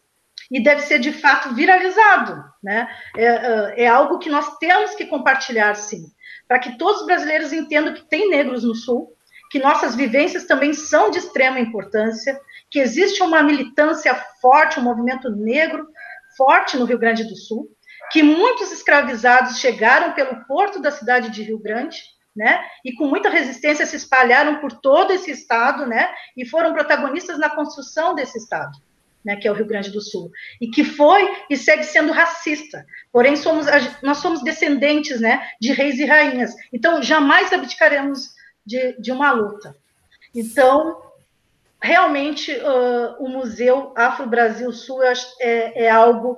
[0.52, 2.88] e deve ser de fato viralizado, né?
[3.16, 6.06] É, é, é algo que nós temos que compartilhar, sim,
[6.48, 9.14] para que todos os brasileiros entendam que tem negros no Sul,
[9.52, 15.30] que nossas vivências também são de extrema importância, que existe uma militância forte, um movimento
[15.30, 15.88] negro
[16.36, 17.70] forte no Rio Grande do Sul,
[18.12, 22.02] que muitos escravizados chegaram pelo porto da cidade de Rio Grande,
[22.36, 22.64] né?
[22.86, 26.10] E com muita resistência se espalharam por todo esse estado, né?
[26.36, 28.78] E foram protagonistas na construção desse estado
[29.24, 30.32] né, que é o Rio Grande do Sul,
[30.62, 32.86] e que foi e segue sendo racista.
[33.12, 33.66] Porém, somos,
[34.02, 38.30] nós somos descendentes né, de reis e rainhas, então jamais abdicaremos
[38.66, 39.76] de, de uma luta.
[40.34, 41.02] Então,
[41.82, 45.14] realmente, uh, o Museu Afro-Brasil Sul é,
[45.86, 46.38] é, algo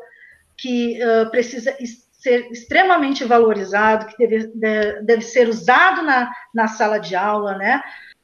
[0.57, 1.75] que uh, precisa
[2.11, 7.81] ser extremamente valorizado, que deve, deve ser usado na, na sala de aula, né?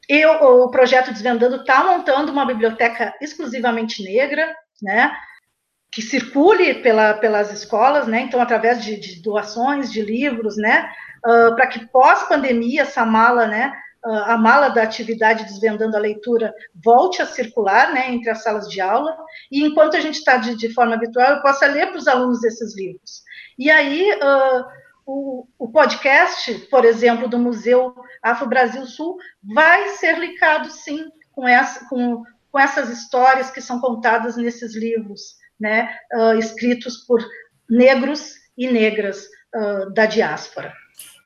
[0.10, 5.12] E o, o projeto Desvendando está montando uma biblioteca exclusivamente negra, né?
[5.92, 8.22] Que circule pela, pelas escolas, né?
[8.22, 10.90] Então, através de, de doações de livros, né?
[11.26, 13.74] Uh, para que pós-pandemia essa mala, né?
[14.06, 16.54] Uh, a mala da atividade Desvendando a Leitura
[16.84, 18.12] volte a circular, né?
[18.12, 19.18] Entre as salas de aula
[19.52, 22.44] e enquanto a gente está de, de, forma habitual, eu possa ler para os alunos
[22.44, 23.24] esses livros.
[23.58, 24.66] E aí uh,
[25.06, 29.18] o, o, podcast, por exemplo, do Museu Afro Brasil Sul,
[29.54, 35.36] vai ser linkado, sim, com, essa, com, com essas histórias que são contadas nesses livros,
[35.60, 37.24] né, uh, escritos por
[37.70, 39.26] negros e negras
[39.56, 40.74] uh, da diáspora.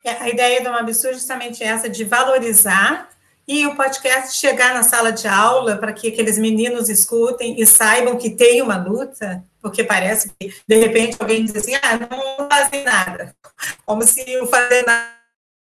[0.03, 3.09] É, a ideia do Mabsu é justamente essa, de valorizar
[3.47, 8.17] e o podcast chegar na sala de aula para que aqueles meninos escutem e saibam
[8.17, 12.83] que tem uma luta, porque parece que, de repente, alguém diz assim, ah, não fazem
[12.83, 13.35] nada,
[13.85, 15.19] como se o fazer nada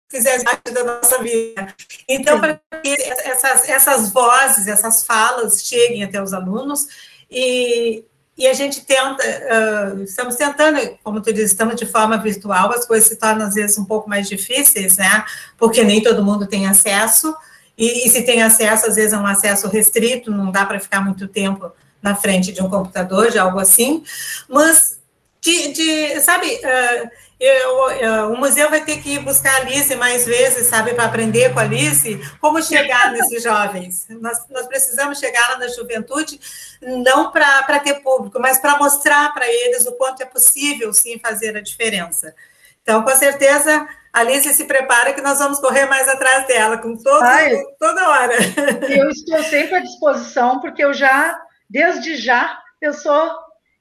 [0.08, 1.74] fizesse parte da nossa vida.
[2.08, 6.86] Então, para que essas, essas vozes, essas falas cheguem até os alunos
[7.30, 8.04] e,
[8.38, 12.86] e a gente tenta, uh, estamos tentando, como tu diz, estamos de forma virtual, as
[12.86, 15.24] coisas se tornam às vezes um pouco mais difíceis, né?
[15.58, 17.34] Porque nem todo mundo tem acesso,
[17.76, 21.02] e, e, se tem acesso, às vezes é um acesso restrito, não dá para ficar
[21.02, 21.70] muito tempo
[22.06, 24.04] na frente de um computador, de algo assim.
[24.48, 25.00] Mas,
[25.40, 27.10] de, de sabe, uh,
[27.40, 31.04] eu, eu, o museu vai ter que ir buscar a Alice mais vezes, sabe, para
[31.04, 34.06] aprender com a Alice como chegar nesses jovens.
[34.08, 36.40] Nós, nós precisamos chegar lá na juventude,
[36.80, 41.56] não para ter público, mas para mostrar para eles o quanto é possível, sim, fazer
[41.56, 42.32] a diferença.
[42.82, 47.22] Então, com certeza, Alice se prepara que nós vamos correr mais atrás dela, com todo,
[47.22, 48.34] Ai, toda hora.
[48.88, 51.38] Eu estou sempre à disposição, porque eu já,
[51.68, 53.30] desde já, eu sou,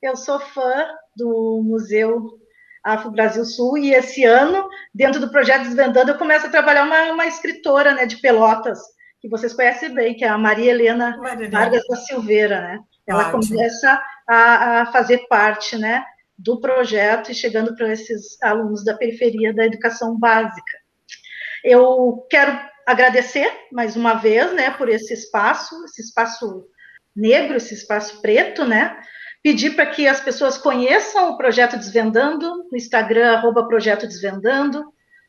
[0.01, 2.39] eu sou fã do Museu
[2.83, 7.11] Afro Brasil Sul, e esse ano, dentro do projeto Desvendando, eu começo a trabalhar uma,
[7.11, 8.79] uma escritora né, de Pelotas,
[9.19, 12.79] que vocês conhecem bem, que é a Maria Helena Maria Vargas da Silveira, né?
[13.07, 13.55] Ela Ótimo.
[13.55, 16.03] começa a, a, fazer parte, né,
[16.37, 20.77] do projeto e chegando para esses alunos da periferia da educação básica.
[21.63, 26.67] Eu quero agradecer mais uma vez, né, por esse espaço, esse espaço
[27.15, 28.97] negro, esse espaço preto, né?
[29.41, 34.83] Pedir para que as pessoas conheçam o projeto Desvendando no Instagram @projeto Desvendando,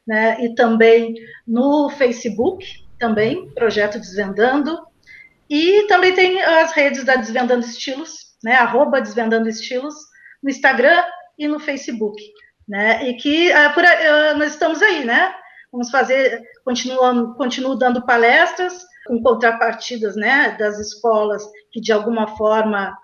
[0.06, 0.44] né?
[0.44, 1.14] E também
[1.46, 2.66] no Facebook,
[2.98, 4.78] também Projeto Desvendando.
[5.48, 8.54] E também tem as redes da Desvendando Estilos, né?
[8.56, 9.94] Arroba Desvendando Estilos
[10.42, 11.04] no Instagram
[11.38, 12.20] e no Facebook,
[12.66, 13.08] né?
[13.08, 15.32] E que uh, por, uh, nós estamos aí, né?
[15.70, 21.42] Vamos fazer, continuam, continuo dando palestras com contrapartidas, né, das escolas
[21.76, 22.96] que de alguma forma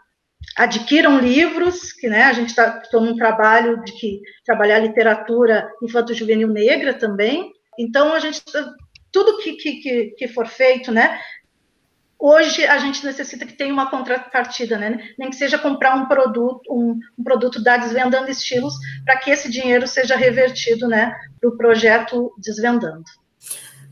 [0.56, 6.94] adquiram livros, que né, a gente está num trabalho de que trabalhar literatura infanto-juvenil negra
[6.94, 7.52] também.
[7.78, 8.42] Então a gente
[9.12, 11.20] tudo que, que, que for feito, né,
[12.18, 15.06] hoje a gente necessita que tenha uma contrapartida, né?
[15.18, 18.72] Nem que seja comprar um produto, um, um produto da Desvendando Estilos,
[19.04, 23.04] para que esse dinheiro seja revertido, né, para o projeto Desvendando.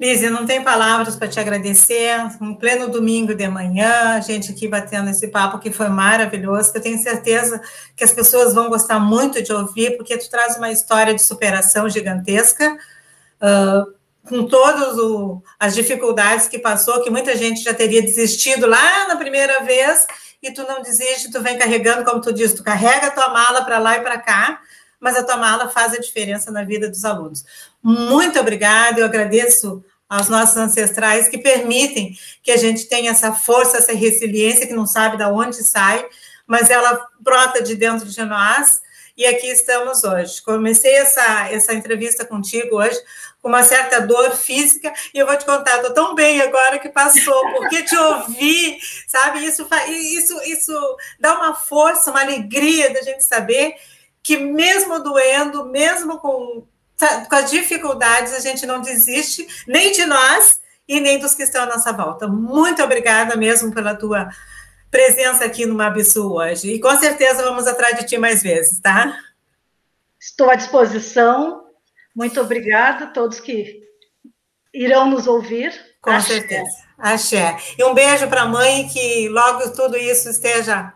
[0.01, 2.17] Lise, não tem palavras para te agradecer.
[2.41, 6.79] Um pleno domingo de manhã, a gente aqui batendo esse papo que foi maravilhoso, que
[6.79, 7.61] eu tenho certeza
[7.95, 11.87] que as pessoas vão gostar muito de ouvir, porque tu traz uma história de superação
[11.87, 12.79] gigantesca.
[13.43, 14.97] Uh, com todas
[15.59, 20.07] as dificuldades que passou, que muita gente já teria desistido lá na primeira vez,
[20.43, 23.65] e tu não desiste, tu vem carregando, como tu diz, tu carrega a tua mala
[23.65, 24.61] para lá e para cá,
[25.01, 27.45] mas a tua mala faz a diferença na vida dos alunos.
[27.83, 33.79] Muito obrigada, eu agradeço aos nossos ancestrais que permitem que a gente tenha essa força,
[33.79, 36.05] essa resiliência que não sabe de onde sai,
[36.49, 38.81] mas ela brota de dentro de nós,
[39.17, 40.43] e aqui estamos hoje.
[40.43, 42.99] Comecei essa, essa entrevista contigo hoje
[43.41, 46.89] com uma certa dor física, e eu vou te contar, estou tão bem agora que
[46.91, 49.47] passou, porque te ouvir, sabe?
[49.47, 53.77] Isso, isso, isso dá uma força, uma alegria da gente saber
[54.23, 56.67] que, mesmo doendo, mesmo com,
[57.29, 61.63] com as dificuldades, a gente não desiste, nem de nós e nem dos que estão
[61.63, 62.27] à nossa volta.
[62.27, 64.29] Muito obrigada mesmo pela tua
[64.91, 69.17] presença aqui no Mabsu hoje, e com certeza vamos atrás de ti mais vezes, tá?
[70.19, 71.71] Estou à disposição
[72.15, 73.83] muito obrigada a todos que
[74.75, 75.73] irão nos ouvir.
[76.01, 76.35] Com Axé.
[76.35, 76.71] certeza.
[76.99, 77.57] Axé.
[77.79, 80.93] E um beijo para a mãe, que logo tudo isso esteja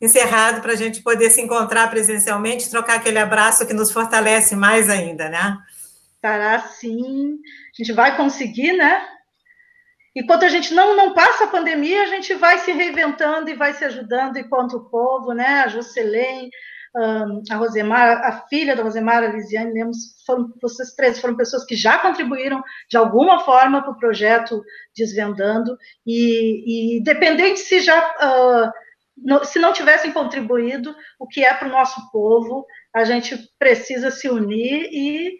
[0.00, 4.88] encerrado para a gente poder se encontrar presencialmente, trocar aquele abraço que nos fortalece mais
[4.88, 5.58] ainda, né?
[6.14, 7.38] Estará sim.
[7.74, 9.06] A gente vai conseguir, né?
[10.16, 13.72] Enquanto a gente não, não passa a pandemia, a gente vai se reinventando e vai
[13.72, 15.62] se ajudando enquanto o povo, né?
[15.62, 16.50] A Juscelém,
[17.50, 21.76] a Rosemar, a filha da Rosemar, a Lisiane Lemos, foram, vocês três foram pessoas que
[21.76, 24.62] já contribuíram de alguma forma para o projeto
[24.96, 28.72] Desvendando, e, e independente se já, uh,
[29.44, 34.28] se não tivessem contribuído, o que é para o nosso povo, a gente precisa se
[34.28, 35.38] unir e,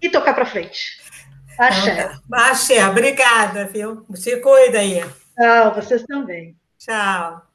[0.00, 1.00] e tocar para frente.
[1.58, 2.10] Axé.
[2.32, 4.04] Axé, obrigada, viu?
[4.14, 5.00] Se cuida aí.
[5.34, 6.56] Tchau, vocês também.
[6.78, 7.45] Tchau.